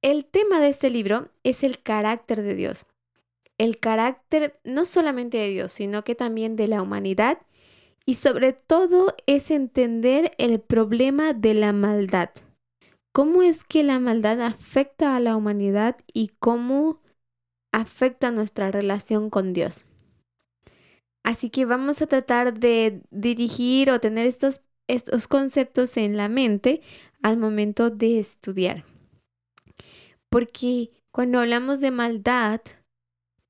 El 0.00 0.24
tema 0.24 0.60
de 0.60 0.68
este 0.68 0.88
libro 0.88 1.28
es 1.42 1.62
el 1.64 1.82
carácter 1.82 2.42
de 2.42 2.54
Dios 2.54 2.86
el 3.58 3.78
carácter 3.78 4.58
no 4.64 4.84
solamente 4.84 5.38
de 5.38 5.48
Dios, 5.48 5.72
sino 5.72 6.04
que 6.04 6.14
también 6.14 6.56
de 6.56 6.68
la 6.68 6.82
humanidad 6.82 7.38
y 8.04 8.14
sobre 8.14 8.52
todo 8.52 9.14
es 9.26 9.50
entender 9.50 10.32
el 10.38 10.60
problema 10.60 11.32
de 11.32 11.54
la 11.54 11.72
maldad. 11.72 12.30
¿Cómo 13.12 13.42
es 13.42 13.64
que 13.64 13.82
la 13.82 13.98
maldad 13.98 14.40
afecta 14.42 15.16
a 15.16 15.20
la 15.20 15.36
humanidad 15.36 15.96
y 16.12 16.32
cómo 16.38 17.00
afecta 17.72 18.30
nuestra 18.30 18.70
relación 18.70 19.30
con 19.30 19.52
Dios? 19.52 19.86
Así 21.24 21.50
que 21.50 21.64
vamos 21.64 22.00
a 22.02 22.06
tratar 22.06 22.60
de 22.60 23.00
dirigir 23.10 23.90
o 23.90 23.98
tener 24.00 24.26
estos, 24.28 24.60
estos 24.86 25.26
conceptos 25.26 25.96
en 25.96 26.16
la 26.16 26.28
mente 26.28 26.82
al 27.22 27.36
momento 27.36 27.90
de 27.90 28.20
estudiar. 28.20 28.84
Porque 30.30 30.90
cuando 31.10 31.40
hablamos 31.40 31.80
de 31.80 31.90
maldad, 31.90 32.60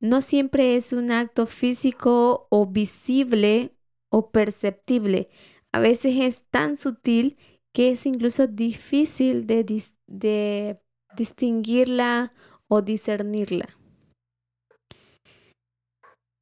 no 0.09 0.23
siempre 0.23 0.77
es 0.77 0.93
un 0.93 1.11
acto 1.13 1.47
físico 1.47 2.47
o 2.51 2.67
visible 2.67 3.73
o 4.11 4.31
perceptible. 4.31 5.29
A 5.73 5.81
veces 5.81 6.17
es 6.19 6.45
tan 6.51 6.77
sutil 6.77 7.37
que 7.75 7.91
es 7.91 8.07
incluso 8.07 8.47
difícil 8.47 9.47
de, 9.47 10.81
distinguirla 11.17 12.31
o 12.69 12.81
discernirla. 12.81 13.69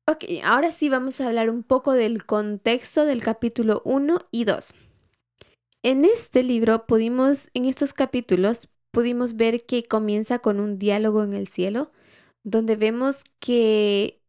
Ok, 0.06 0.24
ahora 0.44 0.70
sí 0.70 0.88
vamos 0.88 1.20
a 1.20 1.28
hablar 1.28 1.48
un 1.48 1.62
poco 1.62 1.92
del 1.92 2.26
contexto 2.26 3.04
del 3.06 3.22
capítulo 3.22 3.80
1 3.84 4.18
y 4.30 4.44
2. 4.44 4.74
En 5.82 6.04
este 6.04 6.42
libro 6.42 6.86
pudimos, 6.86 7.48
en 7.54 7.64
estos 7.64 7.94
capítulos, 7.94 8.68
pudimos 8.90 9.36
ver 9.36 9.64
que 9.64 9.82
comienza 9.82 10.38
con 10.38 10.60
un 10.60 10.78
diálogo 10.78 11.24
en 11.24 11.32
el 11.32 11.48
cielo, 11.48 11.90
donde 12.44 12.76
vemos 12.76 13.24
que 13.40 14.20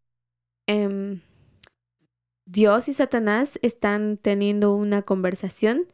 em, 0.67 1.21
Dios 2.47 2.87
y 2.87 2.93
Satanás 2.93 3.59
están 3.61 4.17
teniendo 4.17 4.73
una 4.73 5.01
conversación 5.01 5.87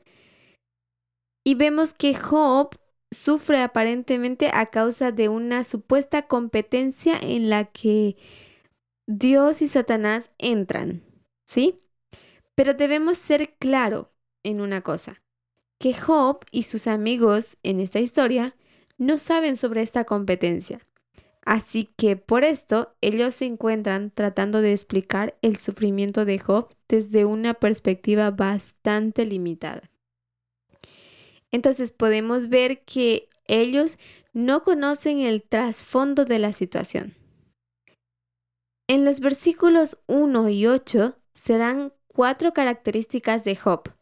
y 1.43 1.55
vemos 1.55 1.93
que 1.93 2.13
Job 2.13 2.77
sufre 3.11 3.61
aparentemente 3.61 4.51
a 4.53 4.67
causa 4.67 5.11
de 5.11 5.27
una 5.27 5.63
supuesta 5.63 6.27
competencia 6.27 7.17
en 7.19 7.49
la 7.49 7.65
que 7.65 8.15
Dios 9.07 9.61
y 9.61 9.67
Satanás 9.67 10.31
entran, 10.37 11.03
¿sí? 11.45 11.79
Pero 12.55 12.73
debemos 12.73 13.17
ser 13.17 13.55
claro 13.57 14.11
en 14.43 14.61
una 14.61 14.81
cosa, 14.81 15.21
que 15.79 15.93
Job 15.93 16.45
y 16.51 16.63
sus 16.63 16.87
amigos 16.87 17.57
en 17.63 17.79
esta 17.79 17.99
historia 17.99 18.55
no 18.97 19.17
saben 19.17 19.57
sobre 19.57 19.81
esta 19.81 20.05
competencia. 20.05 20.79
Así 21.43 21.89
que 21.97 22.15
por 22.15 22.43
esto 22.43 22.95
ellos 23.01 23.35
se 23.35 23.45
encuentran 23.45 24.11
tratando 24.11 24.61
de 24.61 24.73
explicar 24.73 25.37
el 25.41 25.57
sufrimiento 25.57 26.23
de 26.25 26.37
Job 26.39 26.73
desde 26.87 27.25
una 27.25 27.55
perspectiva 27.55 28.29
bastante 28.29 29.25
limitada. 29.25 29.89
Entonces 31.51 31.91
podemos 31.91 32.49
ver 32.49 32.83
que 32.83 33.27
ellos 33.45 33.97
no 34.33 34.63
conocen 34.63 35.19
el 35.19 35.41
trasfondo 35.41 36.25
de 36.25 36.39
la 36.39 36.53
situación. 36.53 37.15
En 38.87 39.03
los 39.03 39.19
versículos 39.19 39.97
1 40.07 40.49
y 40.49 40.67
8 40.67 41.17
se 41.33 41.57
dan 41.57 41.93
cuatro 42.07 42.53
características 42.53 43.43
de 43.43 43.55
Job, 43.55 43.93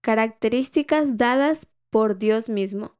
características 0.00 1.16
dadas 1.16 1.66
por 1.90 2.18
Dios 2.18 2.48
mismo. 2.48 2.96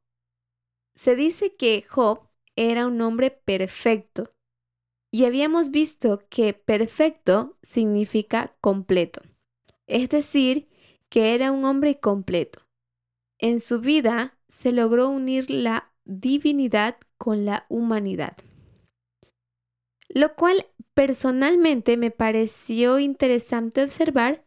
Se 0.95 1.17
dice 1.17 1.55
que 1.55 1.85
Job 1.89 2.29
era 2.57 2.87
un 2.87 3.01
hombre 3.01 3.31
perfecto. 3.31 4.33
Y 5.13 5.25
habíamos 5.25 5.71
visto 5.71 6.25
que 6.29 6.55
perfecto 6.55 7.57
significa 7.63 8.57
completo, 8.61 9.23
es 9.87 10.09
decir, 10.09 10.69
que 11.09 11.35
era 11.35 11.53
un 11.53 11.65
hombre 11.65 12.01
completo. 12.01 12.61
En 13.39 13.61
su 13.61 13.81
vida 13.81 14.37
se 14.49 14.73
logró 14.73 15.09
unir 15.09 15.51
la 15.51 15.93
divinidad 16.05 16.97
con 17.17 17.45
la 17.45 17.67
humanidad, 17.69 18.37
lo 20.09 20.35
cual 20.35 20.67
personalmente 20.95 21.97
me 21.97 22.11
pareció 22.11 22.99
interesante 22.99 23.83
observar 23.83 24.45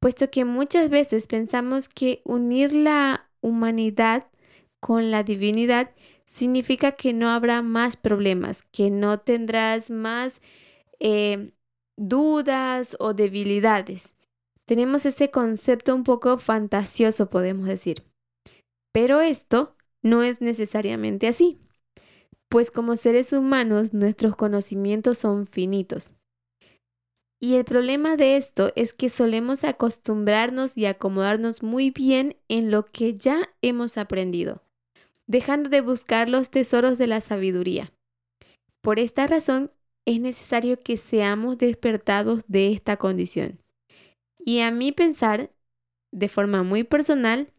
puesto 0.00 0.30
que 0.30 0.44
muchas 0.44 0.90
veces 0.90 1.26
pensamos 1.26 1.88
que 1.88 2.22
unir 2.24 2.72
la 2.72 3.28
humanidad 3.42 4.26
con 4.80 5.10
la 5.10 5.22
divinidad 5.22 5.90
significa 6.30 6.92
que 6.92 7.12
no 7.12 7.28
habrá 7.28 7.60
más 7.60 7.96
problemas, 7.96 8.62
que 8.70 8.90
no 8.90 9.18
tendrás 9.18 9.90
más 9.90 10.40
eh, 11.00 11.50
dudas 11.98 12.96
o 13.00 13.14
debilidades. 13.14 14.14
Tenemos 14.64 15.04
ese 15.04 15.32
concepto 15.32 15.94
un 15.94 16.04
poco 16.04 16.38
fantasioso, 16.38 17.28
podemos 17.28 17.66
decir. 17.66 18.04
Pero 18.92 19.20
esto 19.20 19.76
no 20.02 20.22
es 20.22 20.40
necesariamente 20.40 21.26
así, 21.26 21.58
pues 22.48 22.70
como 22.70 22.96
seres 22.96 23.32
humanos 23.32 23.92
nuestros 23.92 24.36
conocimientos 24.36 25.18
son 25.18 25.48
finitos. 25.48 26.10
Y 27.42 27.54
el 27.54 27.64
problema 27.64 28.16
de 28.16 28.36
esto 28.36 28.70
es 28.76 28.92
que 28.92 29.08
solemos 29.08 29.64
acostumbrarnos 29.64 30.76
y 30.76 30.86
acomodarnos 30.86 31.62
muy 31.62 31.90
bien 31.90 32.36
en 32.48 32.70
lo 32.70 32.84
que 32.84 33.16
ya 33.16 33.48
hemos 33.62 33.96
aprendido, 33.96 34.62
dejando 35.30 35.70
de 35.70 35.80
buscar 35.80 36.28
los 36.28 36.50
tesoros 36.50 36.98
de 36.98 37.06
la 37.06 37.20
sabiduría. 37.20 37.92
Por 38.82 38.98
esta 38.98 39.28
razón, 39.28 39.70
es 40.04 40.18
necesario 40.18 40.80
que 40.80 40.96
seamos 40.96 41.56
despertados 41.56 42.42
de 42.48 42.72
esta 42.72 42.96
condición. 42.96 43.60
Y 44.44 44.58
a 44.58 44.72
mi 44.72 44.90
pensar, 44.90 45.52
de 46.10 46.28
forma 46.28 46.64
muy 46.64 46.82
personal, 46.82 47.52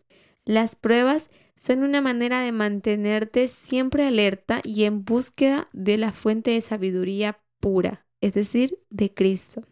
las 0.44 0.76
pruebas 0.76 1.30
son 1.56 1.84
una 1.84 2.02
manera 2.02 2.42
de 2.42 2.52
mantenerte 2.52 3.48
siempre 3.48 4.06
alerta 4.06 4.60
y 4.66 4.84
en 4.84 5.06
búsqueda 5.06 5.70
de 5.72 5.98
la 5.98 6.12
fuente 6.12 6.52
de 6.52 6.60
sabiduría 6.60 7.40
pura, 7.62 8.06
es 8.20 8.34
decir, 8.34 8.80
de 8.90 9.14
Cristo. 9.14 9.64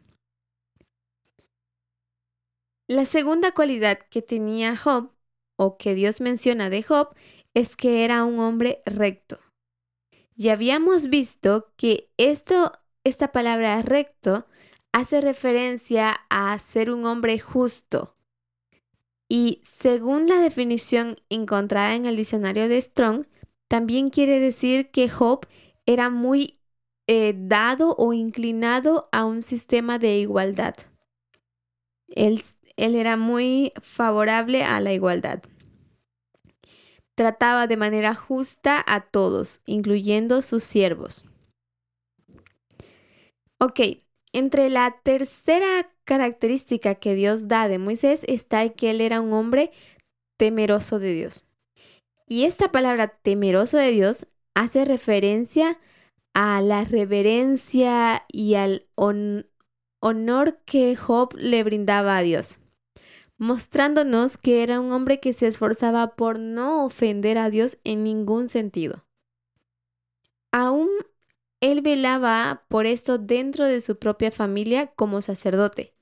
La 2.88 3.04
segunda 3.04 3.52
cualidad 3.52 4.00
que 4.00 4.22
tenía 4.22 4.78
Job, 4.78 5.12
o 5.58 5.78
que 5.78 5.94
Dios 5.94 6.22
menciona 6.22 6.70
de 6.70 6.82
Job, 6.82 7.14
es 7.54 7.76
que 7.76 8.06
era 8.06 8.24
un 8.24 8.40
hombre 8.40 8.82
recto. 8.86 9.40
Y 10.36 10.50
habíamos 10.50 11.10
visto 11.10 11.74
que 11.76 12.12
esto, 12.18 12.72
esta 13.04 13.32
palabra 13.32 13.82
recto 13.82 14.46
hace 14.92 15.22
referencia 15.22 16.22
a 16.30 16.58
ser 16.60 16.92
un 16.92 17.06
hombre 17.06 17.40
justo. 17.40 18.14
Y 19.28 19.62
según 19.80 20.28
la 20.28 20.40
definición 20.40 21.18
encontrada 21.30 21.94
en 21.94 22.06
el 22.06 22.16
diccionario 22.16 22.68
de 22.68 22.82
Strong, 22.82 23.26
también 23.68 24.10
quiere 24.10 24.40
decir 24.40 24.90
que 24.92 25.10
Job 25.10 25.46
era 25.86 26.10
muy 26.10 26.60
eh, 27.08 27.34
dado 27.38 27.96
o 27.98 28.14
inclinado 28.14 29.10
a 29.12 29.26
un 29.26 29.42
sistema 29.42 30.00
de 30.00 30.18
igualdad. 30.18 30.76
Él 32.08 32.44
era 32.78 33.18
muy 33.18 33.74
favorable 33.82 34.64
a 34.64 34.80
la 34.80 34.94
igualdad. 34.94 35.44
Trataba 37.20 37.68
de 37.68 37.76
manera 37.76 38.16
justa 38.16 38.82
a 38.88 39.02
todos, 39.02 39.60
incluyendo 39.66 40.42
sus 40.42 40.64
siervos. 40.64 41.26
Ok, 43.60 43.82
entre 44.32 44.70
la 44.70 45.02
tercera 45.04 45.92
característica 46.06 46.96
que 46.96 47.16
Dios 47.16 47.50
da 47.50 47.68
de 47.68 47.78
Moisés 47.78 48.22
está 48.30 48.70
que 48.70 48.92
él 48.92 49.02
era 49.02 49.20
un 49.20 49.34
hombre 49.34 49.72
temeroso 50.38 50.98
de 50.98 51.12
Dios. 51.12 51.46
Y 52.26 52.46
esta 52.46 52.72
palabra 52.72 53.10
temeroso 53.10 53.76
de 53.76 53.92
Dios 53.92 54.26
hace 54.56 54.86
referencia 54.86 55.78
a 56.34 56.62
la 56.62 56.86
reverencia 56.86 58.24
y 58.30 58.54
al 58.54 58.88
honor 58.96 60.62
que 60.64 60.96
Job 60.96 61.34
le 61.36 61.66
brindaba 61.66 62.16
a 62.16 62.22
Dios 62.22 62.59
mostrándonos 63.40 64.38
que 64.38 64.62
era 64.62 64.80
un 64.80 64.92
hombre 64.92 65.20
que 65.20 65.34
se 65.34 65.48
esforzaba 65.48 66.16
por 66.16 66.38
no 66.38 66.86
ofender 66.86 67.38
a 67.38 67.50
Dios 67.50 67.80
en 67.84 68.04
ningún 68.04 68.50
sentido. 68.50 69.06
Aún 70.52 70.90
él 71.62 71.82
velaba 71.82 72.66
por 72.68 72.86
esto 72.86 73.18
dentro 73.18 73.66
de 73.66 73.82
su 73.82 73.98
propia 73.98 74.32
familia 74.32 74.88
como 74.88 75.22
sacerdote. 75.22 75.94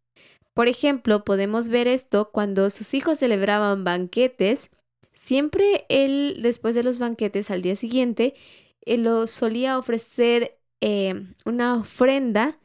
Por 0.54 0.68
ejemplo, 0.68 1.24
podemos 1.24 1.70
ver 1.70 1.88
esto 1.88 2.32
cuando 2.32 2.70
sus 2.72 2.94
hijos 2.96 3.20
celebraban 3.20 3.84
banquetes. 3.84 4.72
Siempre 5.14 5.86
él, 5.90 6.40
después 6.42 6.74
de 6.74 6.84
los 6.84 6.98
banquetes 6.98 7.52
al 7.52 7.62
día 7.62 7.76
siguiente, 7.76 8.34
él 8.82 9.04
lo 9.04 9.28
solía 9.28 9.78
ofrecer 9.78 10.58
eh, 10.82 11.14
una 11.46 11.78
ofrenda 11.78 12.58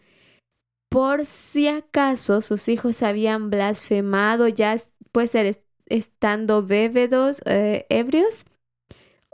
por 0.93 1.25
si 1.25 1.69
acaso 1.69 2.43
sus 2.43 2.69
hijos 2.69 3.03
habían 3.03 3.49
blasfemado, 3.49 4.47
ya 4.47 4.77
puede 5.11 5.27
ser 5.27 5.63
estando 5.87 6.65
bébedos, 6.65 7.41
eh, 7.47 7.87
ebrios, 7.89 8.45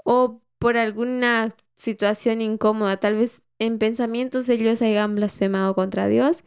o 0.04 0.40
por 0.58 0.76
alguna 0.76 1.52
situación 1.76 2.40
incómoda, 2.40 2.98
tal 2.98 3.16
vez 3.16 3.42
en 3.58 3.78
pensamientos 3.78 4.48
ellos 4.48 4.80
hayan 4.82 5.16
blasfemado 5.16 5.74
contra 5.74 6.06
Dios. 6.06 6.44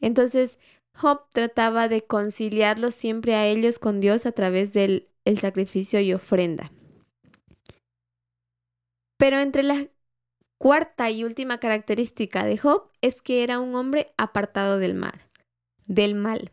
Entonces, 0.00 0.58
Job 0.92 1.22
trataba 1.32 1.86
de 1.86 2.04
conciliarlos 2.04 2.96
siempre 2.96 3.36
a 3.36 3.46
ellos 3.46 3.78
con 3.78 4.00
Dios 4.00 4.26
a 4.26 4.32
través 4.32 4.72
del 4.72 5.08
el 5.24 5.38
sacrificio 5.38 6.00
y 6.00 6.12
ofrenda. 6.14 6.72
Pero 9.18 9.38
entre 9.38 9.62
las 9.62 9.86
Cuarta 10.58 11.10
y 11.10 11.22
última 11.24 11.58
característica 11.58 12.44
de 12.44 12.58
Job 12.58 12.90
es 13.00 13.22
que 13.22 13.44
era 13.44 13.60
un 13.60 13.74
hombre 13.76 14.12
apartado 14.16 14.78
del 14.78 14.94
mal, 14.94 15.20
del 15.86 16.14
mal. 16.14 16.50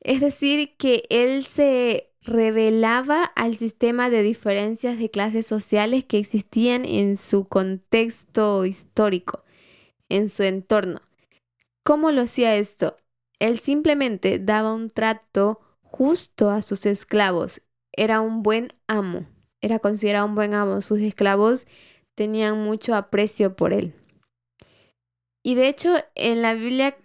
Es 0.00 0.20
decir, 0.20 0.76
que 0.76 1.04
él 1.10 1.44
se 1.44 2.12
revelaba 2.22 3.24
al 3.24 3.56
sistema 3.56 4.10
de 4.10 4.22
diferencias 4.22 4.98
de 4.98 5.10
clases 5.10 5.46
sociales 5.46 6.04
que 6.04 6.18
existían 6.18 6.84
en 6.84 7.16
su 7.16 7.46
contexto 7.48 8.64
histórico, 8.64 9.42
en 10.08 10.28
su 10.28 10.44
entorno. 10.44 11.00
¿Cómo 11.84 12.12
lo 12.12 12.22
hacía 12.22 12.54
esto? 12.56 12.96
Él 13.40 13.58
simplemente 13.58 14.38
daba 14.38 14.72
un 14.72 14.88
trato 14.88 15.60
justo 15.82 16.50
a 16.50 16.62
sus 16.62 16.86
esclavos. 16.86 17.60
Era 17.92 18.20
un 18.20 18.44
buen 18.44 18.72
amo. 18.86 19.26
Era 19.60 19.80
considerado 19.80 20.26
un 20.26 20.36
buen 20.36 20.54
amo. 20.54 20.80
Sus 20.80 21.00
esclavos 21.00 21.66
tenían 22.14 22.62
mucho 22.62 22.94
aprecio 22.94 23.56
por 23.56 23.72
él. 23.72 23.94
Y 25.44 25.54
de 25.54 25.68
hecho, 25.68 25.96
en 26.14 26.42
la 26.42 26.54
Biblia 26.54 26.96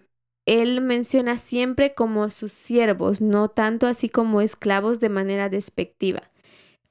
él 0.48 0.80
menciona 0.80 1.38
siempre 1.38 1.93
como 1.93 2.30
sus 2.30 2.54
siervos, 2.54 3.20
no 3.20 3.50
tanto 3.50 3.86
así 3.86 4.08
como 4.08 4.39
esclavos 4.39 5.02
de 5.02 5.10
manera 5.10 5.50
despectiva, 5.50 6.32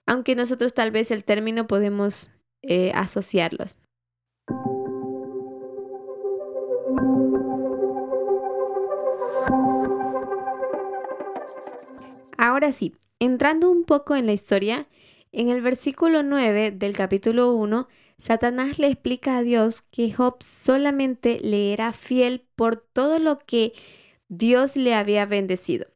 aunque 0.07 0.37
nosotros 0.37 0.75
tal 0.75 0.91
vez 0.91 1.11
el 1.11 1.25
término 1.25 1.67
podemos 1.67 2.31
eh, 2.63 2.93
asociarlos. 2.95 3.79
Ahora 12.37 12.73
sí, 12.73 12.95
entrando 13.19 13.71
un 13.71 13.85
poco 13.85 14.15
en 14.15 14.27
la 14.27 14.33
historia, 14.33 14.87
En 15.33 15.51
el 15.51 15.61
versículo 15.61 16.23
9 16.23 16.71
del 16.71 16.97
capítulo 16.97 17.53
1, 17.53 17.89
Satanás 18.19 18.79
le 18.79 18.89
explica 18.89 19.37
a 19.37 19.43
Dios 19.43 19.83
que 19.83 20.13
Job 20.13 20.43
solamente 20.43 21.39
le 21.41 21.73
era 21.73 21.93
fiel 21.93 22.47
por 22.57 22.77
todo 22.77 23.19
lo 23.19 23.39
que 23.39 23.75
Dios 24.29 24.77
le 24.77 24.95
había 24.95 25.27
bendecido. 25.27 25.87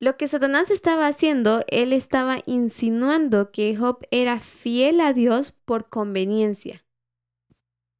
Lo 0.00 0.16
que 0.16 0.28
Satanás 0.28 0.70
estaba 0.70 1.06
haciendo, 1.06 1.64
él 1.68 1.92
estaba 1.92 2.40
insinuando 2.46 3.50
que 3.50 3.74
Job 3.76 4.06
era 4.10 4.40
fiel 4.40 5.00
a 5.00 5.12
Dios 5.12 5.52
por 5.64 5.88
conveniencia. 5.88 6.84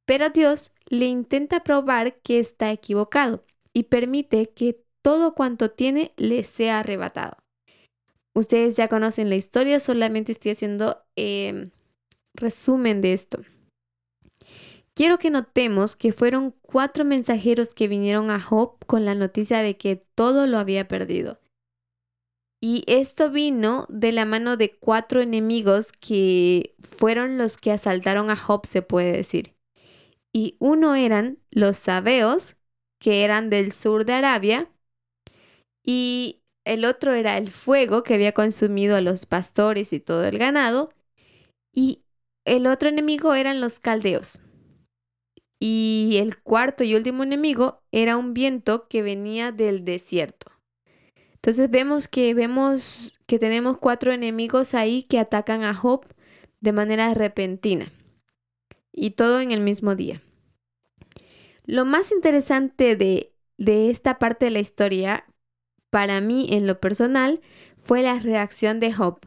Pero 0.05 0.29
Dios 0.29 0.71
le 0.87 1.07
intenta 1.07 1.63
probar 1.63 2.19
que 2.21 2.39
está 2.39 2.71
equivocado 2.71 3.43
y 3.73 3.83
permite 3.83 4.49
que 4.49 4.83
todo 5.01 5.33
cuanto 5.33 5.71
tiene 5.71 6.13
le 6.17 6.43
sea 6.43 6.79
arrebatado. 6.79 7.37
Ustedes 8.35 8.77
ya 8.77 8.87
conocen 8.87 9.29
la 9.29 9.35
historia, 9.35 9.79
solamente 9.79 10.31
estoy 10.31 10.51
haciendo 10.51 11.03
eh, 11.15 11.71
resumen 12.37 13.01
de 13.01 13.13
esto. 13.13 13.41
Quiero 14.93 15.19
que 15.19 15.29
notemos 15.29 15.95
que 15.95 16.11
fueron 16.11 16.55
cuatro 16.61 17.05
mensajeros 17.05 17.75
que 17.75 17.87
vinieron 17.87 18.31
a 18.31 18.39
Job 18.39 18.83
con 18.87 19.05
la 19.05 19.13
noticia 19.13 19.59
de 19.59 19.77
que 19.77 19.95
todo 20.15 20.47
lo 20.47 20.57
había 20.57 20.87
perdido. 20.87 21.39
Y 22.59 22.83
esto 22.87 23.29
vino 23.29 23.85
de 23.89 24.11
la 24.11 24.25
mano 24.25 24.57
de 24.57 24.75
cuatro 24.75 25.21
enemigos 25.21 25.91
que 25.91 26.73
fueron 26.79 27.37
los 27.37 27.57
que 27.57 27.71
asaltaron 27.71 28.31
a 28.31 28.35
Job, 28.35 28.65
se 28.65 28.81
puede 28.81 29.11
decir. 29.11 29.53
Y 30.33 30.55
uno 30.59 30.95
eran 30.95 31.37
los 31.51 31.77
sabeos, 31.77 32.55
que 32.99 33.23
eran 33.23 33.51
del 33.51 33.73
sur 33.73 34.05
de 34.05 34.13
Arabia, 34.13 34.71
y 35.85 36.41
el 36.65 36.85
otro 36.85 37.13
era 37.13 37.37
el 37.37 37.51
fuego 37.51 38.03
que 38.03 38.15
había 38.15 38.33
consumido 38.33 38.95
a 38.95 39.01
los 39.01 39.27
pastores 39.27 39.93
y 39.93 39.99
todo 39.99 40.25
el 40.25 40.39
ganado, 40.39 40.91
y 41.71 42.01
el 42.47 42.65
otro 42.65 42.89
enemigo 42.89 43.35
eran 43.35 43.61
los 43.61 43.79
caldeos. 43.79 44.41
Y 45.59 46.17
el 46.19 46.37
cuarto 46.37 46.83
y 46.83 46.95
último 46.95 47.23
enemigo 47.23 47.81
era 47.91 48.15
un 48.15 48.33
viento 48.33 48.87
que 48.87 49.01
venía 49.01 49.51
del 49.51 49.83
desierto. 49.83 50.51
Entonces 51.33 51.69
vemos 51.69 52.07
que 52.07 52.33
vemos 52.33 53.19
que 53.25 53.39
tenemos 53.39 53.77
cuatro 53.77 54.11
enemigos 54.11 54.73
ahí 54.73 55.03
que 55.03 55.19
atacan 55.19 55.63
a 55.63 55.73
Job 55.73 56.05
de 56.61 56.71
manera 56.71 57.13
repentina. 57.13 57.91
Y 58.91 59.11
todo 59.11 59.41
en 59.41 59.51
el 59.51 59.61
mismo 59.61 59.95
día. 59.95 60.21
Lo 61.65 61.85
más 61.85 62.11
interesante 62.11 62.95
de, 62.95 63.33
de 63.57 63.89
esta 63.89 64.19
parte 64.19 64.45
de 64.45 64.51
la 64.51 64.59
historia 64.59 65.25
para 65.89 66.21
mí 66.21 66.47
en 66.51 66.65
lo 66.65 66.79
personal 66.79 67.41
fue 67.83 68.01
la 68.01 68.19
reacción 68.19 68.79
de 68.79 68.93
Job. 68.93 69.19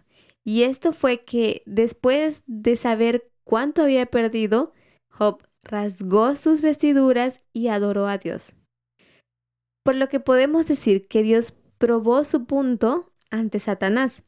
Y 0.45 0.63
esto 0.63 0.93
fue 0.93 1.25
que 1.25 1.63
después 1.67 2.43
de 2.47 2.77
saber 2.77 3.31
cuánto 3.45 3.83
había 3.83 4.07
perdido, 4.07 4.73
Job 5.11 5.47
rasgó 5.63 6.37
sus 6.37 6.63
vestiduras 6.63 7.41
y 7.53 7.69
adoró 7.69 8.07
a 8.07 8.19
Dios. 8.19 8.55
Por 9.85 9.95
lo 9.95 10.09
que 10.09 10.21
podemos 10.21 10.67
decir 10.67 11.09
que 11.09 11.23
Dios 11.23 11.53
probó 11.79 12.25
su 12.25 12.45
punto 12.45 13.13
ante 13.31 13.61
Satanás, 13.61 14.23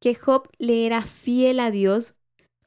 que 0.00 0.14
Job 0.14 0.48
le 0.58 0.86
era 0.86 1.02
fiel 1.02 1.60
a 1.60 1.70
Dios 1.70 2.14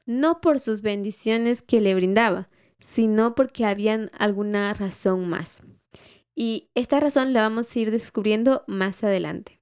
no 0.06 0.40
por 0.40 0.58
sus 0.58 0.80
bendiciones 0.80 1.60
que 1.62 1.80
le 1.80 1.94
brindaba, 1.94 2.48
sino 2.78 3.34
porque 3.34 3.66
habían 3.66 4.10
alguna 4.18 4.72
razón 4.72 5.28
más. 5.28 5.62
Y 6.34 6.70
esta 6.74 6.98
razón 6.98 7.32
la 7.32 7.42
vamos 7.42 7.74
a 7.74 7.78
ir 7.78 7.90
descubriendo 7.90 8.64
más 8.66 9.04
adelante. 9.04 9.57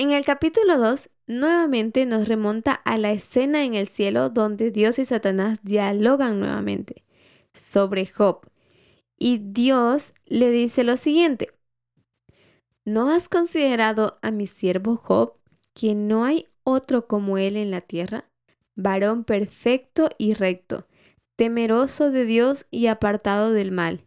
En 0.00 0.12
el 0.12 0.24
capítulo 0.24 0.78
2, 0.78 1.10
nuevamente 1.26 2.06
nos 2.06 2.26
remonta 2.26 2.72
a 2.72 2.96
la 2.96 3.12
escena 3.12 3.66
en 3.66 3.74
el 3.74 3.86
cielo 3.86 4.30
donde 4.30 4.70
Dios 4.70 4.98
y 4.98 5.04
Satanás 5.04 5.58
dialogan 5.62 6.40
nuevamente 6.40 7.04
sobre 7.52 8.06
Job. 8.06 8.50
Y 9.18 9.42
Dios 9.42 10.14
le 10.24 10.50
dice 10.50 10.84
lo 10.84 10.96
siguiente, 10.96 11.50
¿no 12.86 13.10
has 13.10 13.28
considerado 13.28 14.18
a 14.22 14.30
mi 14.30 14.46
siervo 14.46 14.96
Job 14.96 15.34
que 15.74 15.94
no 15.94 16.24
hay 16.24 16.48
otro 16.64 17.06
como 17.06 17.36
él 17.36 17.58
en 17.58 17.70
la 17.70 17.82
tierra? 17.82 18.24
Varón 18.76 19.24
perfecto 19.24 20.08
y 20.16 20.32
recto, 20.32 20.86
temeroso 21.36 22.10
de 22.10 22.24
Dios 22.24 22.66
y 22.70 22.86
apartado 22.86 23.52
del 23.52 23.70
mal 23.70 24.00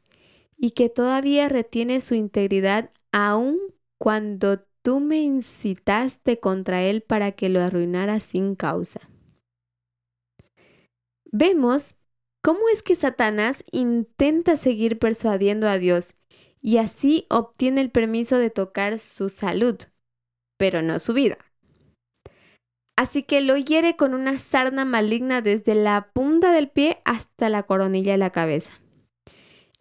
y 0.58 0.72
que 0.72 0.90
todavía 0.90 1.50
retiene 1.50 2.02
su 2.02 2.16
integridad 2.16 2.90
aun 3.12 3.60
cuando 4.00 4.66
tú 4.84 5.00
me 5.00 5.22
incitaste 5.22 6.40
contra 6.40 6.84
él 6.84 7.02
para 7.02 7.32
que 7.32 7.50
lo 7.50 7.62
arruinara 7.62 8.20
sin 8.20 8.56
causa. 8.56 9.02
Vemos 11.32 11.96
cómo 12.44 12.60
es 12.72 12.84
que 12.84 12.96
Satanás 12.96 13.64
intenta 13.72 14.58
seguir 14.58 15.00
persuadiendo 15.00 15.68
a 15.68 15.80
Dios 15.80 16.14
y 16.62 16.78
así 16.78 17.26
obtiene 17.30 17.82
el 17.82 17.90
permiso 17.90 18.38
de 18.38 18.50
tocar 18.50 19.00
su 19.00 19.30
salud, 19.30 19.78
pero 20.58 20.82
no 20.82 21.00
su 21.00 21.14
vida. 21.14 21.38
Así 22.96 23.24
que 23.24 23.42
lo 23.42 23.58
hiere 23.58 23.96
con 23.96 24.14
una 24.14 24.38
sarna 24.38 24.86
maligna 24.86 25.42
desde 25.42 25.74
la 25.74 26.12
punta 26.14 26.54
del 26.54 26.70
pie 26.70 27.02
hasta 27.06 27.50
la 27.50 27.64
coronilla 27.64 28.12
de 28.12 28.20
la 28.20 28.30
cabeza. 28.30 28.83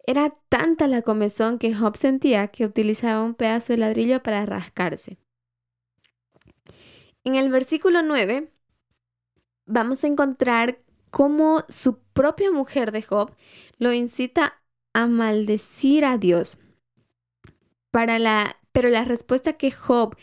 Era 0.05 0.35
tanta 0.49 0.87
la 0.87 1.01
comezón 1.01 1.59
que 1.59 1.73
Job 1.73 1.95
sentía 1.95 2.49
que 2.49 2.65
utilizaba 2.65 3.23
un 3.23 3.35
pedazo 3.35 3.73
de 3.73 3.77
ladrillo 3.77 4.21
para 4.21 4.45
rascarse. 4.45 5.17
En 7.23 7.35
el 7.35 7.49
versículo 7.49 8.01
9 8.01 8.51
vamos 9.65 10.03
a 10.03 10.07
encontrar 10.07 10.79
cómo 11.09 11.63
su 11.69 11.99
propia 11.99 12.51
mujer 12.51 12.91
de 12.91 13.01
Job 13.01 13.31
lo 13.77 13.93
incita 13.93 14.61
a 14.93 15.07
maldecir 15.07 16.03
a 16.03 16.17
Dios. 16.17 16.57
Para 17.91 18.19
la, 18.19 18.57
pero 18.71 18.89
la 18.89 19.05
respuesta 19.05 19.53
que 19.53 19.71
Job 19.71 20.17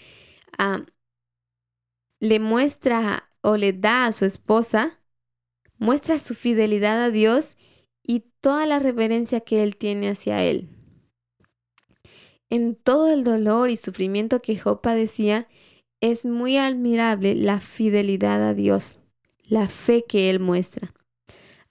ah, 0.58 0.84
le 2.18 2.38
muestra 2.38 3.30
o 3.40 3.56
le 3.56 3.72
da 3.72 4.06
a 4.06 4.12
su 4.12 4.26
esposa 4.26 4.98
muestra 5.78 6.18
su 6.18 6.34
fidelidad 6.34 7.02
a 7.02 7.10
Dios 7.10 7.56
y 7.56 7.69
toda 8.40 8.66
la 8.66 8.78
reverencia 8.78 9.40
que 9.40 9.62
él 9.62 9.76
tiene 9.76 10.10
hacia 10.10 10.42
él. 10.42 10.68
En 12.48 12.74
todo 12.74 13.08
el 13.08 13.22
dolor 13.22 13.70
y 13.70 13.76
sufrimiento 13.76 14.42
que 14.42 14.58
Job 14.58 14.80
padecía, 14.80 15.46
es 16.00 16.24
muy 16.24 16.56
admirable 16.56 17.34
la 17.34 17.60
fidelidad 17.60 18.42
a 18.42 18.54
Dios, 18.54 18.98
la 19.44 19.68
fe 19.68 20.04
que 20.08 20.30
él 20.30 20.40
muestra, 20.40 20.94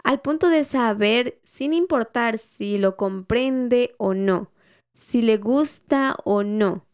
al 0.03 0.21
punto 0.21 0.49
de 0.49 0.63
saber, 0.63 1.39
sin 1.43 1.73
importar 1.73 2.37
si 2.37 2.77
lo 2.77 2.95
comprende 2.95 3.95
o 3.97 4.13
no, 4.13 4.51
si 4.95 5.21
le 5.21 5.37
gusta 5.37 6.15
o 6.23 6.43
no, 6.43 6.85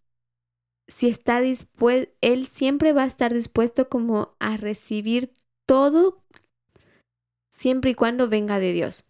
si 0.88 1.10
está 1.10 1.42
dispuesto, 1.42 2.12
él 2.22 2.48
siempre 2.48 2.94
va 2.94 3.04
a 3.04 3.08
estar 3.08 3.34
dispuesto 3.34 3.90
como 3.90 4.36
a 4.40 4.56
recibir 4.56 5.34
todo 5.68 6.24
siempre 7.52 7.92
y 7.92 7.96
cuando 7.96 8.30
venga 8.30 8.60
de 8.60 8.72
Dios 8.72 9.06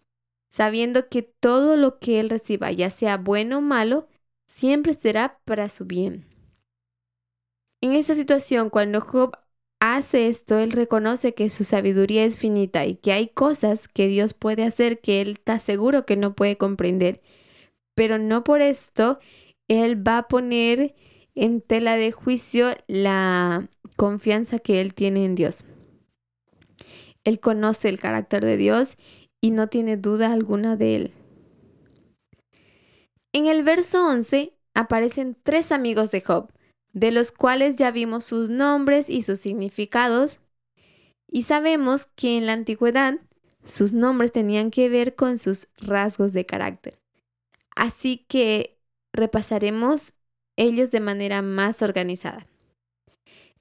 sabiendo 0.55 1.09
que 1.09 1.21
todo 1.21 1.75
lo 1.75 1.99
que 1.99 2.21
él 2.21 2.29
reciba, 2.29 2.71
ya 2.71 2.89
sea 2.89 3.17
bueno 3.17 3.57
o 3.57 3.61
malo, 3.61 4.07
siempre 4.47 4.93
será 4.93 5.41
para 5.43 5.67
su 5.67 5.83
bien. 5.83 6.23
En 7.81 7.91
esa 7.91 8.15
situación, 8.15 8.69
cuando 8.69 9.01
Job 9.01 9.37
hace 9.81 10.29
esto, 10.29 10.57
él 10.57 10.71
reconoce 10.71 11.33
que 11.33 11.49
su 11.49 11.65
sabiduría 11.65 12.23
es 12.23 12.37
finita 12.37 12.85
y 12.85 12.95
que 12.95 13.11
hay 13.11 13.27
cosas 13.27 13.89
que 13.89 14.07
Dios 14.07 14.33
puede 14.33 14.63
hacer 14.63 15.01
que 15.01 15.19
él 15.19 15.31
está 15.31 15.59
seguro 15.59 16.05
que 16.05 16.15
no 16.15 16.35
puede 16.35 16.55
comprender. 16.55 17.21
Pero 17.93 18.17
no 18.17 18.45
por 18.45 18.61
esto 18.61 19.19
él 19.67 20.07
va 20.07 20.19
a 20.19 20.27
poner 20.29 20.95
en 21.35 21.59
tela 21.59 21.97
de 21.97 22.13
juicio 22.13 22.69
la 22.87 23.67
confianza 23.97 24.59
que 24.59 24.79
él 24.79 24.93
tiene 24.93 25.25
en 25.25 25.35
Dios. 25.35 25.65
Él 27.25 27.41
conoce 27.41 27.89
el 27.89 27.99
carácter 27.99 28.45
de 28.45 28.55
Dios 28.55 28.95
y 29.45 29.51
no 29.51 29.67
tiene 29.67 29.95
duda 29.95 30.33
alguna 30.33 30.75
de 30.75 30.95
él. 30.95 31.11
En 33.31 33.45
el 33.45 33.61
verso 33.61 34.03
11 34.07 34.53
aparecen 34.73 35.37
tres 35.43 35.71
amigos 35.71 36.09
de 36.09 36.21
Job, 36.21 36.51
de 36.93 37.11
los 37.11 37.31
cuales 37.31 37.75
ya 37.75 37.91
vimos 37.91 38.25
sus 38.25 38.49
nombres 38.49 39.07
y 39.07 39.21
sus 39.21 39.39
significados, 39.39 40.39
y 41.29 41.43
sabemos 41.43 42.07
que 42.15 42.39
en 42.39 42.47
la 42.47 42.53
antigüedad 42.53 43.19
sus 43.63 43.93
nombres 43.93 44.31
tenían 44.31 44.71
que 44.71 44.89
ver 44.89 45.13
con 45.13 45.37
sus 45.37 45.67
rasgos 45.77 46.33
de 46.33 46.47
carácter. 46.47 46.97
Así 47.75 48.25
que 48.27 48.79
repasaremos 49.13 50.13
ellos 50.57 50.89
de 50.89 51.01
manera 51.01 51.43
más 51.43 51.83
organizada. 51.83 52.47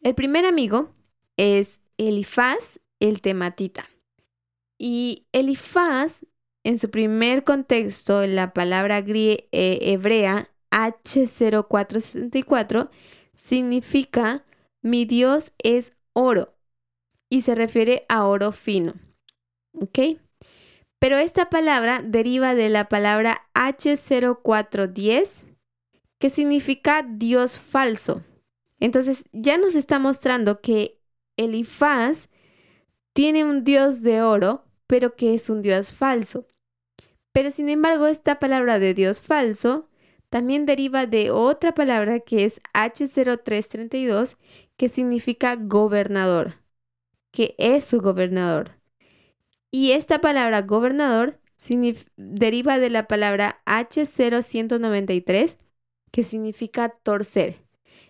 El 0.01 0.15
primer 0.15 0.47
amigo 0.47 0.95
es 1.37 1.79
Elifaz 1.99 2.81
el 3.01 3.21
tematita. 3.21 3.91
Y 4.79 5.27
Elifaz, 5.33 6.21
en 6.65 6.79
su 6.79 6.91
primer 6.91 7.45
contexto, 7.45 8.27
la 8.27 8.53
palabra 8.53 9.05
eh, 9.07 9.47
hebrea 9.53 10.51
H0464 10.71 12.91
significa 13.35 14.45
mi 14.83 15.05
Dios 15.05 15.53
es 15.59 15.93
oro 16.13 16.55
y 17.31 17.43
se 17.43 17.55
refiere 17.55 18.05
a 18.09 18.27
oro 18.27 18.51
fino. 18.53 18.95
¿Ok? 19.73 19.99
Pero 20.99 21.19
esta 21.19 21.51
palabra 21.51 22.03
deriva 22.05 22.55
de 22.55 22.69
la 22.69 22.89
palabra 22.89 23.43
H0410, 23.55 25.31
que 26.19 26.31
significa 26.31 27.05
Dios 27.07 27.59
falso. 27.59 28.23
Entonces 28.81 29.25
ya 29.33 29.59
nos 29.59 29.75
está 29.75 29.99
mostrando 29.99 30.61
que 30.61 30.99
Elifaz 31.37 32.29
tiene 33.15 33.45
un 33.45 33.65
Dios 33.65 34.03
de 34.03 34.21
oro, 34.23 34.65
pero 34.87 35.17
que 35.17 35.35
es 35.35 35.49
un 35.49 35.63
Dios 35.63 35.93
falso. 35.93 36.47
Pero 37.33 37.51
sin 37.51 37.69
embargo, 37.69 38.07
esta 38.07 38.39
palabra 38.39 38.79
de 38.79 38.93
Dios 38.93 39.23
falso 39.23 39.89
también 40.29 40.67
deriva 40.67 41.07
de 41.07 41.31
otra 41.31 41.75
palabra 41.75 42.21
que 42.21 42.45
es 42.45 42.61
H0332, 42.75 44.37
que 44.77 44.89
significa 44.89 45.57
gobernador, 45.57 46.57
que 47.31 47.55
es 47.57 47.85
su 47.85 48.01
gobernador. 48.01 48.73
Y 49.71 49.93
esta 49.93 50.21
palabra 50.21 50.63
gobernador 50.63 51.39
deriva 52.17 52.79
de 52.79 52.91
la 52.91 53.07
palabra 53.07 53.63
H0193, 53.65 55.57
que 56.11 56.25
significa 56.25 56.89
torcer. 56.89 57.65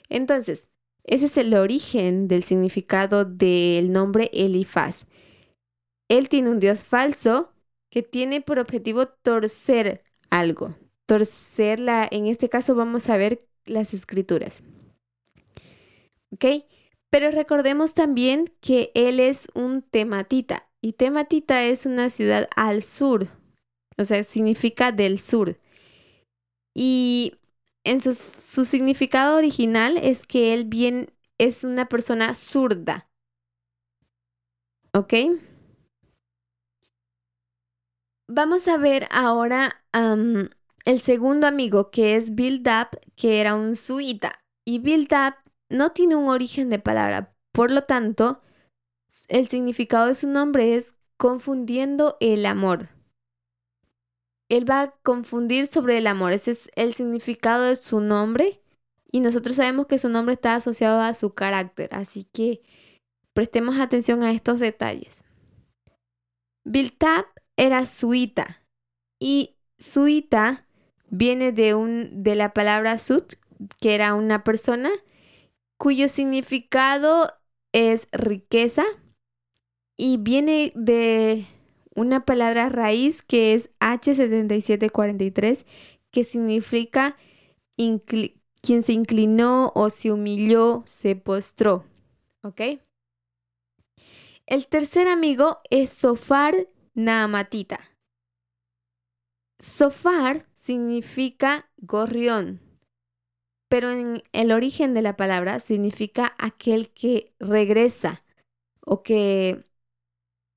Entonces, 0.08 0.68
ese 1.04 1.26
es 1.26 1.36
el 1.36 1.54
origen 1.54 2.28
del 2.28 2.44
significado 2.44 3.24
del 3.24 3.92
nombre 3.92 4.30
Elifaz. 4.32 5.06
Él 6.08 6.28
tiene 6.28 6.50
un 6.50 6.60
Dios 6.60 6.84
falso 6.84 7.52
que 7.90 8.02
tiene 8.02 8.40
por 8.40 8.58
objetivo 8.58 9.06
torcer 9.06 10.02
algo. 10.30 10.74
Torcerla, 11.06 12.08
en 12.10 12.26
este 12.26 12.48
caso 12.48 12.74
vamos 12.74 13.08
a 13.08 13.16
ver 13.16 13.46
las 13.66 13.94
escrituras. 13.94 14.62
¿Ok? 16.30 16.64
Pero 17.10 17.30
recordemos 17.30 17.94
también 17.94 18.52
que 18.60 18.90
él 18.94 19.20
es 19.20 19.48
un 19.54 19.82
tematita 19.82 20.68
y 20.80 20.94
tematita 20.94 21.64
es 21.64 21.86
una 21.86 22.10
ciudad 22.10 22.48
al 22.56 22.82
sur, 22.82 23.28
o 23.96 24.04
sea, 24.04 24.22
significa 24.24 24.90
del 24.90 25.20
sur. 25.20 25.58
Y 26.74 27.34
en 27.84 28.00
su, 28.00 28.64
significado 28.64 29.36
original 29.36 29.98
es 29.98 30.26
que 30.26 30.54
él 30.54 30.64
bien 30.64 31.12
es 31.38 31.64
una 31.64 31.88
persona 31.88 32.34
zurda. 32.34 33.08
¿Ok? 34.92 35.14
Vamos 38.28 38.66
a 38.68 38.78
ver 38.78 39.06
ahora 39.10 39.84
el 39.92 41.00
segundo 41.00 41.46
amigo 41.46 41.90
que 41.90 42.16
es 42.16 42.34
Bildab, 42.34 42.88
que 43.16 43.40
era 43.40 43.54
un 43.54 43.76
suita. 43.76 44.42
Y 44.64 44.78
Bildab 44.78 45.34
no 45.68 45.92
tiene 45.92 46.16
un 46.16 46.28
origen 46.28 46.70
de 46.70 46.78
palabra, 46.78 47.34
por 47.52 47.70
lo 47.70 47.84
tanto, 47.84 48.38
el 49.28 49.48
significado 49.48 50.06
de 50.08 50.14
su 50.14 50.26
nombre 50.26 50.74
es 50.74 50.94
confundiendo 51.16 52.16
el 52.20 52.46
amor. 52.46 52.93
Él 54.54 54.70
va 54.70 54.82
a 54.82 54.90
confundir 55.02 55.66
sobre 55.66 55.98
el 55.98 56.06
amor, 56.06 56.32
ese 56.32 56.52
es 56.52 56.70
el 56.76 56.94
significado 56.94 57.64
de 57.64 57.74
su 57.74 58.00
nombre 58.00 58.60
y 59.10 59.18
nosotros 59.18 59.56
sabemos 59.56 59.88
que 59.88 59.98
su 59.98 60.08
nombre 60.08 60.34
está 60.34 60.54
asociado 60.54 61.00
a 61.00 61.14
su 61.14 61.34
carácter, 61.34 61.88
así 61.92 62.28
que 62.32 62.62
prestemos 63.32 63.80
atención 63.80 64.22
a 64.22 64.30
estos 64.30 64.60
detalles. 64.60 65.24
Bildab 66.64 67.26
era 67.56 67.84
suita 67.84 68.62
y 69.18 69.56
suita 69.76 70.68
viene 71.08 71.50
de, 71.50 71.74
un, 71.74 72.22
de 72.22 72.36
la 72.36 72.54
palabra 72.54 72.98
sut, 72.98 73.34
que 73.80 73.96
era 73.96 74.14
una 74.14 74.44
persona 74.44 74.90
cuyo 75.78 76.08
significado 76.08 77.32
es 77.72 78.06
riqueza 78.12 78.84
y 79.96 80.18
viene 80.18 80.70
de 80.76 81.48
una 81.94 82.24
palabra 82.24 82.68
raíz 82.68 83.22
que 83.22 83.54
es 83.54 83.70
H7743, 83.80 85.64
que 86.10 86.24
significa 86.24 87.16
quien 87.76 88.82
se 88.82 88.92
inclinó 88.92 89.72
o 89.74 89.90
se 89.90 90.12
humilló, 90.12 90.84
se 90.86 91.16
postró. 91.16 91.84
¿Ok? 92.42 92.60
El 94.46 94.66
tercer 94.66 95.08
amigo 95.08 95.60
es 95.70 95.90
Sofar 95.90 96.68
Naamatita. 96.94 97.80
Sofar 99.58 100.46
significa 100.52 101.70
gorrión, 101.78 102.60
pero 103.68 103.90
en 103.90 104.22
el 104.32 104.52
origen 104.52 104.94
de 104.94 105.02
la 105.02 105.16
palabra 105.16 105.58
significa 105.58 106.34
aquel 106.38 106.90
que 106.90 107.32
regresa 107.38 108.22
o 108.80 109.02
que 109.02 109.64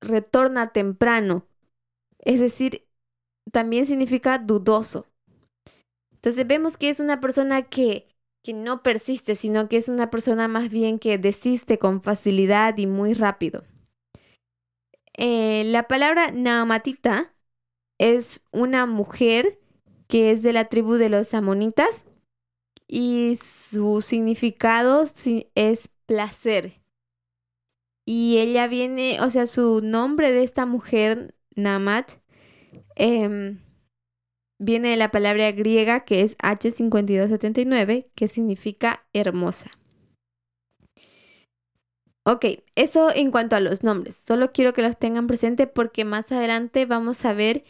retorna 0.00 0.72
temprano. 0.72 1.46
Es 2.18 2.40
decir, 2.40 2.86
también 3.52 3.86
significa 3.86 4.38
dudoso. 4.38 5.06
Entonces 6.12 6.46
vemos 6.46 6.76
que 6.76 6.88
es 6.88 7.00
una 7.00 7.20
persona 7.20 7.62
que, 7.62 8.08
que 8.42 8.52
no 8.52 8.82
persiste, 8.82 9.34
sino 9.34 9.68
que 9.68 9.76
es 9.76 9.88
una 9.88 10.10
persona 10.10 10.48
más 10.48 10.68
bien 10.70 10.98
que 10.98 11.18
desiste 11.18 11.78
con 11.78 12.02
facilidad 12.02 12.76
y 12.78 12.86
muy 12.86 13.14
rápido. 13.14 13.64
Eh, 15.16 15.64
la 15.64 15.88
palabra 15.88 16.30
Naamatita 16.30 17.34
es 17.98 18.40
una 18.52 18.86
mujer 18.86 19.58
que 20.06 20.30
es 20.30 20.42
de 20.42 20.52
la 20.52 20.68
tribu 20.68 20.94
de 20.94 21.08
los 21.08 21.34
amonitas 21.34 22.04
y 22.86 23.38
su 23.44 24.00
significado 24.00 25.04
es 25.54 25.88
placer. 26.06 26.80
Y 28.10 28.38
ella 28.38 28.68
viene, 28.68 29.20
o 29.20 29.28
sea, 29.28 29.46
su 29.46 29.82
nombre 29.82 30.32
de 30.32 30.42
esta 30.42 30.64
mujer, 30.64 31.34
Namat, 31.54 32.12
em, 32.96 33.58
viene 34.58 34.88
de 34.88 34.96
la 34.96 35.10
palabra 35.10 35.52
griega 35.52 36.06
que 36.06 36.22
es 36.22 36.38
H5279, 36.38 38.08
que 38.14 38.26
significa 38.26 39.04
hermosa. 39.12 39.70
Ok, 42.24 42.46
eso 42.76 43.14
en 43.14 43.30
cuanto 43.30 43.56
a 43.56 43.60
los 43.60 43.82
nombres. 43.84 44.14
Solo 44.14 44.52
quiero 44.52 44.72
que 44.72 44.80
los 44.80 44.98
tengan 44.98 45.26
presente 45.26 45.66
porque 45.66 46.06
más 46.06 46.32
adelante 46.32 46.86
vamos 46.86 47.26
a 47.26 47.34
ver 47.34 47.62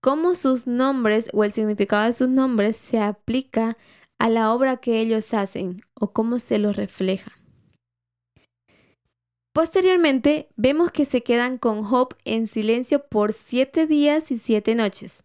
cómo 0.00 0.34
sus 0.34 0.66
nombres 0.66 1.28
o 1.34 1.44
el 1.44 1.52
significado 1.52 2.06
de 2.06 2.14
sus 2.14 2.30
nombres 2.30 2.78
se 2.78 2.98
aplica 2.98 3.76
a 4.18 4.30
la 4.30 4.54
obra 4.54 4.78
que 4.78 5.00
ellos 5.00 5.34
hacen 5.34 5.82
o 5.92 6.14
cómo 6.14 6.38
se 6.38 6.58
los 6.58 6.76
refleja. 6.76 7.41
Posteriormente, 9.52 10.48
vemos 10.56 10.92
que 10.92 11.04
se 11.04 11.22
quedan 11.22 11.58
con 11.58 11.82
Job 11.82 12.16
en 12.24 12.46
silencio 12.46 13.06
por 13.06 13.34
siete 13.34 13.86
días 13.86 14.30
y 14.30 14.38
siete 14.38 14.74
noches. 14.74 15.22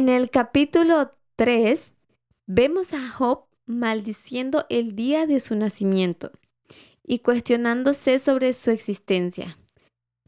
En 0.00 0.08
el 0.08 0.30
capítulo 0.30 1.12
3 1.36 1.92
vemos 2.46 2.94
a 2.94 3.06
Job 3.10 3.44
maldiciendo 3.66 4.64
el 4.70 4.96
día 4.96 5.26
de 5.26 5.40
su 5.40 5.54
nacimiento 5.56 6.30
y 7.06 7.18
cuestionándose 7.18 8.18
sobre 8.18 8.54
su 8.54 8.70
existencia. 8.70 9.58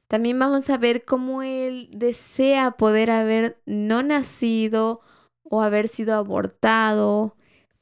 También 0.09 0.39
vamos 0.39 0.68
a 0.68 0.77
ver 0.77 1.07
cómo 1.07 1.43
él 1.43 1.89
desea 1.91 2.73
poder 2.73 3.11
haber 3.11 3.62
no 3.64 4.03
nacido 4.03 5.01
o 5.43 5.62
haber 5.62 5.89
sido 5.89 6.16
abortado 6.16 7.35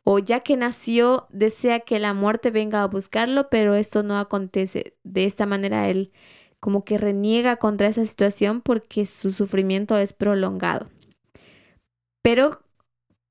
o 0.05 0.20
ya 0.20 0.45
que 0.45 0.57
nació 0.57 1.26
desea 1.30 1.80
que 1.80 1.99
la 1.99 2.14
muerte 2.14 2.53
venga 2.53 2.84
a 2.84 2.86
buscarlo, 2.86 3.49
pero 3.51 3.74
esto 3.74 4.05
no 4.05 4.16
acontece. 4.16 4.95
De 5.03 5.24
esta 5.24 5.45
manera 5.45 5.91
él 5.91 6.12
como 6.61 6.84
que 6.84 6.99
reniega 6.99 7.57
contra 7.57 7.88
esa 7.88 8.05
situación 8.05 8.61
porque 8.61 9.07
su 9.07 9.32
sufrimiento 9.32 9.99
es 9.99 10.12
prolongado. 10.12 10.88
Pero 12.22 12.62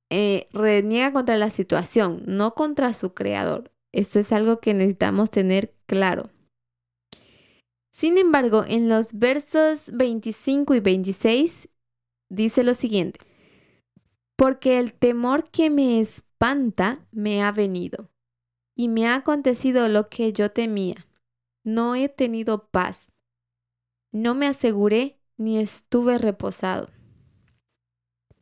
eh, 0.09 0.47
reniega 0.51 1.13
contra 1.13 1.37
la 1.37 1.49
situación, 1.49 2.23
no 2.25 2.55
contra 2.55 2.93
su 2.93 3.13
creador. 3.13 3.71
Esto 3.93 4.19
es 4.19 4.31
algo 4.31 4.59
que 4.59 4.73
necesitamos 4.73 5.31
tener 5.31 5.75
claro. 5.85 6.29
Sin 7.91 8.17
embargo, 8.17 8.63
en 8.67 8.87
los 8.87 9.13
versos 9.13 9.91
25 9.93 10.73
y 10.75 10.79
26 10.79 11.69
dice 12.29 12.63
lo 12.63 12.73
siguiente, 12.73 13.19
porque 14.37 14.79
el 14.79 14.93
temor 14.93 15.49
que 15.49 15.69
me 15.69 15.99
espanta 15.99 17.05
me 17.11 17.43
ha 17.43 17.51
venido, 17.51 18.09
y 18.75 18.87
me 18.87 19.07
ha 19.07 19.15
acontecido 19.15 19.89
lo 19.89 20.07
que 20.07 20.31
yo 20.31 20.51
temía. 20.51 21.05
No 21.65 21.95
he 21.95 22.07
tenido 22.07 22.69
paz. 22.69 23.11
No 24.13 24.33
me 24.35 24.47
aseguré 24.47 25.19
ni 25.35 25.59
estuve 25.59 26.17
reposado. 26.17 26.89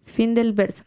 Fin 0.08 0.34
del 0.34 0.54
verso. 0.54 0.84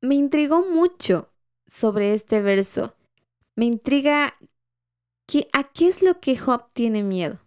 Me 0.00 0.14
intrigó 0.14 0.64
mucho 0.66 1.30
sobre 1.66 2.14
este 2.14 2.40
verso. 2.40 2.94
Me 3.56 3.66
intriga 3.66 4.36
que, 5.26 5.48
a 5.52 5.64
qué 5.64 5.88
es 5.88 6.02
lo 6.02 6.20
que 6.20 6.36
Job 6.36 6.70
tiene 6.72 7.02
miedo. 7.02 7.40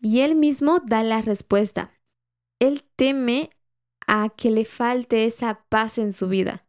Y 0.00 0.20
él 0.20 0.34
mismo 0.34 0.80
da 0.84 1.02
la 1.02 1.20
respuesta. 1.22 1.92
Él 2.60 2.84
teme 2.96 3.50
a 4.06 4.30
que 4.30 4.50
le 4.50 4.64
falte 4.64 5.24
esa 5.24 5.64
paz 5.68 5.98
en 5.98 6.12
su 6.12 6.28
vida. 6.28 6.66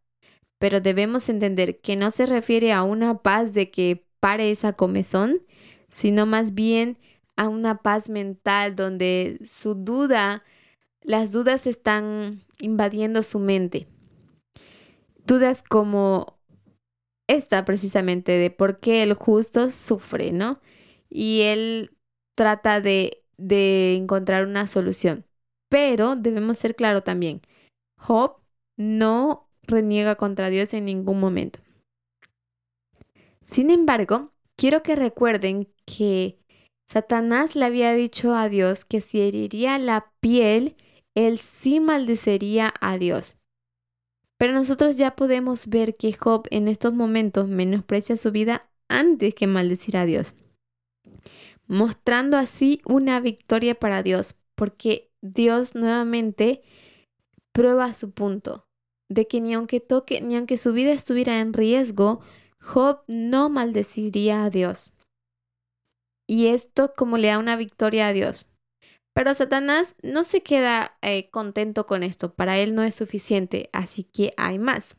Pero 0.60 0.82
debemos 0.82 1.30
entender 1.30 1.80
que 1.82 1.96
no 1.96 2.12
se 2.12 2.26
refiere 2.26 2.74
a 2.74 2.84
una 2.84 3.22
paz 3.22 3.54
de 3.54 3.70
que 3.70 4.06
pare 4.20 4.52
esa 4.52 4.74
comezón, 4.74 5.44
sino 5.90 6.26
más 6.26 6.54
bien 6.54 6.98
a 7.36 7.48
una 7.48 7.82
paz 7.84 8.10
mental 8.10 8.76
donde 8.76 9.40
su 9.44 9.76
duda, 9.76 10.42
las 11.02 11.32
dudas 11.32 11.68
están 11.68 12.44
invadiendo 12.60 13.24
su 13.24 13.40
mente. 13.40 13.88
Dudas 15.26 15.64
como 15.64 16.38
esta 17.28 17.66
precisamente 17.66 18.32
de 18.32 18.50
por 18.50 18.80
qué 18.80 19.04
el 19.04 19.14
justo 19.14 19.70
sufre, 19.70 20.32
¿no? 20.32 20.62
Y 21.10 21.42
él 21.42 21.98
trata 22.36 22.82
de, 22.82 23.24
de 23.38 23.96
encontrar 23.96 24.46
una 24.46 24.68
solución. 24.68 25.26
Pero 25.70 26.16
debemos 26.16 26.58
ser 26.58 26.76
claro 26.76 27.04
también, 27.04 27.42
Job 27.98 28.38
no 28.78 29.50
reniega 29.64 30.16
contra 30.16 30.50
Dios 30.50 30.74
en 30.74 30.86
ningún 30.86 31.20
momento. 31.20 31.60
Sin 33.44 33.70
embargo, 33.70 34.32
quiero 34.56 34.84
que 34.84 34.96
recuerden 34.96 35.68
que 35.86 36.38
Satanás 36.90 37.56
le 37.56 37.66
había 37.66 37.94
dicho 37.94 38.34
a 38.34 38.48
Dios 38.48 38.86
que 38.86 39.02
si 39.02 39.22
heriría 39.22 39.78
la 39.78 40.12
piel, 40.22 40.76
él 41.18 41.40
sí 41.40 41.80
maldecería 41.80 42.72
a 42.80 43.00
Dios. 43.00 43.38
Pero 44.38 44.54
nosotros 44.54 44.98
ya 44.98 45.16
podemos 45.16 45.68
ver 45.68 45.98
que 45.98 46.14
Job 46.14 46.48
en 46.52 46.68
estos 46.68 46.94
momentos 46.94 47.48
menosprecia 47.48 48.18
su 48.18 48.32
vida 48.32 48.70
antes 48.88 49.34
que 49.34 49.48
maldecir 49.48 49.98
a 49.98 50.06
Dios, 50.06 50.36
mostrando 51.66 52.38
así 52.38 52.82
una 52.86 53.20
victoria 53.20 53.74
para 53.74 54.04
Dios, 54.04 54.36
porque 54.54 55.10
Dios 55.24 55.74
nuevamente 55.74 56.62
prueba 57.52 57.96
su 57.96 58.12
punto 58.12 58.68
de 59.10 59.28
que 59.28 59.42
ni 59.42 59.56
aunque 59.56 59.80
toque, 59.80 60.22
ni 60.22 60.38
aunque 60.38 60.58
su 60.58 60.72
vida 60.72 60.92
estuviera 60.92 61.40
en 61.40 61.54
riesgo, 61.54 62.22
Job 62.62 63.00
no 63.08 63.50
maldeciría 63.50 64.44
a 64.44 64.52
Dios. 64.52 64.94
Y 66.28 66.48
esto 66.48 66.94
como 66.96 67.18
le 67.18 67.30
da 67.30 67.40
una 67.40 67.56
victoria 67.56 68.08
a 68.08 68.14
Dios. 68.14 68.50
Pero 69.18 69.34
Satanás 69.34 69.96
no 70.04 70.22
se 70.22 70.44
queda 70.44 70.96
eh, 71.02 71.32
contento 71.32 71.88
con 71.88 72.04
esto, 72.04 72.36
para 72.36 72.60
él 72.60 72.76
no 72.76 72.84
es 72.84 72.94
suficiente, 72.94 73.68
así 73.74 74.04
que 74.04 74.32
hay 74.38 74.60
más. 74.60 74.96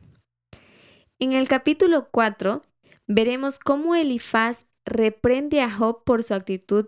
En 1.21 1.35
el 1.35 1.47
capítulo 1.47 2.09
4 2.11 2.63
veremos 3.07 3.61
cómo 3.61 3.95
Elifaz 3.95 4.67
reprende 4.85 5.61
a 5.61 5.71
Job 5.71 6.03
por 6.03 6.25
su 6.25 6.35
actitud 6.35 6.87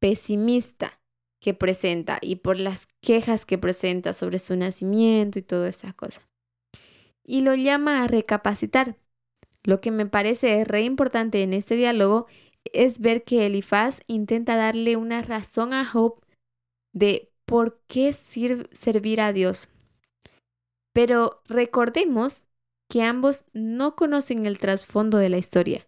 pesimista 0.00 0.98
que 1.42 1.52
presenta 1.52 2.16
y 2.22 2.36
por 2.36 2.58
las 2.58 2.88
quejas 3.02 3.44
que 3.44 3.58
presenta 3.58 4.14
sobre 4.14 4.38
su 4.38 4.56
nacimiento 4.56 5.38
y 5.38 5.42
todas 5.42 5.76
esas 5.76 5.92
cosas. 5.92 6.26
Y 7.22 7.42
lo 7.42 7.54
llama 7.54 8.02
a 8.02 8.06
recapacitar. 8.06 8.96
Lo 9.62 9.82
que 9.82 9.90
me 9.90 10.06
parece 10.06 10.64
re 10.64 10.84
importante 10.84 11.42
en 11.42 11.52
este 11.52 11.76
diálogo 11.76 12.28
es 12.64 12.98
ver 12.98 13.24
que 13.24 13.44
Elifaz 13.44 14.00
intenta 14.06 14.56
darle 14.56 14.96
una 14.96 15.20
razón 15.20 15.74
a 15.74 15.84
Job 15.84 16.21
de 16.92 17.30
por 17.46 17.80
qué 17.86 18.12
servir 18.12 19.20
a 19.20 19.32
Dios. 19.32 19.68
Pero 20.92 21.42
recordemos 21.48 22.44
que 22.88 23.02
ambos 23.02 23.44
no 23.52 23.96
conocen 23.96 24.46
el 24.46 24.58
trasfondo 24.58 25.18
de 25.18 25.30
la 25.30 25.38
historia 25.38 25.86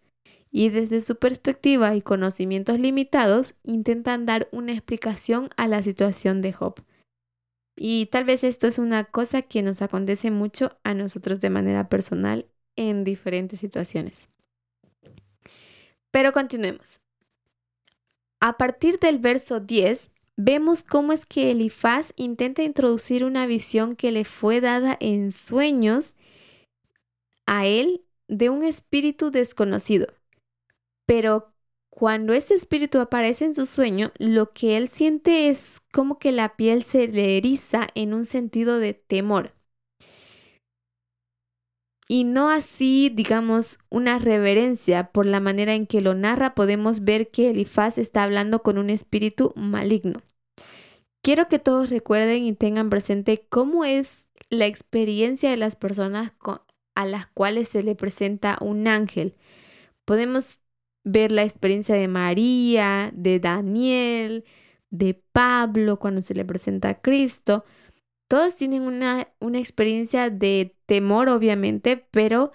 y 0.51 0.69
desde 0.71 1.01
su 1.01 1.17
perspectiva 1.17 1.95
y 1.97 2.01
conocimientos 2.01 2.79
limitados 2.79 3.55
intentan 3.65 4.25
dar 4.25 4.49
una 4.53 4.73
explicación 4.73 5.51
a 5.57 5.67
la 5.67 5.83
situación 5.83 6.43
de 6.43 6.53
Job. 6.53 6.77
Y 7.77 8.07
tal 8.07 8.25
vez 8.25 8.45
esto 8.45 8.69
es 8.69 8.79
una 8.79 9.05
cosa 9.05 9.43
que 9.43 9.63
nos 9.63 9.83
acontece 9.83 10.31
mucho 10.31 10.79
a 10.85 10.95
nosotros 10.95 11.41
de 11.41 11.51
manera 11.51 11.89
personal 11.89 12.47
en 12.77 13.03
diferentes 13.03 13.61
situaciones. 13.61 14.29
Pero 16.13 16.33
continuemos. 16.33 17.01
A 18.41 18.57
partir 18.57 19.01
del 19.01 19.19
verso 19.19 19.59
10, 19.59 20.11
vemos 20.37 20.83
cómo 20.83 21.13
es 21.13 21.27
que 21.27 21.51
Elifaz 21.51 22.13
intenta 22.17 22.63
introducir 22.63 23.25
una 23.25 23.47
visión 23.47 23.97
que 23.97 24.13
le 24.13 24.25
fue 24.25 24.61
dada 24.61 24.97
en 25.01 25.33
sueños 25.33 26.15
a 27.47 27.67
él 27.67 28.03
de 28.29 28.51
un 28.51 28.65
espíritu 28.65 29.31
desconocido. 29.31 30.07
Pero 31.07 31.53
cuando 31.91 32.33
este 32.33 32.55
espíritu 32.55 32.99
aparece 32.99 33.45
en 33.45 33.55
su 33.55 33.67
sueño, 33.67 34.13
lo 34.19 34.53
que 34.53 34.77
él 34.77 34.89
siente 34.89 35.49
es 35.49 35.81
como 35.93 36.19
que 36.19 36.33
la 36.33 36.57
piel 36.57 36.83
se 36.83 37.07
le 37.07 37.37
eriza 37.37 37.89
en 37.95 38.15
un 38.15 38.25
sentido 38.25 38.79
de 38.79 38.95
temor. 38.95 39.53
Y 42.07 42.25
no 42.25 42.51
así, 42.51 43.11
digamos, 43.13 43.79
una 43.89 44.19
reverencia 44.19 45.11
por 45.11 45.25
la 45.25 45.41
manera 45.41 45.75
en 45.75 45.87
que 45.87 46.03
lo 46.03 46.15
narra, 46.15 46.55
podemos 46.55 47.03
ver 47.05 47.31
que 47.31 47.51
Elifaz 47.51 47.97
está 47.97 48.25
hablando 48.25 48.63
con 48.63 48.77
un 48.77 48.91
espíritu 48.91 49.53
maligno. 49.57 50.21
Quiero 51.23 51.49
que 51.49 51.59
todos 51.59 51.89
recuerden 51.89 52.45
y 52.45 52.53
tengan 52.53 52.91
presente 52.91 53.47
cómo 53.49 53.87
es 53.87 54.29
la 54.51 54.67
experiencia 54.67 55.51
de 55.51 55.57
las 55.57 55.77
personas 55.77 56.33
a 56.95 57.07
las 57.07 57.27
cuales 57.29 57.69
se 57.69 57.83
le 57.83 57.95
presenta 57.95 58.59
un 58.61 58.87
ángel. 58.87 59.35
Podemos 60.05 60.59
ver 61.05 61.33
la 61.33 61.43
experiencia 61.43 61.95
de 61.95 62.09
María, 62.09 63.11
de 63.15 63.41
Daniel, 63.41 64.45
de 64.91 65.15
Pablo 65.33 65.99
cuando 65.99 66.21
se 66.21 66.35
le 66.35 66.45
presenta 66.45 66.91
a 66.91 67.01
Cristo. 67.01 67.65
Todos 68.29 68.57
tienen 68.57 68.83
una, 68.83 69.29
una 69.41 69.59
experiencia 69.59 70.31
de 70.31 70.77
temor, 70.87 71.29
obviamente, 71.29 71.97
pero 72.11 72.53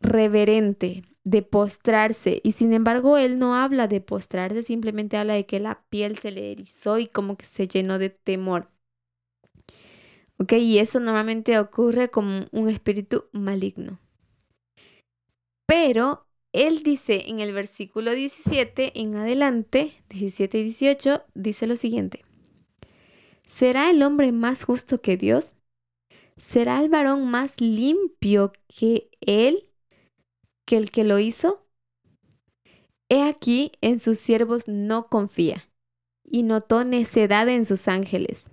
reverente, 0.00 1.04
de 1.24 1.42
postrarse. 1.42 2.40
Y 2.42 2.52
sin 2.52 2.72
embargo, 2.72 3.16
él 3.18 3.38
no 3.38 3.54
habla 3.54 3.86
de 3.86 4.00
postrarse, 4.00 4.62
simplemente 4.62 5.16
habla 5.16 5.34
de 5.34 5.46
que 5.46 5.60
la 5.60 5.82
piel 5.90 6.18
se 6.18 6.30
le 6.30 6.52
erizó 6.52 6.98
y 6.98 7.06
como 7.06 7.36
que 7.36 7.46
se 7.46 7.68
llenó 7.68 7.98
de 7.98 8.10
temor. 8.10 8.68
¿Ok? 10.38 10.52
Y 10.54 10.78
eso 10.78 11.00
normalmente 11.00 11.58
ocurre 11.58 12.10
como 12.10 12.46
un 12.52 12.68
espíritu 12.68 13.26
maligno. 13.32 13.98
Pero 15.66 16.26
él 16.52 16.82
dice 16.82 17.28
en 17.28 17.40
el 17.40 17.52
versículo 17.52 18.12
17 18.12 18.98
en 19.00 19.16
adelante, 19.16 19.92
17 20.08 20.58
y 20.58 20.62
18, 20.64 21.22
dice 21.34 21.66
lo 21.66 21.76
siguiente. 21.76 22.24
¿Será 23.50 23.90
el 23.90 24.04
hombre 24.04 24.30
más 24.30 24.62
justo 24.62 25.02
que 25.02 25.16
Dios? 25.16 25.54
¿Será 26.38 26.80
el 26.80 26.88
varón 26.88 27.28
más 27.28 27.60
limpio 27.60 28.52
que 28.68 29.10
él, 29.20 29.68
que 30.64 30.76
el 30.76 30.92
que 30.92 31.02
lo 31.02 31.18
hizo? 31.18 31.66
He 33.10 33.22
aquí 33.24 33.72
en 33.80 33.98
sus 33.98 34.18
siervos 34.18 34.68
no 34.68 35.08
confía, 35.08 35.68
y 36.24 36.44
notó 36.44 36.84
necedad 36.84 37.48
en 37.48 37.64
sus 37.64 37.88
ángeles, 37.88 38.48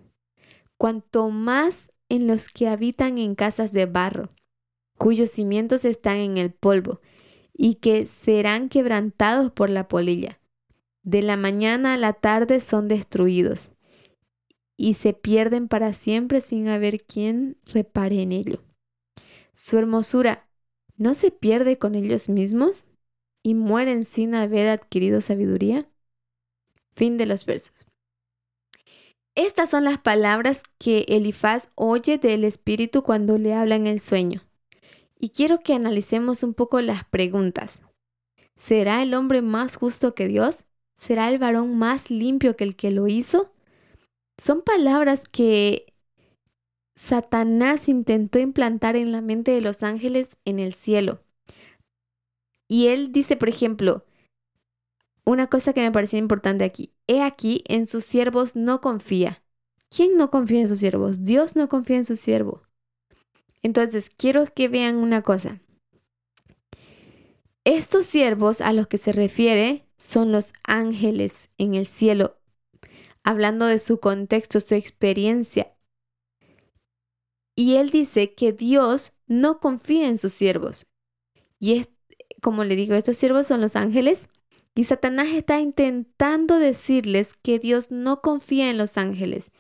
cuanto 0.78 1.30
más 1.30 1.92
en 2.10 2.26
los 2.26 2.50
que 2.50 2.68
habitan 2.68 3.20
en 3.20 3.36
casas 3.36 3.72
de 3.72 3.86
barro, 3.86 4.32
cuyos 4.98 5.30
cimientos 5.30 5.86
están 5.86 6.18
en 6.18 6.38
el 6.40 6.52
polvo, 6.52 7.02
y 7.54 7.76
que 7.76 8.08
serán 8.08 8.68
quebrantados 8.68 9.52
por 9.52 9.70
la 9.70 9.88
polilla. 9.88 10.40
De 11.04 11.22
la 11.22 11.38
mañana 11.38 11.94
a 11.94 11.98
la 11.98 12.14
tarde 12.14 12.60
son 12.60 12.88
destruidos 12.88 13.70
y 14.78 14.94
se 14.94 15.14
pierden 15.14 15.68
para 15.68 15.94
siempre 15.94 16.40
sin 16.40 16.68
haber 16.70 17.04
quien 17.04 17.58
repare 17.66 18.22
en 18.22 18.32
ello. 18.32 18.64
Su 19.54 19.78
hermosura 19.78 20.48
no 20.96 21.16
se 21.16 21.32
pierde 21.32 21.78
con 21.80 21.96
ellos 21.96 22.30
mismos 22.30 22.88
y 23.44 23.56
mueren 23.56 24.04
sin 24.04 24.36
haber 24.36 24.68
adquirido 24.70 25.20
sabiduría. 25.22 25.90
Fin 26.96 27.18
de 27.18 27.26
los 27.26 27.46
versos. 27.46 27.88
Estas 29.36 29.70
son 29.70 29.84
las 29.84 30.00
palabras 30.00 30.64
que 30.80 31.06
Elifaz 31.08 31.70
oye 31.76 32.18
del 32.18 32.44
Espíritu 32.44 33.04
cuando 33.04 33.38
le 33.38 33.54
habla 33.54 33.76
en 33.76 33.86
el 33.86 34.00
sueño. 34.00 34.44
Y 35.20 35.30
quiero 35.30 35.60
que 35.60 35.74
analicemos 35.74 36.44
un 36.44 36.54
poco 36.54 36.82
las 36.82 37.06
preguntas. 37.06 37.82
¿Será 38.56 39.04
el 39.04 39.14
hombre 39.14 39.42
más 39.42 39.76
justo 39.76 40.16
que 40.16 40.28
Dios? 40.28 40.66
¿Será 40.98 41.30
el 41.30 41.38
varón 41.38 41.78
más 41.78 42.10
limpio 42.10 42.56
que 42.56 42.64
el 42.64 42.76
que 42.76 42.90
lo 42.90 43.08
hizo? 43.08 43.54
Son 44.38 44.62
palabras 44.62 45.24
que 45.32 45.94
Satanás 46.96 47.90
intentó 47.90 48.40
implantar 48.40 48.96
en 48.96 49.12
la 49.12 49.22
mente 49.22 49.52
de 49.52 49.62
los 49.62 49.84
ángeles 49.84 50.30
en 50.46 50.60
el 50.60 50.74
cielo, 50.74 51.22
Y 52.70 52.88
él 52.88 53.14
dice, 53.14 53.38
por 53.38 53.48
ejemplo, 53.48 54.04
una 55.26 55.48
cosa 55.48 55.72
que 55.72 55.82
me 55.82 55.92
pareció 55.92 56.20
importante 56.20 56.66
aquí. 56.66 56.92
He 57.08 57.22
aquí, 57.22 57.64
en 57.68 57.86
sus 57.86 58.04
siervos 58.04 58.56
no 58.56 58.82
confía. 58.82 59.42
¿Quién 59.90 60.18
no 60.18 60.30
confía 60.32 60.62
en 60.62 60.68
sus 60.68 60.80
siervos? 60.80 61.24
Dios 61.24 61.56
no 61.56 61.70
confía 61.70 61.98
en 61.98 62.06
su 62.06 62.16
siervo. 62.16 62.64
Entonces, 63.62 64.10
quiero 64.10 64.46
que 64.54 64.68
vean 64.68 64.98
una 64.98 65.22
cosa. 65.22 65.62
Estos 67.64 68.06
siervos 68.06 68.62
a 68.62 68.74
los 68.74 68.88
que 68.88 68.98
se 68.98 69.12
refiere 69.12 69.86
son 69.98 70.32
los 70.32 70.54
ángeles 70.64 71.50
en 71.58 71.76
el 71.76 71.86
cielo, 71.86 72.37
hablando 73.28 73.66
de 73.66 73.78
su 73.78 74.00
contexto, 74.00 74.62
su 74.62 74.74
experiencia. 74.74 75.76
Y 77.58 77.76
él 77.76 77.90
dice 77.90 78.34
que 78.34 78.54
Dios 78.54 79.12
no 79.26 79.60
confía 79.60 80.08
en 80.08 80.18
sus 80.18 80.32
siervos. 80.32 80.86
Y 81.60 81.74
es, 81.74 81.90
como 82.42 82.64
le 82.64 82.78
digo, 82.78 82.96
estos 82.96 83.18
siervos 83.18 83.46
son 83.46 83.60
los 83.60 83.76
ángeles. 83.76 84.30
Y 84.76 84.86
Satanás 84.86 85.28
está 85.34 85.60
intentando 85.60 86.58
decirles 86.58 87.34
que 87.42 87.60
Dios 87.60 87.92
no 87.92 88.22
confía 88.22 88.70
en 88.70 88.78
los 88.78 88.98
ángeles. 88.98 89.52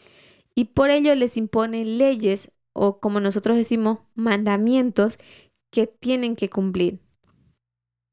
Y 0.55 0.65
por 0.65 0.89
ello 0.89 1.13
les 1.15 1.35
impone 1.35 1.83
leyes 1.83 2.51
o 2.71 3.01
como 3.01 3.19
nosotros 3.19 3.57
decimos, 3.57 3.99
mandamientos 4.15 5.17
que 5.71 5.87
tienen 5.87 6.37
que 6.37 6.49
cumplir. 6.49 6.99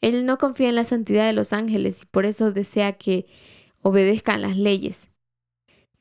Él 0.01 0.27
no 0.27 0.37
confía 0.37 0.69
en 0.69 0.75
la 0.75 0.85
santidad 0.85 1.27
de 1.27 1.33
los 1.33 1.53
ángeles 1.53 2.03
y 2.03 2.07
por 2.07 2.27
eso 2.27 2.51
desea 2.51 2.95
que 2.95 3.27
obedezcan 3.83 4.43
las 4.43 4.57
leyes. 4.57 5.14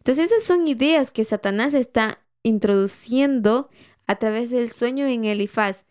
Entonces 0.03 0.33
esas 0.33 0.43
son 0.43 0.67
ideas 0.67 1.11
que 1.11 1.23
Satanás 1.23 1.73
está 1.73 2.19
introduciendo 2.43 3.69
a 4.05 4.17
través 4.17 4.49
del 4.51 4.69
sueño 4.69 5.07
en 5.07 5.23
Elifaz. 5.23 5.85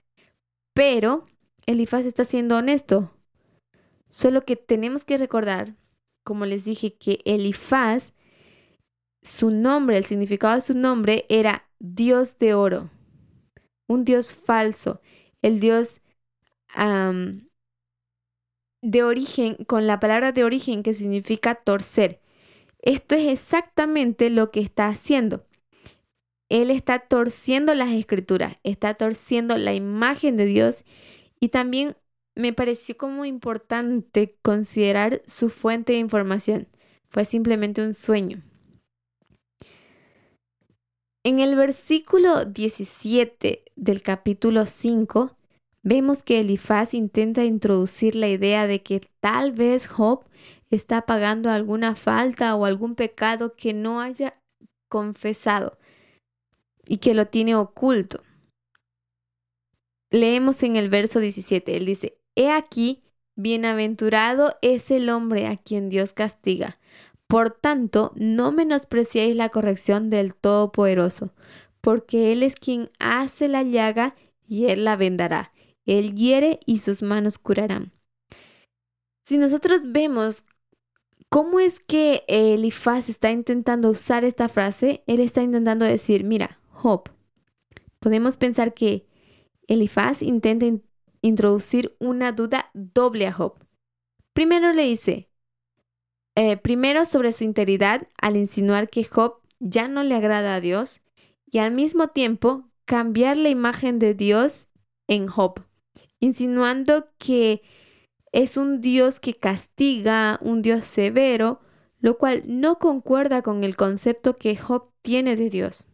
Pero 0.75 1.25
Elifaz 1.65 2.05
está 2.05 2.27
siendo 2.27 2.59
honesto. 2.59 3.11
Solo 4.11 4.45
que 4.45 4.57
tenemos 4.57 5.07
que 5.07 5.17
recordar, 5.17 5.77
como 6.25 6.45
les 6.45 6.65
dije, 6.65 6.93
que 6.93 7.21
Elifaz, 7.25 8.13
su 9.23 9.51
nombre, 9.51 9.97
el 9.97 10.05
significado 10.05 10.57
de 10.57 10.61
su 10.61 10.75
nombre 10.75 11.25
era 11.31 11.67
Dios 11.79 12.37
de 12.37 12.53
oro, 12.53 12.91
un 13.89 14.05
Dios 14.05 14.35
falso, 14.35 15.01
el 15.41 15.59
Dios 15.59 16.03
de 18.83 19.03
origen, 19.05 19.57
con 19.65 19.87
la 19.87 20.01
palabra 20.01 20.33
de 20.33 20.45
origen 20.45 20.83
que 20.83 20.93
significa 20.93 21.55
torcer. 21.55 22.22
Esto 22.83 23.15
es 23.15 23.29
exactamente 23.29 24.29
lo 24.29 24.51
que 24.51 24.61
está 24.61 24.89
haciendo. 24.89 25.47
Él 26.51 26.71
está 26.71 26.99
torciendo 26.99 27.75
las 27.75 27.91
escrituras, 27.93 28.59
está 28.63 28.95
torciendo 28.95 29.57
la 29.57 29.73
imagen 29.73 30.37
de 30.37 30.45
Dios 30.45 30.85
y 31.41 31.49
también 31.49 31.97
me 32.35 32.53
pareció 32.53 32.97
como 32.97 33.25
importante 33.25 34.37
considerar 34.43 35.23
su 35.27 35.49
fuente 35.49 35.95
de 35.95 36.01
información. 36.01 36.69
Fue 37.09 37.25
simplemente 37.25 37.83
un 37.83 37.95
sueño. 37.95 38.43
En 41.25 41.39
el 41.39 41.55
versículo 41.55 42.45
17 42.45 43.63
del 43.77 44.03
capítulo 44.03 44.67
5, 44.67 45.37
vemos 45.85 46.23
que 46.23 46.41
Elifaz 46.41 46.95
intenta 46.95 47.45
introducir 47.45 48.17
la 48.17 48.29
idea 48.29 48.67
de 48.67 48.83
que 48.83 49.03
tal 49.21 49.53
vez 49.53 49.87
Job 49.87 50.25
está 50.73 51.03
pagando 51.03 51.51
alguna 51.51 51.95
falta 51.95 52.55
o 52.57 52.65
algún 52.65 52.95
pecado 52.95 53.55
que 53.55 53.75
no 53.75 54.01
haya 54.01 54.39
confesado 54.89 55.79
y 56.87 56.99
que 56.99 57.15
lo 57.15 57.27
tiene 57.27 57.55
oculto. 57.55 58.23
Leemos 60.11 60.63
en 60.63 60.77
el 60.77 60.89
verso 60.89 61.21
17, 61.21 61.77
él 61.77 61.87
dice, 61.87 62.19
He 62.35 62.51
aquí, 62.51 63.03
bienaventurado 63.37 64.57
es 64.63 64.91
el 64.91 65.09
hombre 65.09 65.47
a 65.47 65.57
quien 65.57 65.89
Dios 65.89 66.13
castiga. 66.13 66.75
Por 67.29 67.51
tanto, 67.51 68.13
no 68.15 68.53
menospreciéis 68.53 69.37
la 69.37 69.49
corrección 69.49 70.11
del 70.11 70.35
Todopoderoso, 70.35 71.33
porque 71.81 72.33
Él 72.33 72.43
es 72.43 72.57
quien 72.57 72.91
hace 72.99 73.49
la 73.49 73.63
llaga 73.63 74.15
y 74.47 74.67
Él 74.67 74.85
la 74.85 74.97
vendará. 74.97 75.53
Él 75.87 76.15
hiere 76.15 76.61
y 76.67 76.79
sus 76.79 77.03
manos 77.03 77.39
curarán. 77.39 77.93
Si 79.25 79.39
nosotros 79.39 79.81
vemos 79.85 80.45
cómo 81.33 81.61
es 81.61 81.81
que 81.81 82.25
Elifaz 82.29 83.09
está 83.09 83.31
intentando 83.31 83.89
usar 83.89 84.23
esta 84.23 84.51
frase, 84.51 85.03
él 85.07 85.19
está 85.19 85.43
intentando 85.43 85.87
decir, 85.87 86.25
mira, 86.25 86.61
Job. 86.69 87.05
Podemos 88.01 88.37
pensar 88.37 88.75
que 88.75 89.07
Elifaz 89.67 90.21
intenta 90.21 90.67
introducir 91.23 91.97
una 91.99 92.33
duda 92.33 92.71
doble 92.75 93.27
a 93.27 93.33
Job. 93.33 93.55
Primero 94.35 94.75
le 94.75 94.83
dice, 94.83 95.31
eh, 96.35 96.59
primero 96.59 97.07
sobre 97.07 97.33
su 97.33 97.45
integridad 97.45 98.09
al 98.21 98.37
insinuar 98.37 98.91
que 98.91 99.05
Job 99.05 99.37
ya 99.59 99.89
no 99.89 100.03
le 100.03 100.15
agrada 100.17 100.55
a 100.55 100.61
Dios 100.61 101.01
y 101.51 101.61
al 101.61 101.73
mismo 101.73 102.09
tiempo 102.09 102.69
cambiar 102.85 103.39
la 103.39 103.49
imagen 103.49 103.99
de 103.99 104.13
Dios 104.13 104.69
en 105.09 105.29
Job, 105.29 105.63
insinuando 106.21 107.09
que 107.17 107.63
es 108.33 108.57
un 108.57 108.81
Dios 108.81 109.21
que 109.21 109.35
castiga, 109.35 110.39
un 110.43 110.63
Dios 110.63 110.87
severo, 110.87 111.61
lo 112.01 112.19
cual 112.19 112.43
no 112.47 112.79
concuerda 112.79 113.43
con 113.43 113.63
el 113.63 113.77
concepto 113.77 114.37
que 114.37 114.57
Job 114.57 114.91
tiene 115.03 115.37
de 115.37 115.51
Dios. 115.51 115.87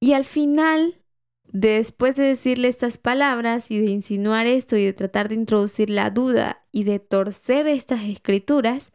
Y 0.00 0.14
al 0.14 0.24
final, 0.24 1.00
después 1.46 2.16
de 2.16 2.24
decirle 2.24 2.66
estas 2.66 2.98
palabras 2.98 3.70
y 3.70 3.78
de 3.78 3.92
insinuar 3.92 4.46
esto 4.46 4.76
y 4.76 4.84
de 4.84 4.92
tratar 4.92 5.28
de 5.28 5.36
introducir 5.36 5.88
la 5.88 6.10
duda 6.10 6.66
y 6.72 6.82
de 6.82 6.98
torcer 6.98 7.68
estas 7.68 8.02
escrituras, 8.02 8.92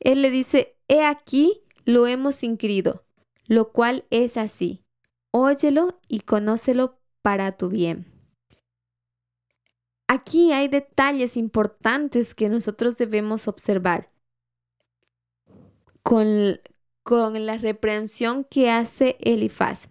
él 0.00 0.22
le 0.22 0.30
dice, 0.30 0.76
he 0.88 1.04
aquí 1.04 1.62
lo 1.84 2.08
hemos 2.08 2.42
inquirido, 2.42 3.04
lo 3.46 3.70
cual 3.70 4.04
es 4.10 4.36
así. 4.36 4.80
Óyelo 5.30 6.00
y 6.08 6.20
conócelo 6.20 6.98
para 7.22 7.52
tu 7.52 7.68
bien. 7.68 8.13
Aquí 10.06 10.52
hay 10.52 10.68
detalles 10.68 11.36
importantes 11.36 12.34
que 12.34 12.48
nosotros 12.48 12.98
debemos 12.98 13.48
observar 13.48 14.06
con, 16.02 16.60
con 17.02 17.46
la 17.46 17.56
reprensión 17.56 18.44
que 18.44 18.70
hace 18.70 19.16
Elifaz. 19.20 19.88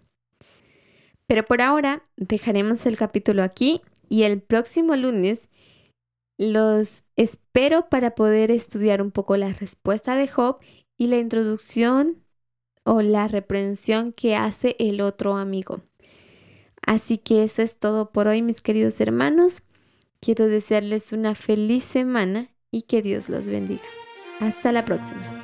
Pero 1.26 1.44
por 1.44 1.60
ahora 1.60 2.04
dejaremos 2.16 2.86
el 2.86 2.96
capítulo 2.96 3.42
aquí 3.42 3.82
y 4.08 4.22
el 4.22 4.40
próximo 4.40 4.94
lunes 4.94 5.48
los 6.38 7.02
espero 7.16 7.88
para 7.88 8.14
poder 8.14 8.50
estudiar 8.50 9.02
un 9.02 9.10
poco 9.10 9.36
la 9.36 9.52
respuesta 9.52 10.14
de 10.14 10.28
Job 10.28 10.58
y 10.96 11.08
la 11.08 11.18
introducción 11.18 12.22
o 12.84 13.02
la 13.02 13.26
reprensión 13.26 14.12
que 14.12 14.36
hace 14.36 14.76
el 14.78 15.00
otro 15.00 15.36
amigo. 15.36 15.80
Así 16.86 17.18
que 17.18 17.42
eso 17.42 17.62
es 17.62 17.78
todo 17.78 18.12
por 18.12 18.28
hoy, 18.28 18.42
mis 18.42 18.62
queridos 18.62 19.00
hermanos. 19.00 19.63
Quiero 20.24 20.46
desearles 20.46 21.12
una 21.12 21.34
feliz 21.34 21.84
semana 21.84 22.48
y 22.70 22.82
que 22.82 23.02
Dios 23.02 23.28
los 23.28 23.46
bendiga. 23.46 23.82
Hasta 24.40 24.72
la 24.72 24.86
próxima. 24.86 25.43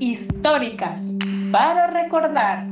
Históricas 0.00 1.16
para 1.52 1.86
recordar. 1.86 2.66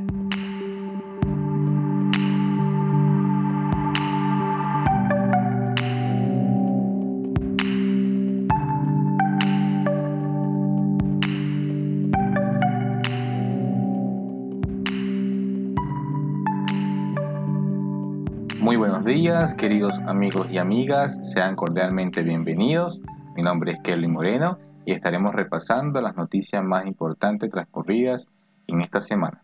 Muy 18.59 18.75
buenos 18.75 19.05
días, 19.05 19.53
queridos 19.53 19.97
amigos 20.07 20.47
y 20.51 20.57
amigas, 20.57 21.17
sean 21.23 21.55
cordialmente 21.55 22.21
bienvenidos. 22.21 22.99
Mi 23.37 23.43
nombre 23.43 23.71
es 23.71 23.79
Kelly 23.79 24.09
Moreno 24.09 24.59
y 24.85 24.93
estaremos 24.93 25.33
repasando 25.33 26.01
las 26.01 26.15
noticias 26.15 26.63
más 26.63 26.85
importantes 26.85 27.49
transcurridas 27.49 28.27
en 28.67 28.81
esta 28.81 29.01
semana. 29.01 29.43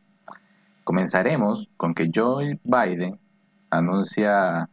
Comenzaremos 0.83 1.69
con 1.77 1.93
que 1.93 2.09
Joe 2.13 2.59
Biden 2.63 3.19
anuncia 3.69 4.69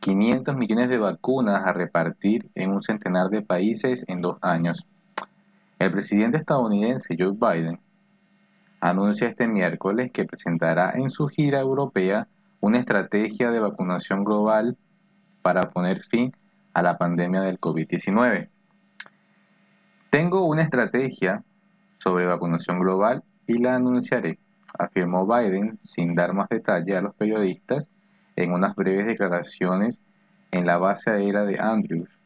500 0.00 0.54
millones 0.54 0.88
de 0.90 0.98
vacunas 0.98 1.66
a 1.66 1.72
repartir 1.72 2.50
en 2.54 2.72
un 2.72 2.82
centenar 2.82 3.30
de 3.30 3.42
países 3.42 4.04
en 4.06 4.20
dos 4.20 4.36
años. 4.42 4.86
El 5.78 5.90
presidente 5.90 6.36
estadounidense 6.36 7.16
Joe 7.18 7.32
Biden 7.32 7.80
anuncia 8.80 9.28
este 9.28 9.48
miércoles 9.48 10.10
que 10.12 10.26
presentará 10.26 10.92
en 10.94 11.08
su 11.08 11.26
gira 11.28 11.60
europea 11.60 12.28
una 12.60 12.78
estrategia 12.78 13.50
de 13.50 13.60
vacunación 13.60 14.24
global 14.24 14.76
para 15.40 15.70
poner 15.70 16.00
fin 16.00 16.36
a 16.74 16.82
la 16.82 16.98
pandemia 16.98 17.40
del 17.40 17.58
COVID-19. 17.58 18.50
Tengo 20.14 20.46
una 20.46 20.62
estrategia 20.62 21.42
sobre 21.98 22.26
vacunación 22.26 22.78
global 22.78 23.24
y 23.48 23.58
la 23.58 23.74
anunciaré, 23.74 24.38
afirmó 24.78 25.26
Biden 25.26 25.76
sin 25.76 26.14
dar 26.14 26.34
más 26.34 26.48
detalle 26.48 26.96
a 26.96 27.02
los 27.02 27.16
periodistas 27.16 27.88
en 28.36 28.52
unas 28.52 28.76
breves 28.76 29.06
declaraciones 29.06 30.00
en 30.52 30.66
la 30.66 30.78
base 30.78 31.10
aérea 31.10 31.44
de 31.44 31.58
Andrews, 31.58 32.16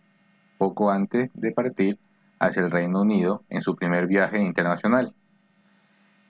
poco 0.59 0.91
antes 0.91 1.31
de 1.33 1.51
partir 1.51 1.99
hacia 2.39 2.61
el 2.61 2.71
Reino 2.71 3.01
Unido 3.01 3.43
en 3.49 3.63
su 3.63 3.75
primer 3.75 4.07
viaje 4.07 4.39
internacional. 4.39 5.15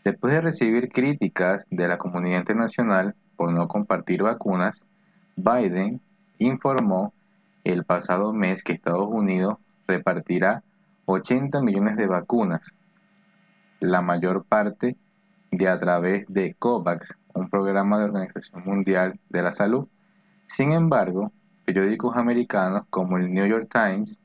Después 0.04 0.34
de 0.34 0.42
recibir 0.42 0.90
críticas 0.90 1.66
de 1.72 1.88
la 1.88 1.98
comunidad 1.98 2.38
internacional 2.38 3.16
por 3.36 3.50
no 3.50 3.66
compartir 3.66 4.22
vacunas, 4.22 4.86
Biden 5.34 6.00
informó 6.38 7.12
el 7.64 7.84
pasado 7.84 8.32
mes 8.32 8.62
que 8.62 8.74
Estados 8.74 9.08
Unidos 9.10 9.56
repartirá 9.88 10.62
80 11.10 11.62
millones 11.62 11.96
de 11.96 12.06
vacunas, 12.06 12.74
la 13.80 14.02
mayor 14.02 14.44
parte 14.44 14.98
de 15.50 15.66
a 15.66 15.78
través 15.78 16.26
de 16.28 16.52
COVAX, 16.52 17.18
un 17.32 17.48
programa 17.48 17.98
de 17.98 18.04
Organización 18.04 18.62
Mundial 18.66 19.18
de 19.30 19.42
la 19.42 19.52
Salud. 19.52 19.88
Sin 20.46 20.72
embargo, 20.72 21.32
periódicos 21.64 22.14
americanos 22.14 22.82
como 22.90 23.16
el 23.16 23.32
New 23.32 23.46
York 23.46 23.70
Times 23.72 24.20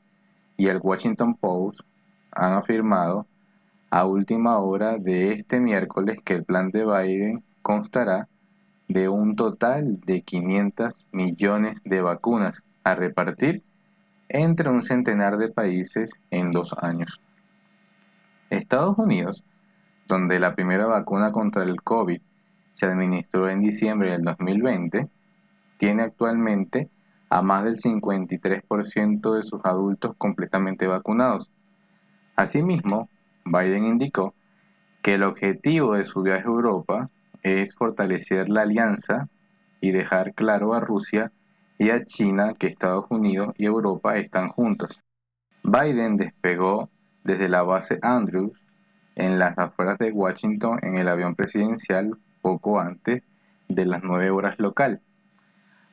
y 0.58 0.66
el 0.66 0.78
Washington 0.82 1.34
Post 1.36 1.80
han 2.32 2.52
afirmado 2.52 3.26
a 3.88 4.04
última 4.04 4.58
hora 4.58 4.98
de 4.98 5.32
este 5.32 5.60
miércoles 5.60 6.16
que 6.22 6.34
el 6.34 6.44
plan 6.44 6.70
de 6.70 6.84
Biden 6.84 7.42
constará 7.62 8.28
de 8.88 9.08
un 9.08 9.36
total 9.36 10.00
de 10.00 10.20
500 10.20 11.06
millones 11.12 11.80
de 11.82 12.02
vacunas 12.02 12.62
a 12.82 12.94
repartir 12.94 13.62
entre 14.28 14.70
un 14.70 14.82
centenar 14.82 15.36
de 15.36 15.48
países 15.48 16.20
en 16.30 16.50
dos 16.50 16.74
años. 16.80 17.20
Estados 18.50 18.98
Unidos, 18.98 19.44
donde 20.06 20.38
la 20.38 20.54
primera 20.54 20.86
vacuna 20.86 21.32
contra 21.32 21.64
el 21.64 21.82
COVID 21.82 22.20
se 22.72 22.86
administró 22.86 23.48
en 23.48 23.60
diciembre 23.60 24.12
del 24.12 24.22
2020, 24.22 25.08
tiene 25.78 26.02
actualmente 26.02 26.88
a 27.30 27.42
más 27.42 27.64
del 27.64 27.76
53% 27.76 29.36
de 29.36 29.42
sus 29.42 29.60
adultos 29.64 30.14
completamente 30.16 30.86
vacunados. 30.86 31.50
Asimismo, 32.36 33.08
Biden 33.44 33.86
indicó 33.86 34.34
que 35.02 35.14
el 35.14 35.22
objetivo 35.22 35.94
de 35.94 36.04
su 36.04 36.22
viaje 36.22 36.44
a 36.44 36.50
Europa 36.50 37.10
es 37.42 37.74
fortalecer 37.74 38.48
la 38.48 38.62
alianza 38.62 39.28
y 39.80 39.92
dejar 39.92 40.34
claro 40.34 40.74
a 40.74 40.80
Rusia 40.80 41.30
y 41.78 41.90
a 41.90 42.04
China 42.04 42.54
que 42.54 42.66
Estados 42.66 43.06
Unidos 43.10 43.54
y 43.58 43.66
Europa 43.66 44.16
están 44.16 44.48
juntos. 44.48 45.02
Biden 45.62 46.16
despegó 46.16 46.90
desde 47.24 47.48
la 47.48 47.62
base 47.62 47.98
Andrews 48.02 48.64
en 49.16 49.38
las 49.38 49.58
afueras 49.58 49.98
de 49.98 50.12
Washington 50.12 50.78
en 50.82 50.96
el 50.96 51.08
avión 51.08 51.34
presidencial 51.34 52.18
poco 52.42 52.80
antes 52.80 53.22
de 53.68 53.86
las 53.86 54.02
9 54.02 54.30
horas 54.30 54.58
local, 54.58 55.00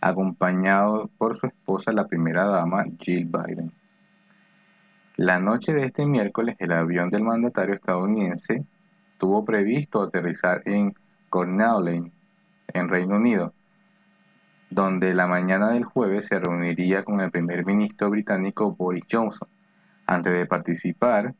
acompañado 0.02 1.10
por 1.18 1.36
su 1.36 1.48
esposa 1.48 1.94
la 1.94 2.08
primera 2.08 2.46
dama 2.46 2.86
Jill 3.00 3.26
Biden. 3.26 3.72
La 5.16 5.40
noche 5.40 5.74
de 5.74 5.86
este 5.86 6.06
miércoles 6.06 6.56
el 6.60 6.72
avión 6.72 7.10
del 7.10 7.24
mandatario 7.24 7.76
estadounidense 7.76 8.66
tuvo 9.18 9.46
previsto 9.46 10.02
aterrizar 10.02 10.64
en 10.66 10.96
Cornwall, 11.30 12.12
en 12.74 12.90
Reino 12.90 13.16
Unido, 13.16 13.54
donde 14.72 15.14
la 15.14 15.28
mañana 15.28 15.72
del 15.72 15.84
jueves 15.84 16.28
se 16.28 16.40
reuniría 16.40 17.04
con 17.04 17.20
el 17.20 17.30
primer 17.30 17.66
ministro 17.66 18.10
británico 18.10 18.74
Boris 18.74 19.04
Johnson, 19.12 19.50
antes 20.08 20.32
de 20.32 20.46
participar 20.46 21.36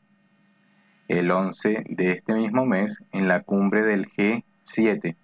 el 1.08 1.30
11 1.30 1.84
de 1.88 2.12
este 2.12 2.34
mismo 2.34 2.66
mes 2.66 3.02
en 3.10 3.28
la 3.28 3.40
cumbre 3.40 3.82
del 3.82 4.06
G7, 4.06 5.16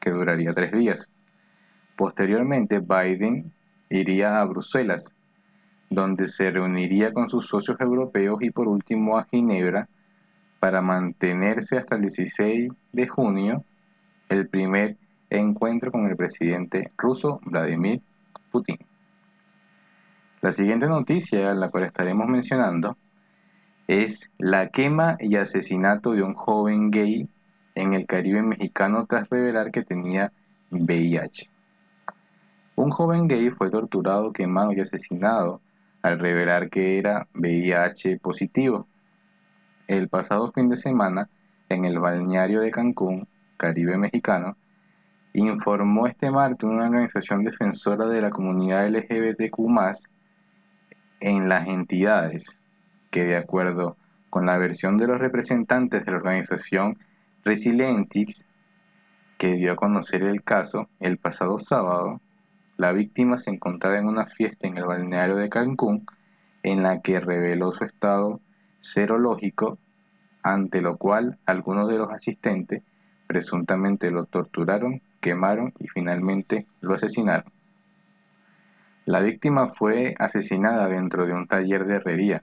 que 0.00 0.10
duraría 0.10 0.54
tres 0.54 0.72
días. 0.72 1.10
Posteriormente, 1.94 2.80
Biden 2.80 3.52
iría 3.90 4.40
a 4.40 4.44
Bruselas, 4.46 5.12
donde 5.90 6.26
se 6.26 6.50
reuniría 6.50 7.12
con 7.12 7.28
sus 7.28 7.46
socios 7.46 7.78
europeos 7.80 8.38
y 8.40 8.50
por 8.50 8.66
último 8.66 9.18
a 9.18 9.26
Ginebra 9.30 9.88
para 10.58 10.80
mantenerse 10.80 11.76
hasta 11.76 11.96
el 11.96 12.02
16 12.02 12.70
de 12.92 13.06
junio 13.06 13.62
el 14.30 14.48
primer 14.48 14.96
encuentro 15.30 15.90
con 15.92 16.06
el 16.06 16.16
presidente 16.16 16.92
ruso 16.96 17.40
Vladimir 17.44 18.00
Putin. 18.50 18.78
La 20.40 20.52
siguiente 20.52 20.86
noticia, 20.86 21.54
la 21.54 21.70
cual 21.70 21.84
estaremos 21.84 22.28
mencionando, 22.28 22.96
es 23.88 24.30
la 24.38 24.68
quema 24.68 25.16
y 25.20 25.36
asesinato 25.36 26.12
de 26.12 26.22
un 26.22 26.34
joven 26.34 26.90
gay 26.90 27.28
en 27.74 27.94
el 27.94 28.06
Caribe 28.06 28.42
mexicano 28.42 29.06
tras 29.06 29.28
revelar 29.28 29.70
que 29.70 29.82
tenía 29.82 30.32
VIH. 30.70 31.48
Un 32.74 32.90
joven 32.90 33.28
gay 33.28 33.50
fue 33.50 33.70
torturado, 33.70 34.32
quemado 34.32 34.72
y 34.72 34.80
asesinado 34.80 35.60
al 36.02 36.18
revelar 36.18 36.68
que 36.68 36.98
era 36.98 37.26
VIH 37.34 38.18
positivo. 38.18 38.86
El 39.86 40.08
pasado 40.08 40.48
fin 40.48 40.68
de 40.68 40.76
semana, 40.76 41.28
en 41.68 41.84
el 41.84 41.98
balneario 41.98 42.60
de 42.60 42.70
Cancún, 42.70 43.28
Caribe 43.56 43.96
mexicano, 43.96 44.56
informó 45.40 46.06
este 46.06 46.30
martes 46.30 46.68
una 46.68 46.86
organización 46.86 47.42
defensora 47.42 48.06
de 48.06 48.20
la 48.20 48.30
comunidad 48.30 48.88
LGBTQ 48.88 49.58
en 51.20 51.48
las 51.48 51.68
entidades 51.68 52.56
que 53.10 53.24
de 53.24 53.36
acuerdo 53.36 53.96
con 54.30 54.46
la 54.46 54.58
versión 54.58 54.98
de 54.98 55.06
los 55.06 55.18
representantes 55.18 56.04
de 56.04 56.10
la 56.10 56.18
organización 56.18 56.98
Resilientix, 57.44 58.46
que 59.38 59.54
dio 59.54 59.72
a 59.72 59.76
conocer 59.76 60.22
el 60.22 60.42
caso 60.42 60.88
el 61.00 61.16
pasado 61.16 61.58
sábado, 61.58 62.20
la 62.76 62.92
víctima 62.92 63.38
se 63.38 63.50
encontraba 63.50 63.98
en 63.98 64.06
una 64.06 64.26
fiesta 64.26 64.66
en 64.66 64.76
el 64.76 64.84
balneario 64.84 65.36
de 65.36 65.48
Cancún 65.48 66.04
en 66.62 66.82
la 66.82 67.00
que 67.00 67.20
reveló 67.20 67.72
su 67.72 67.84
estado 67.84 68.40
serológico, 68.80 69.78
ante 70.42 70.82
lo 70.82 70.96
cual 70.96 71.38
algunos 71.46 71.88
de 71.88 71.98
los 71.98 72.10
asistentes 72.10 72.82
presuntamente 73.26 74.10
lo 74.10 74.24
torturaron, 74.24 75.00
quemaron 75.20 75.72
y 75.78 75.88
finalmente 75.88 76.66
lo 76.80 76.94
asesinaron. 76.94 77.52
La 79.04 79.20
víctima 79.20 79.68
fue 79.68 80.14
asesinada 80.18 80.88
dentro 80.88 81.26
de 81.26 81.32
un 81.32 81.46
taller 81.46 81.84
de 81.84 81.96
herrería. 81.96 82.42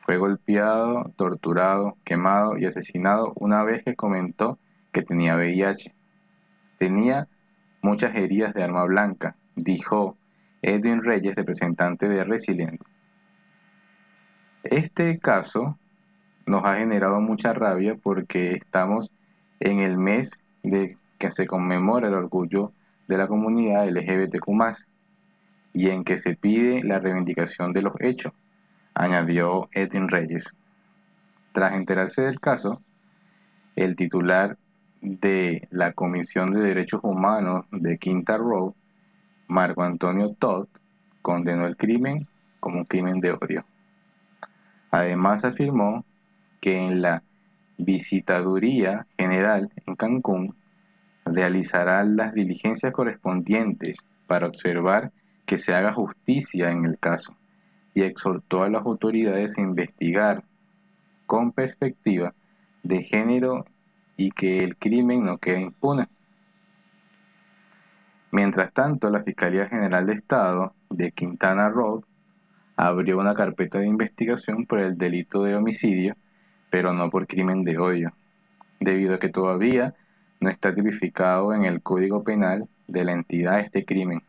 Fue 0.00 0.16
golpeado, 0.16 1.12
torturado, 1.16 1.96
quemado 2.04 2.58
y 2.58 2.66
asesinado 2.66 3.32
una 3.36 3.62
vez 3.62 3.84
que 3.84 3.94
comentó 3.94 4.58
que 4.90 5.02
tenía 5.02 5.36
VIH. 5.36 5.94
Tenía 6.78 7.28
muchas 7.80 8.14
heridas 8.16 8.54
de 8.54 8.64
arma 8.64 8.84
blanca, 8.84 9.36
dijo 9.54 10.16
Edwin 10.62 11.02
Reyes, 11.04 11.36
representante 11.36 12.08
de 12.08 12.24
Resilient. 12.24 12.82
Este 14.64 15.18
caso 15.18 15.78
nos 16.46 16.64
ha 16.64 16.74
generado 16.74 17.20
mucha 17.20 17.52
rabia 17.52 17.96
porque 18.02 18.52
estamos 18.52 19.12
en 19.60 19.78
el 19.80 19.96
mes 19.98 20.42
de 20.62 20.96
que 21.18 21.30
se 21.30 21.46
conmemora 21.46 22.08
el 22.08 22.14
orgullo 22.14 22.72
de 23.08 23.18
la 23.18 23.26
comunidad 23.26 23.88
LGBTQ 23.88 24.48
y 25.72 25.90
en 25.90 26.04
que 26.04 26.16
se 26.16 26.36
pide 26.36 26.82
la 26.82 26.98
reivindicación 26.98 27.72
de 27.72 27.82
los 27.82 27.94
hechos, 28.00 28.32
añadió 28.94 29.68
Edwin 29.72 30.08
Reyes. 30.08 30.56
Tras 31.52 31.74
enterarse 31.74 32.22
del 32.22 32.40
caso, 32.40 32.82
el 33.76 33.96
titular 33.96 34.56
de 35.00 35.68
la 35.70 35.92
Comisión 35.92 36.52
de 36.52 36.60
Derechos 36.60 37.00
Humanos 37.02 37.64
de 37.70 37.98
Quinta 37.98 38.36
Row, 38.36 38.74
Marco 39.46 39.82
Antonio 39.82 40.34
Todd, 40.38 40.66
condenó 41.22 41.66
el 41.66 41.76
crimen 41.76 42.26
como 42.60 42.78
un 42.78 42.84
crimen 42.84 43.20
de 43.20 43.32
odio. 43.32 43.64
Además 44.90 45.44
afirmó 45.44 46.04
que 46.60 46.76
en 46.76 47.02
la 47.02 47.22
Visitaduría 47.76 49.06
General 49.16 49.70
en 49.86 49.94
Cancún 49.94 50.56
realizará 51.34 52.04
las 52.04 52.34
diligencias 52.34 52.92
correspondientes 52.92 53.98
para 54.26 54.46
observar 54.46 55.12
que 55.46 55.58
se 55.58 55.74
haga 55.74 55.92
justicia 55.92 56.70
en 56.70 56.84
el 56.84 56.98
caso 56.98 57.36
y 57.94 58.02
exhortó 58.02 58.62
a 58.62 58.70
las 58.70 58.84
autoridades 58.84 59.58
a 59.58 59.62
investigar 59.62 60.44
con 61.26 61.52
perspectiva 61.52 62.34
de 62.82 63.02
género 63.02 63.64
y 64.16 64.30
que 64.30 64.64
el 64.64 64.76
crimen 64.76 65.24
no 65.24 65.38
quede 65.38 65.60
impune. 65.60 66.06
Mientras 68.30 68.72
tanto, 68.72 69.10
la 69.10 69.22
Fiscalía 69.22 69.68
General 69.68 70.06
de 70.06 70.14
Estado 70.14 70.74
de 70.90 71.12
Quintana 71.12 71.68
Roo 71.70 72.04
abrió 72.76 73.18
una 73.18 73.34
carpeta 73.34 73.78
de 73.78 73.86
investigación 73.86 74.66
por 74.66 74.80
el 74.80 74.98
delito 74.98 75.42
de 75.42 75.56
homicidio 75.56 76.14
pero 76.70 76.92
no 76.92 77.10
por 77.10 77.26
crimen 77.26 77.64
de 77.64 77.78
odio, 77.78 78.12
debido 78.80 79.14
a 79.14 79.18
que 79.18 79.28
todavía 79.28 79.94
no 80.40 80.50
está 80.50 80.74
tipificado 80.74 81.52
en 81.52 81.64
el 81.64 81.82
Código 81.82 82.22
Penal 82.22 82.68
de 82.86 83.04
la 83.04 83.12
entidad 83.12 83.60
este 83.60 83.84
crimen. 83.84 84.22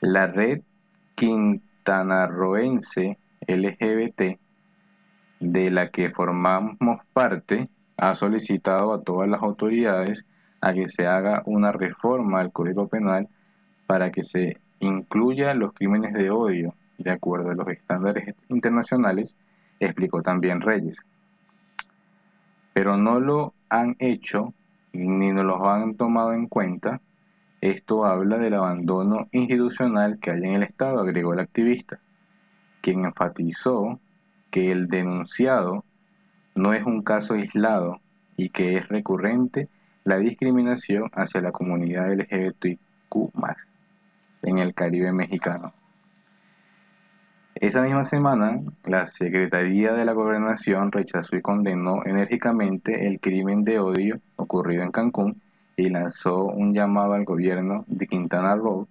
La 0.00 0.26
red 0.26 0.62
quintanarroense 1.14 3.18
LGBT, 3.46 4.38
de 5.40 5.70
la 5.70 5.90
que 5.90 6.10
formamos 6.10 7.00
parte, 7.12 7.68
ha 7.96 8.14
solicitado 8.14 8.92
a 8.92 9.02
todas 9.02 9.28
las 9.28 9.42
autoridades 9.42 10.24
a 10.60 10.72
que 10.72 10.88
se 10.88 11.06
haga 11.06 11.42
una 11.46 11.72
reforma 11.72 12.40
al 12.40 12.52
Código 12.52 12.88
Penal 12.88 13.28
para 13.86 14.10
que 14.10 14.22
se 14.22 14.58
incluya 14.80 15.54
los 15.54 15.72
crímenes 15.72 16.14
de 16.14 16.30
odio 16.30 16.74
de 16.98 17.10
acuerdo 17.10 17.50
a 17.50 17.54
los 17.54 17.68
estándares 17.68 18.34
internacionales, 18.48 19.34
explicó 19.80 20.22
también 20.22 20.60
Reyes. 20.60 21.04
Pero 22.72 22.96
no 22.96 23.20
lo 23.20 23.54
han 23.72 23.96
hecho 23.98 24.52
ni 24.92 25.32
no 25.32 25.42
los 25.42 25.60
han 25.62 25.94
tomado 25.96 26.34
en 26.34 26.46
cuenta. 26.46 27.00
Esto 27.62 28.04
habla 28.04 28.36
del 28.36 28.54
abandono 28.54 29.28
institucional 29.32 30.18
que 30.18 30.30
hay 30.30 30.40
en 30.40 30.56
el 30.56 30.62
Estado, 30.62 31.00
agregó 31.00 31.32
el 31.32 31.40
activista, 31.40 31.98
quien 32.82 33.06
enfatizó 33.06 33.98
que 34.50 34.70
el 34.70 34.88
denunciado 34.88 35.84
no 36.54 36.74
es 36.74 36.84
un 36.84 37.02
caso 37.02 37.34
aislado 37.34 38.00
y 38.36 38.50
que 38.50 38.76
es 38.76 38.88
recurrente 38.88 39.68
la 40.04 40.18
discriminación 40.18 41.10
hacia 41.14 41.40
la 41.40 41.52
comunidad 41.52 42.12
LGBTQ 42.12 43.30
en 44.42 44.58
el 44.58 44.74
Caribe 44.74 45.12
mexicano. 45.12 45.72
Esa 47.62 47.80
misma 47.80 48.02
semana, 48.02 48.60
la 48.82 49.06
Secretaría 49.06 49.92
de 49.92 50.04
la 50.04 50.14
Gobernación 50.14 50.90
rechazó 50.90 51.36
y 51.36 51.42
condenó 51.42 52.04
enérgicamente 52.04 53.06
el 53.06 53.20
crimen 53.20 53.62
de 53.62 53.78
odio 53.78 54.20
ocurrido 54.34 54.82
en 54.82 54.90
Cancún 54.90 55.40
y 55.76 55.88
lanzó 55.88 56.46
un 56.46 56.74
llamado 56.74 57.12
al 57.12 57.24
gobierno 57.24 57.84
de 57.86 58.08
Quintana 58.08 58.56
Roo 58.56 58.88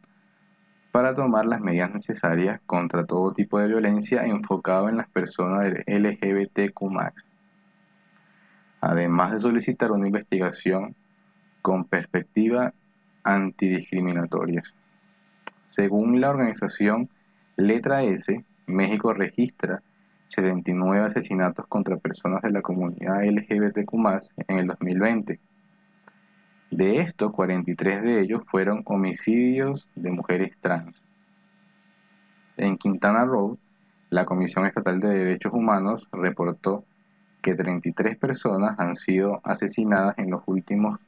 para 0.94 1.14
tomar 1.14 1.48
las 1.48 1.60
medidas 1.60 1.94
necesarias 1.94 2.62
contra 2.66 3.06
todo 3.06 3.34
tipo 3.34 3.60
de 3.60 3.68
violencia 3.68 4.26
enfocado 4.26 4.88
en 4.88 4.96
las 4.96 5.10
personas 5.10 5.74
LGBTQ+. 5.86 6.82
Además 8.80 9.34
de 9.34 9.40
solicitar 9.42 9.92
una 9.92 10.08
investigación 10.08 10.96
con 11.62 11.84
perspectiva 11.84 12.74
antidiscriminatorias. 13.24 14.74
Según 15.70 16.22
la 16.22 16.30
organización 16.30 17.10
Letra 17.58 18.04
S, 18.04 18.46
México 18.72 19.14
registra 19.14 19.82
79 20.28 21.06
asesinatos 21.06 21.68
contra 21.68 21.98
personas 21.98 22.42
de 22.42 22.52
la 22.52 22.62
comunidad 22.62 23.24
LGBTQ 23.24 23.94
en 24.48 24.60
el 24.60 24.68
2020. 24.68 25.40
De 26.72 27.00
estos, 27.00 27.34
43 27.34 28.02
de 28.02 28.22
ellos 28.22 28.42
fueron 28.50 28.82
homicidios 28.86 29.90
de 29.96 30.12
mujeres 30.12 30.58
trans. 30.58 31.06
En 32.56 32.78
Quintana 32.78 33.26
Roo, 33.26 33.58
la 34.10 34.26
Comisión 34.26 34.66
Estatal 34.66 35.00
de 35.00 35.10
Derechos 35.10 35.54
Humanos 35.54 36.08
reportó 36.12 36.86
que 37.42 37.56
33 37.56 38.18
personas 38.18 38.76
han 38.78 38.96
sido 38.96 39.42
asesinadas 39.44 40.18
en 40.18 40.32
los 40.32 40.44
últimos 40.46 41.00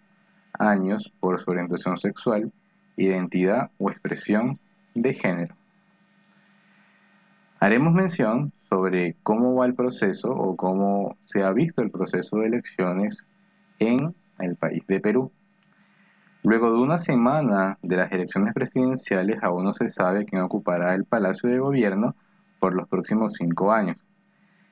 años 0.59 1.14
por 1.20 1.39
su 1.39 1.51
orientación 1.51 1.97
sexual, 1.97 2.51
identidad 2.97 3.72
o 3.78 3.89
expresión 3.89 4.59
de 4.93 5.14
género. 5.14 5.55
Haremos 7.64 7.93
mención 7.93 8.51
sobre 8.68 9.16
cómo 9.24 9.55
va 9.55 9.66
el 9.66 9.74
proceso 9.74 10.30
o 10.30 10.57
cómo 10.57 11.16
se 11.24 11.43
ha 11.43 11.53
visto 11.53 11.82
el 11.82 11.91
proceso 11.91 12.39
de 12.39 12.47
elecciones 12.47 13.26
en 13.80 14.14
el 14.39 14.57
país 14.57 14.86
de 14.86 14.99
Perú. 14.99 15.32
Luego 16.43 16.72
de 16.72 16.80
una 16.80 16.97
semana 16.97 17.78
de 17.82 17.95
las 17.95 18.11
elecciones 18.11 18.53
presidenciales, 18.53 19.38
aún 19.41 19.64
no 19.64 19.74
se 19.74 19.88
sabe 19.88 20.26
quién 20.26 20.41
ocupará 20.41 20.93
el 20.93 21.05
Palacio 21.05 21.49
de 21.49 21.59
Gobierno 21.59 22.18
por 22.59 22.74
los 22.76 22.89
próximos 22.89 23.36
cinco 23.36 23.72
años. 23.72 24.03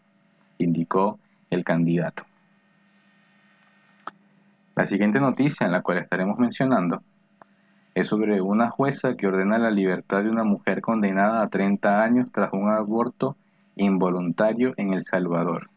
indicó 0.58 1.20
el 1.50 1.64
candidato. 1.64 2.24
La 4.76 4.86
siguiente 4.86 5.20
noticia 5.20 5.66
en 5.66 5.72
la 5.72 5.82
cual 5.82 5.98
estaremos 5.98 6.40
mencionando 6.40 7.04
es 7.96 8.08
sobre 8.08 8.42
una 8.42 8.70
jueza 8.70 9.16
que 9.18 9.28
ordena 9.28 9.58
la 9.58 9.72
libertad 9.72 10.24
de 10.24 10.30
una 10.30 10.44
mujer 10.44 10.82
condenada 10.82 11.42
a 11.42 11.50
30 11.50 12.04
años 12.04 12.32
tras 12.32 12.54
un 12.54 12.70
aborto 12.70 13.36
involuntario 13.76 14.74
en 14.78 14.94
El 14.94 15.02
Salvador. 15.02 15.70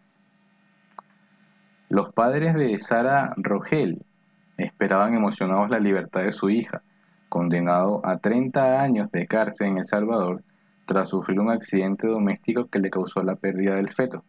Los 1.88 2.12
padres 2.12 2.54
de 2.54 2.78
Sara 2.78 3.34
Rogel 3.36 4.04
esperaban 4.56 5.14
emocionados 5.14 5.70
la 5.70 5.78
libertad 5.78 6.22
de 6.22 6.32
su 6.32 6.48
hija, 6.48 6.82
condenado 7.28 8.00
a 8.04 8.18
30 8.18 8.80
años 8.80 9.10
de 9.10 9.26
cárcel 9.26 9.68
en 9.68 9.78
El 9.78 9.84
Salvador 9.84 10.42
tras 10.84 11.08
sufrir 11.08 11.40
un 11.40 11.50
accidente 11.50 12.06
doméstico 12.06 12.66
que 12.68 12.78
le 12.78 12.90
causó 12.90 13.22
la 13.22 13.36
pérdida 13.36 13.76
del 13.76 13.88
feto. 13.88 14.24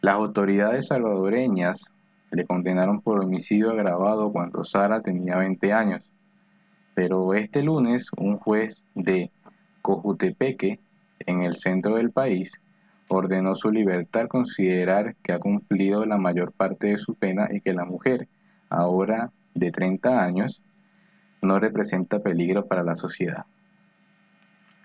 Las 0.00 0.14
autoridades 0.14 0.86
salvadoreñas 0.86 1.90
le 2.30 2.46
condenaron 2.46 3.00
por 3.00 3.20
homicidio 3.20 3.70
agravado 3.70 4.30
cuando 4.30 4.62
Sara 4.62 5.00
tenía 5.02 5.38
20 5.38 5.72
años. 5.72 6.08
Pero 6.94 7.34
este 7.34 7.64
lunes 7.64 8.08
un 8.16 8.38
juez 8.38 8.84
de 8.94 9.32
Cojutepeque, 9.82 10.78
en 11.26 11.42
el 11.42 11.56
centro 11.56 11.96
del 11.96 12.12
país, 12.12 12.60
ordenó 13.08 13.56
su 13.56 13.72
libertad 13.72 14.22
al 14.22 14.28
considerar 14.28 15.16
que 15.16 15.32
ha 15.32 15.40
cumplido 15.40 16.06
la 16.06 16.16
mayor 16.16 16.52
parte 16.52 16.88
de 16.88 16.98
su 16.98 17.16
pena 17.16 17.48
y 17.50 17.60
que 17.60 17.72
la 17.72 17.84
mujer, 17.84 18.28
ahora 18.70 19.32
de 19.54 19.72
30 19.72 20.22
años, 20.22 20.62
no 21.42 21.58
representa 21.58 22.20
peligro 22.20 22.66
para 22.66 22.84
la 22.84 22.94
sociedad. 22.94 23.46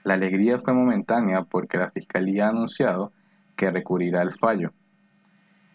La 0.03 0.16
alegría 0.16 0.57
fue 0.57 0.74
momentánea 0.74 1.43
porque 1.43 1.78
la 1.78 1.91
Fiscalía 1.91 2.47
ha 2.47 2.49
anunciado 2.49 3.11
que 3.55 3.70
recurrirá 3.70 4.22
al 4.22 4.34
fallo 4.34 4.74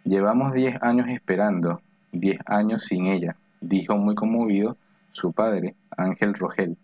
Llevamos 0.04 0.52
diez 0.52 0.76
años 0.82 1.08
esperando, 1.08 1.82
diez 2.12 2.38
años 2.46 2.84
sin 2.84 3.06
ella, 3.06 3.36
dijo 3.60 3.96
muy 3.96 4.14
conmovido 4.14 4.76
su 5.10 5.32
padre, 5.32 5.74
Ángel 5.96 6.34
Rogel, 6.34 6.78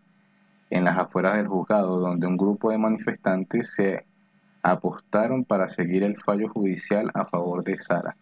en 0.71 0.85
las 0.85 0.99
afueras 0.99 1.37
del 1.37 1.47
juzgado, 1.47 2.01
donde 2.01 2.27
un 2.27 2.37
grupo 2.37 2.71
de 2.71 2.79
manifestantes 2.79 3.75
se 3.75 4.05
apostaron 4.63 5.45
para 5.45 5.69
seguir 5.69 6.03
el 6.03 6.19
fallo 6.19 6.49
judicial 6.49 7.11
a 7.15 7.25
favor 7.25 7.63
de 7.63 7.79
Sara. 7.79 8.17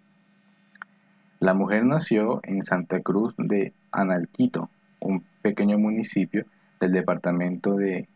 La 1.40 1.54
mujer 1.54 1.84
nació 1.84 2.40
en 2.44 2.62
Santa 2.62 3.00
Cruz 3.00 3.34
de 3.38 3.72
Analquito, 3.90 4.70
un 5.00 5.24
pequeño 5.40 5.78
municipio 5.78 6.46
del 6.78 6.92
departamento 6.92 7.76
de 7.76 8.08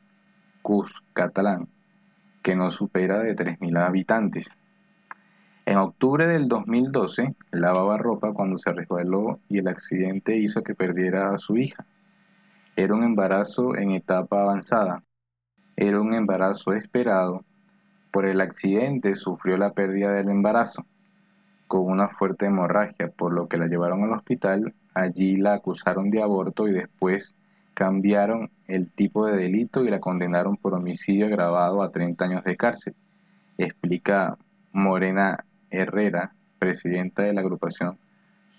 Cuscatlán, 0.62 1.68
que 2.43 2.55
no 2.55 2.70
supera 2.70 3.18
de 3.18 3.35
3.000 3.35 3.79
habitantes. 3.79 4.49
En 5.67 5.79
octubre 5.79 6.29
del 6.29 6.47
2012 6.47 7.35
lavaba 7.51 7.99
ropa 7.99 8.33
cuando 8.33 8.57
se 8.57 8.73
resbaló 8.73 9.41
y 9.49 9.59
el 9.59 9.67
accidente 9.67 10.37
hizo 10.37 10.62
que 10.62 10.77
perdiera 10.77 11.33
a 11.33 11.39
su 11.39 11.57
hija. 11.57 11.85
Era 12.77 12.95
un 12.95 13.03
embarazo 13.03 13.77
en 13.77 13.91
etapa 13.91 14.43
avanzada. 14.43 15.03
Era 15.75 16.01
un 16.01 16.14
embarazo 16.14 16.73
esperado. 16.73 17.45
Por 18.12 18.27
el 18.27 18.41
accidente 18.41 19.17
sufrió 19.17 19.57
la 19.57 19.73
pérdida 19.73 20.12
del 20.12 20.29
embarazo 20.29 20.87
con 21.67 21.89
una 21.89 22.09
fuerte 22.09 22.47
hemorragia, 22.47 23.09
por 23.09 23.33
lo 23.33 23.49
que 23.49 23.59
la 23.59 23.67
llevaron 23.67 24.05
al 24.05 24.12
hospital. 24.12 24.73
Allí 24.95 25.37
la 25.37 25.55
acusaron 25.55 26.11
de 26.11 26.23
aborto 26.23 26.69
y 26.69 26.75
después 26.75 27.35
cambiaron 27.75 28.53
el 28.69 28.89
tipo 28.93 29.27
de 29.27 29.37
delito 29.37 29.85
y 29.85 29.91
la 29.91 29.99
condenaron 29.99 30.59
por 30.59 30.75
homicidio 30.75 31.27
agravado 31.27 31.83
a 31.83 31.91
30 31.91 32.25
años 32.25 32.45
de 32.45 32.57
cárcel, 32.57 32.95
explica 33.59 34.39
Morena 34.73 35.45
Herrera, 35.77 36.33
presidenta 36.59 37.22
de 37.22 37.35
la 37.35 37.41
agrupación 37.41 37.99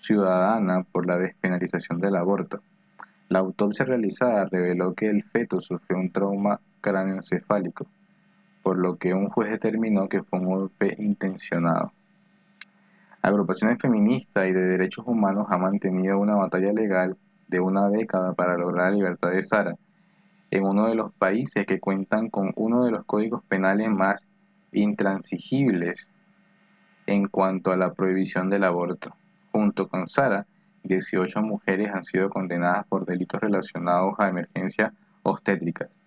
ciudadana 0.00 0.84
por 0.84 1.06
la 1.06 1.18
despenalización 1.18 2.00
del 2.00 2.16
aborto. 2.16 2.62
La 3.28 3.40
autopsia 3.40 3.84
realizada 3.84 4.46
reveló 4.46 4.94
que 4.94 5.08
el 5.08 5.22
feto 5.22 5.60
sufrió 5.60 5.98
un 5.98 6.10
trauma 6.10 6.60
cráneoencefálico, 6.80 7.86
por 8.62 8.78
lo 8.78 8.96
que 8.96 9.14
un 9.14 9.28
juez 9.28 9.50
determinó 9.50 10.08
que 10.08 10.22
fue 10.22 10.38
un 10.38 10.46
golpe 10.46 10.94
intencionado. 10.98 11.92
Agrupaciones 13.20 13.78
feministas 13.80 14.48
y 14.48 14.52
de 14.52 14.66
derechos 14.66 15.04
humanos 15.06 15.46
han 15.50 15.60
mantenido 15.60 16.18
una 16.18 16.36
batalla 16.36 16.72
legal 16.72 17.16
de 17.48 17.60
una 17.60 17.88
década 17.88 18.32
para 18.34 18.56
lograr 18.56 18.90
la 18.90 18.96
libertad 18.96 19.30
de 19.30 19.42
Sara, 19.42 19.74
en 20.50 20.64
uno 20.64 20.86
de 20.86 20.94
los 20.94 21.12
países 21.12 21.66
que 21.66 21.80
cuentan 21.80 22.30
con 22.30 22.52
uno 22.56 22.84
de 22.84 22.92
los 22.92 23.04
códigos 23.04 23.42
penales 23.44 23.90
más 23.90 24.28
intransigibles 24.72 26.10
en 27.08 27.26
cuanto 27.26 27.72
a 27.72 27.76
la 27.76 27.94
prohibición 27.94 28.50
del 28.50 28.64
aborto. 28.64 29.16
Junto 29.50 29.88
con 29.88 30.06
Sara, 30.08 30.46
18 30.84 31.40
mujeres 31.40 31.88
han 31.92 32.04
sido 32.04 32.28
condenadas 32.28 32.86
por 32.86 33.06
delitos 33.06 33.40
relacionados 33.40 34.14
a 34.18 34.28
emergencias 34.28 34.92
obstétricas, 35.22 35.98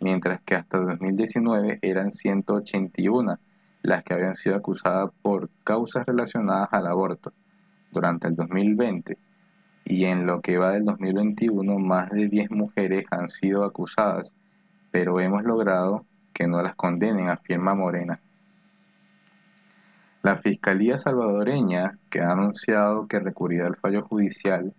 mientras 0.00 0.40
que 0.42 0.56
hasta 0.56 0.78
2019 0.78 1.78
eran 1.80 2.10
181 2.10 3.38
las 3.82 4.02
que 4.02 4.14
habían 4.14 4.34
sido 4.34 4.56
acusadas 4.56 5.10
por 5.22 5.48
causas 5.62 6.04
relacionadas 6.04 6.68
al 6.72 6.88
aborto. 6.88 7.32
Durante 7.92 8.26
el 8.26 8.34
2020 8.34 9.16
y 9.84 10.06
en 10.06 10.26
lo 10.26 10.40
que 10.40 10.58
va 10.58 10.72
del 10.72 10.84
2021 10.84 11.78
más 11.78 12.10
de 12.10 12.26
10 12.26 12.50
mujeres 12.50 13.04
han 13.12 13.28
sido 13.30 13.64
acusadas, 13.64 14.34
pero 14.90 15.20
hemos 15.20 15.44
logrado 15.44 16.04
que 16.34 16.48
no 16.48 16.60
las 16.62 16.74
condenen, 16.74 17.28
afirma 17.28 17.76
Morena. 17.76 18.20
La 20.20 20.36
Fiscalía 20.36 20.98
salvadoreña, 20.98 21.96
que 22.10 22.20
ha 22.20 22.32
anunciado 22.32 23.06
que 23.06 23.20
recurrirá 23.20 23.66
al 23.68 23.76
fallo 23.76 24.02
judicial 24.02 24.74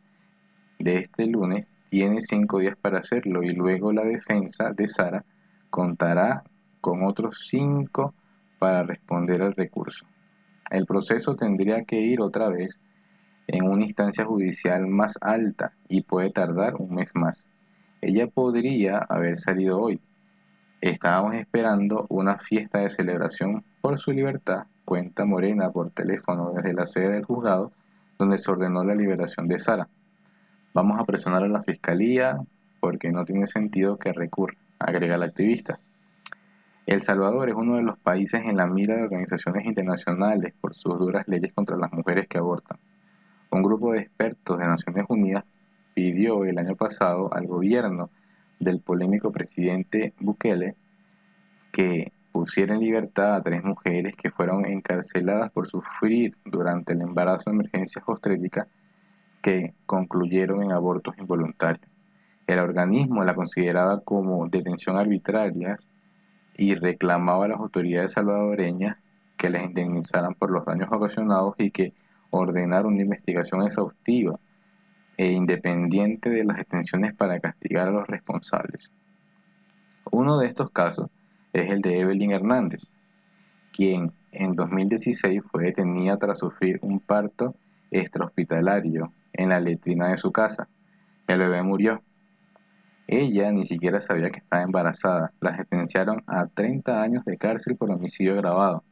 de 0.79 0.97
este 0.97 1.27
lunes, 1.27 1.69
tiene 1.89 2.19
cinco 2.19 2.59
días 2.59 2.75
para 2.75 2.99
hacerlo 2.99 3.41
y 3.41 3.49
luego 3.49 3.93
la 3.93 4.03
defensa 4.03 4.73
de 4.73 4.85
Sara 4.85 5.23
contará 5.69 6.43
con 6.81 7.03
otros 7.03 7.47
cinco 7.49 8.13
para 8.59 8.83
responder 8.83 9.41
al 9.41 9.55
recurso. 9.55 10.05
El 10.69 10.85
proceso 10.85 11.37
tendría 11.37 11.85
que 11.85 12.01
ir 12.01 12.19
otra 12.19 12.49
vez 12.49 12.79
en 13.47 13.63
una 13.63 13.85
instancia 13.85 14.25
judicial 14.25 14.87
más 14.87 15.17
alta 15.21 15.71
y 15.87 16.01
puede 16.01 16.31
tardar 16.31 16.75
un 16.75 16.93
mes 16.93 17.11
más. 17.15 17.47
Ella 18.01 18.27
podría 18.27 18.97
haber 18.97 19.37
salido 19.37 19.79
hoy. 19.79 20.01
Estábamos 20.81 21.35
esperando 21.35 22.05
una 22.09 22.37
fiesta 22.37 22.79
de 22.79 22.89
celebración 22.89 23.63
por 23.81 23.97
su 23.97 24.11
libertad 24.11 24.65
cuenta 24.89 25.23
Morena 25.23 25.69
por 25.69 25.91
teléfono 25.91 26.49
desde 26.49 26.73
la 26.73 26.87
sede 26.87 27.11
del 27.11 27.23
juzgado 27.23 27.71
donde 28.17 28.39
se 28.39 28.49
ordenó 28.49 28.83
la 28.83 28.95
liberación 28.95 29.47
de 29.47 29.59
Sara. 29.59 29.87
Vamos 30.73 30.99
a 30.99 31.05
presionar 31.05 31.43
a 31.43 31.47
la 31.47 31.61
fiscalía 31.61 32.39
porque 32.79 33.11
no 33.11 33.23
tiene 33.23 33.45
sentido 33.45 33.99
que 33.99 34.13
recurra, 34.13 34.57
agrega 34.79 35.19
la 35.19 35.27
activista. 35.27 35.79
El 36.87 37.03
Salvador 37.03 37.49
es 37.49 37.55
uno 37.55 37.75
de 37.75 37.83
los 37.83 37.99
países 37.99 38.43
en 38.43 38.57
la 38.57 38.65
mira 38.65 38.95
de 38.95 39.03
organizaciones 39.03 39.63
internacionales 39.67 40.55
por 40.59 40.73
sus 40.73 40.97
duras 40.97 41.27
leyes 41.27 41.53
contra 41.53 41.77
las 41.77 41.93
mujeres 41.93 42.27
que 42.27 42.39
abortan. 42.39 42.79
Un 43.51 43.61
grupo 43.61 43.91
de 43.91 43.99
expertos 43.99 44.57
de 44.57 44.65
Naciones 44.65 45.05
Unidas 45.07 45.43
pidió 45.93 46.45
el 46.45 46.57
año 46.57 46.75
pasado 46.75 47.31
al 47.31 47.45
gobierno 47.45 48.09
del 48.59 48.81
polémico 48.81 49.31
presidente 49.31 50.15
Bukele 50.19 50.73
que 51.71 52.11
pusiera 52.31 52.75
en 52.75 52.81
libertad 52.81 53.35
a 53.35 53.41
tres 53.41 53.63
mujeres 53.63 54.15
que 54.15 54.31
fueron 54.31 54.65
encarceladas 54.65 55.51
por 55.51 55.67
sufrir 55.67 56.35
durante 56.45 56.93
el 56.93 57.01
embarazo 57.01 57.49
de 57.49 57.55
emergencias 57.55 58.03
obstétricas 58.07 58.67
que 59.41 59.73
concluyeron 59.85 60.63
en 60.63 60.71
abortos 60.71 61.17
involuntarios. 61.17 61.89
El 62.47 62.59
organismo 62.59 63.23
la 63.23 63.35
consideraba 63.35 64.01
como 64.01 64.47
detención 64.47 64.97
arbitraria 64.97 65.77
y 66.57 66.75
reclamaba 66.75 67.45
a 67.45 67.49
las 67.49 67.59
autoridades 67.59 68.13
salvadoreñas 68.13 68.97
que 69.37 69.49
les 69.49 69.63
indemnizaran 69.63 70.33
por 70.33 70.51
los 70.51 70.65
daños 70.65 70.89
ocasionados 70.91 71.55
y 71.57 71.71
que 71.71 71.93
ordenaran 72.31 72.87
una 72.87 73.01
investigación 73.01 73.61
exhaustiva 73.61 74.39
e 75.17 75.31
independiente 75.31 76.29
de 76.29 76.43
las 76.43 76.57
detenciones 76.57 77.13
para 77.13 77.39
castigar 77.39 77.87
a 77.87 77.91
los 77.91 78.07
responsables. 78.07 78.91
Uno 80.11 80.37
de 80.37 80.47
estos 80.47 80.71
casos 80.71 81.09
es 81.53 81.69
el 81.69 81.81
de 81.81 81.99
Evelyn 81.99 82.31
Hernández, 82.31 82.91
quien 83.71 84.11
en 84.31 84.55
2016 84.55 85.41
fue 85.49 85.65
detenida 85.65 86.17
tras 86.17 86.39
sufrir 86.39 86.79
un 86.81 86.99
parto 86.99 87.55
extrahospitalario 87.91 89.11
en 89.33 89.49
la 89.49 89.59
letrina 89.59 90.09
de 90.09 90.17
su 90.17 90.31
casa. 90.31 90.67
El 91.27 91.39
bebé 91.39 91.61
murió. 91.63 92.01
Ella 93.07 93.51
ni 93.51 93.65
siquiera 93.65 93.99
sabía 93.99 94.29
que 94.29 94.39
estaba 94.39 94.61
embarazada. 94.61 95.31
La 95.39 95.55
sentenciaron 95.55 96.23
a 96.27 96.45
30 96.45 97.01
años 97.01 97.25
de 97.25 97.37
cárcel 97.37 97.75
por 97.75 97.91
homicidio 97.91 98.33
agravado, 98.33 98.83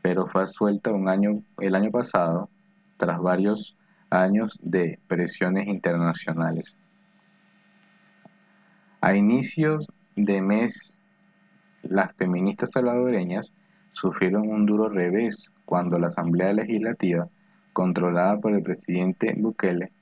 pero 0.00 0.26
fue 0.26 0.46
suelta 0.46 0.92
un 0.92 1.08
año, 1.08 1.42
el 1.58 1.74
año 1.74 1.90
pasado 1.90 2.48
tras 2.96 3.18
varios 3.20 3.76
años 4.10 4.58
de 4.62 4.98
presiones 5.06 5.68
internacionales. 5.68 6.76
A 9.00 9.14
inicios 9.14 9.86
de 10.16 10.42
mes 10.42 11.02
las 11.82 12.14
feministas 12.14 12.72
salvadoreñas 12.72 13.52
sufrieron 13.92 14.48
un 14.48 14.66
duro 14.66 14.88
revés 14.88 15.52
cuando 15.64 15.98
la 15.98 16.08
Asamblea 16.08 16.52
Legislativa, 16.52 17.28
controlada 17.72 18.38
por 18.38 18.52
el 18.52 18.62
presidente 18.62 19.34
Bukele, 19.36 19.92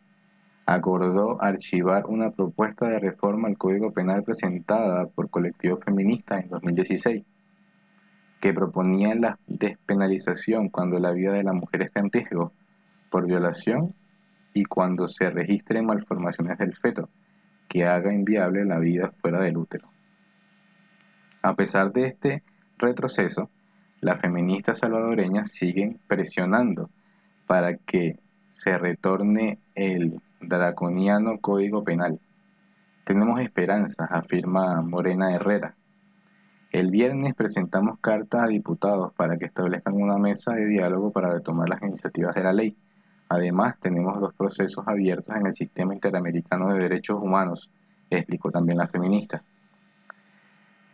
acordó 0.66 1.43
archivar 1.43 2.07
una 2.07 2.31
propuesta 2.31 2.89
de 2.89 2.99
reforma 2.99 3.49
al 3.49 3.57
Código 3.57 3.93
Penal 3.93 4.24
presentada 4.24 5.07
por 5.07 5.31
colectivos 5.31 5.81
feministas 5.85 6.43
en 6.43 6.51
2016, 6.51 7.22
que 8.41 8.53
proponía 8.53 9.14
la 9.14 9.39
despenalización 9.47 10.68
cuando 10.68 10.99
la 10.99 11.12
vida 11.12 11.33
de 11.33 11.45
la 11.45 11.53
mujer 11.53 11.83
está 11.83 12.01
en 12.01 12.11
riesgo 12.11 12.53
por 13.11 13.27
violación 13.27 13.95
y 14.53 14.64
cuando 14.64 15.07
se 15.07 15.31
registren 15.31 15.87
malformaciones 15.87 16.59
del 16.59 16.74
feto, 16.74 17.09
que 17.68 17.85
haga 17.85 18.12
inviable 18.12 18.64
la 18.64 18.79
vida 18.79 19.12
fuera 19.20 19.41
del 19.41 19.57
útero. 19.57 19.95
A 21.47 21.55
pesar 21.55 21.92
de 21.92 22.09
este 22.09 22.42
retroceso, 22.76 23.51
las 24.01 24.20
feministas 24.20 24.78
salvadoreñas 24.78 25.53
siguen 25.53 26.01
presionando 26.09 26.90
para 27.47 27.76
que 27.76 28.18
se 28.49 28.76
retorne 28.76 29.61
el 29.76 30.20
draconiano 30.40 31.38
Código 31.38 31.84
Penal. 31.84 32.18
Tenemos 33.05 33.38
esperanzas, 33.38 34.09
afirma 34.11 34.82
Morena 34.82 35.32
Herrera. 35.32 35.76
El 36.72 36.90
viernes 36.90 37.32
presentamos 37.36 38.01
cartas 38.01 38.42
a 38.42 38.49
diputados 38.49 39.12
para 39.14 39.36
que 39.36 39.44
establezcan 39.44 39.94
una 40.03 40.18
mesa 40.18 40.53
de 40.53 40.66
diálogo 40.66 41.12
para 41.12 41.30
retomar 41.30 41.68
las 41.68 41.80
iniciativas 41.80 42.34
de 42.34 42.42
la 42.42 42.53
ley. 42.53 42.76
Además, 43.28 43.76
tenemos 43.78 44.18
dos 44.18 44.34
procesos 44.34 44.82
abiertos 44.88 45.36
en 45.36 45.47
el 45.47 45.55
Sistema 45.55 45.94
Interamericano 45.94 46.70
de 46.70 46.80
Derechos 46.80 47.22
Humanos, 47.22 47.70
explicó 48.11 48.51
también 48.51 48.78
la 48.78 48.88
feminista. 48.88 49.44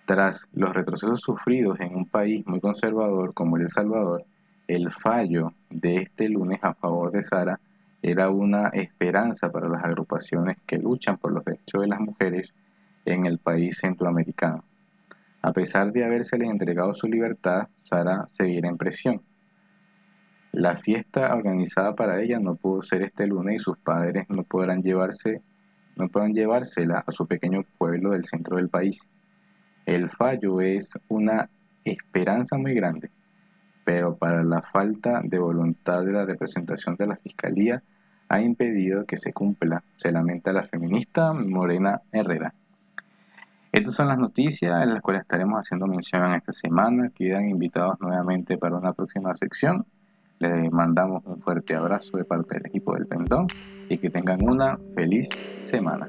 Tras 0.05 0.49
los 0.53 0.73
retrocesos 0.75 1.21
sufridos 1.21 1.79
en 1.79 1.95
un 1.95 2.07
país 2.07 2.45
muy 2.47 2.61
conservador 2.61 3.35
como 3.35 3.57
El 3.57 3.69
Salvador, 3.69 4.25
el 4.67 4.91
fallo 4.91 5.55
de 5.71 5.99
este 5.99 6.29
lunes 6.29 6.59
a 6.63 6.75
favor 6.75 7.13
de 7.13 7.23
Sara 7.23 7.61
era 8.03 8.29
una 8.29 8.69
esperanza 8.69 9.53
para 9.53 9.69
las 9.69 9.85
agrupaciones 9.85 10.57
que 10.67 10.79
luchan 10.79 11.19
por 11.19 11.33
los 11.33 11.45
derechos 11.45 11.83
de 11.83 11.87
las 11.87 12.01
mujeres 12.01 12.53
en 13.05 13.27
el 13.27 13.39
país 13.39 13.79
centroamericano. 13.79 14.65
A 15.41 15.53
pesar 15.53 15.93
de 15.93 16.05
habérsele 16.05 16.47
entregado 16.47 16.95
su 16.95 17.07
libertad, 17.07 17.69
Sara 17.83 18.25
seguirá 18.27 18.69
en 18.69 18.79
presión. 18.79 19.23
La 20.51 20.75
fiesta 20.75 21.33
organizada 21.33 21.95
para 21.95 22.21
ella 22.21 22.41
no 22.41 22.57
pudo 22.57 22.83
ser 22.83 23.03
este 23.03 23.27
lunes 23.27 23.57
y 23.57 23.59
sus 23.59 23.79
padres 23.79 24.25
no 24.29 24.43
podrán 24.43 24.83
llevarse, 24.83 25.43
no 25.97 26.09
podrán 26.09 26.35
llevársela 26.35 27.05
a 27.07 27.13
su 27.13 27.27
pequeño 27.27 27.65
pueblo 27.79 28.11
del 28.11 28.25
centro 28.25 28.57
del 28.57 28.69
país. 28.69 29.09
El 29.87 30.09
fallo 30.09 30.61
es 30.61 30.99
una 31.09 31.49
esperanza 31.85 32.57
muy 32.57 32.75
grande, 32.75 33.11
pero 33.85 34.17
para 34.17 34.45
la 34.45 34.63
falta 34.63 35.21
de 35.25 35.39
voluntad 35.39 36.05
de 36.05 36.13
la 36.13 36.25
representación 36.25 36.97
de 36.97 37.07
la 37.09 37.17
Fiscalía 37.17 37.83
ha 38.29 38.41
impedido 38.41 39.05
que 39.05 39.17
se 39.17 39.33
cumpla, 39.33 39.83
se 39.97 40.13
lamenta 40.13 40.53
la 40.53 40.63
feminista 40.63 41.33
Morena 41.33 42.01
Herrera. 42.13 42.55
Estas 43.73 43.95
son 43.95 44.09
las 44.09 44.19
noticias 44.19 44.83
en 44.83 44.95
las 44.95 45.01
cuales 45.01 45.23
estaremos 45.23 45.59
haciendo 45.59 45.87
mención 45.87 46.25
en 46.27 46.35
esta 46.35 46.53
semana. 46.53 47.11
Quedan 47.15 47.49
invitados 47.49 48.01
nuevamente 48.01 48.59
para 48.59 48.77
una 48.77 48.93
próxima 48.93 49.35
sección. 49.35 49.87
Les 50.39 50.71
mandamos 50.71 51.23
un 51.25 51.41
fuerte 51.41 51.75
abrazo 51.75 52.19
de 52.19 52.25
parte 52.25 52.57
del 52.57 52.67
equipo 52.67 52.95
del 52.95 53.07
Pendón 53.07 53.47
y 53.89 53.99
que 53.99 54.11
tengan 54.11 54.43
una 54.43 54.79
feliz 54.95 55.29
semana. 55.63 56.09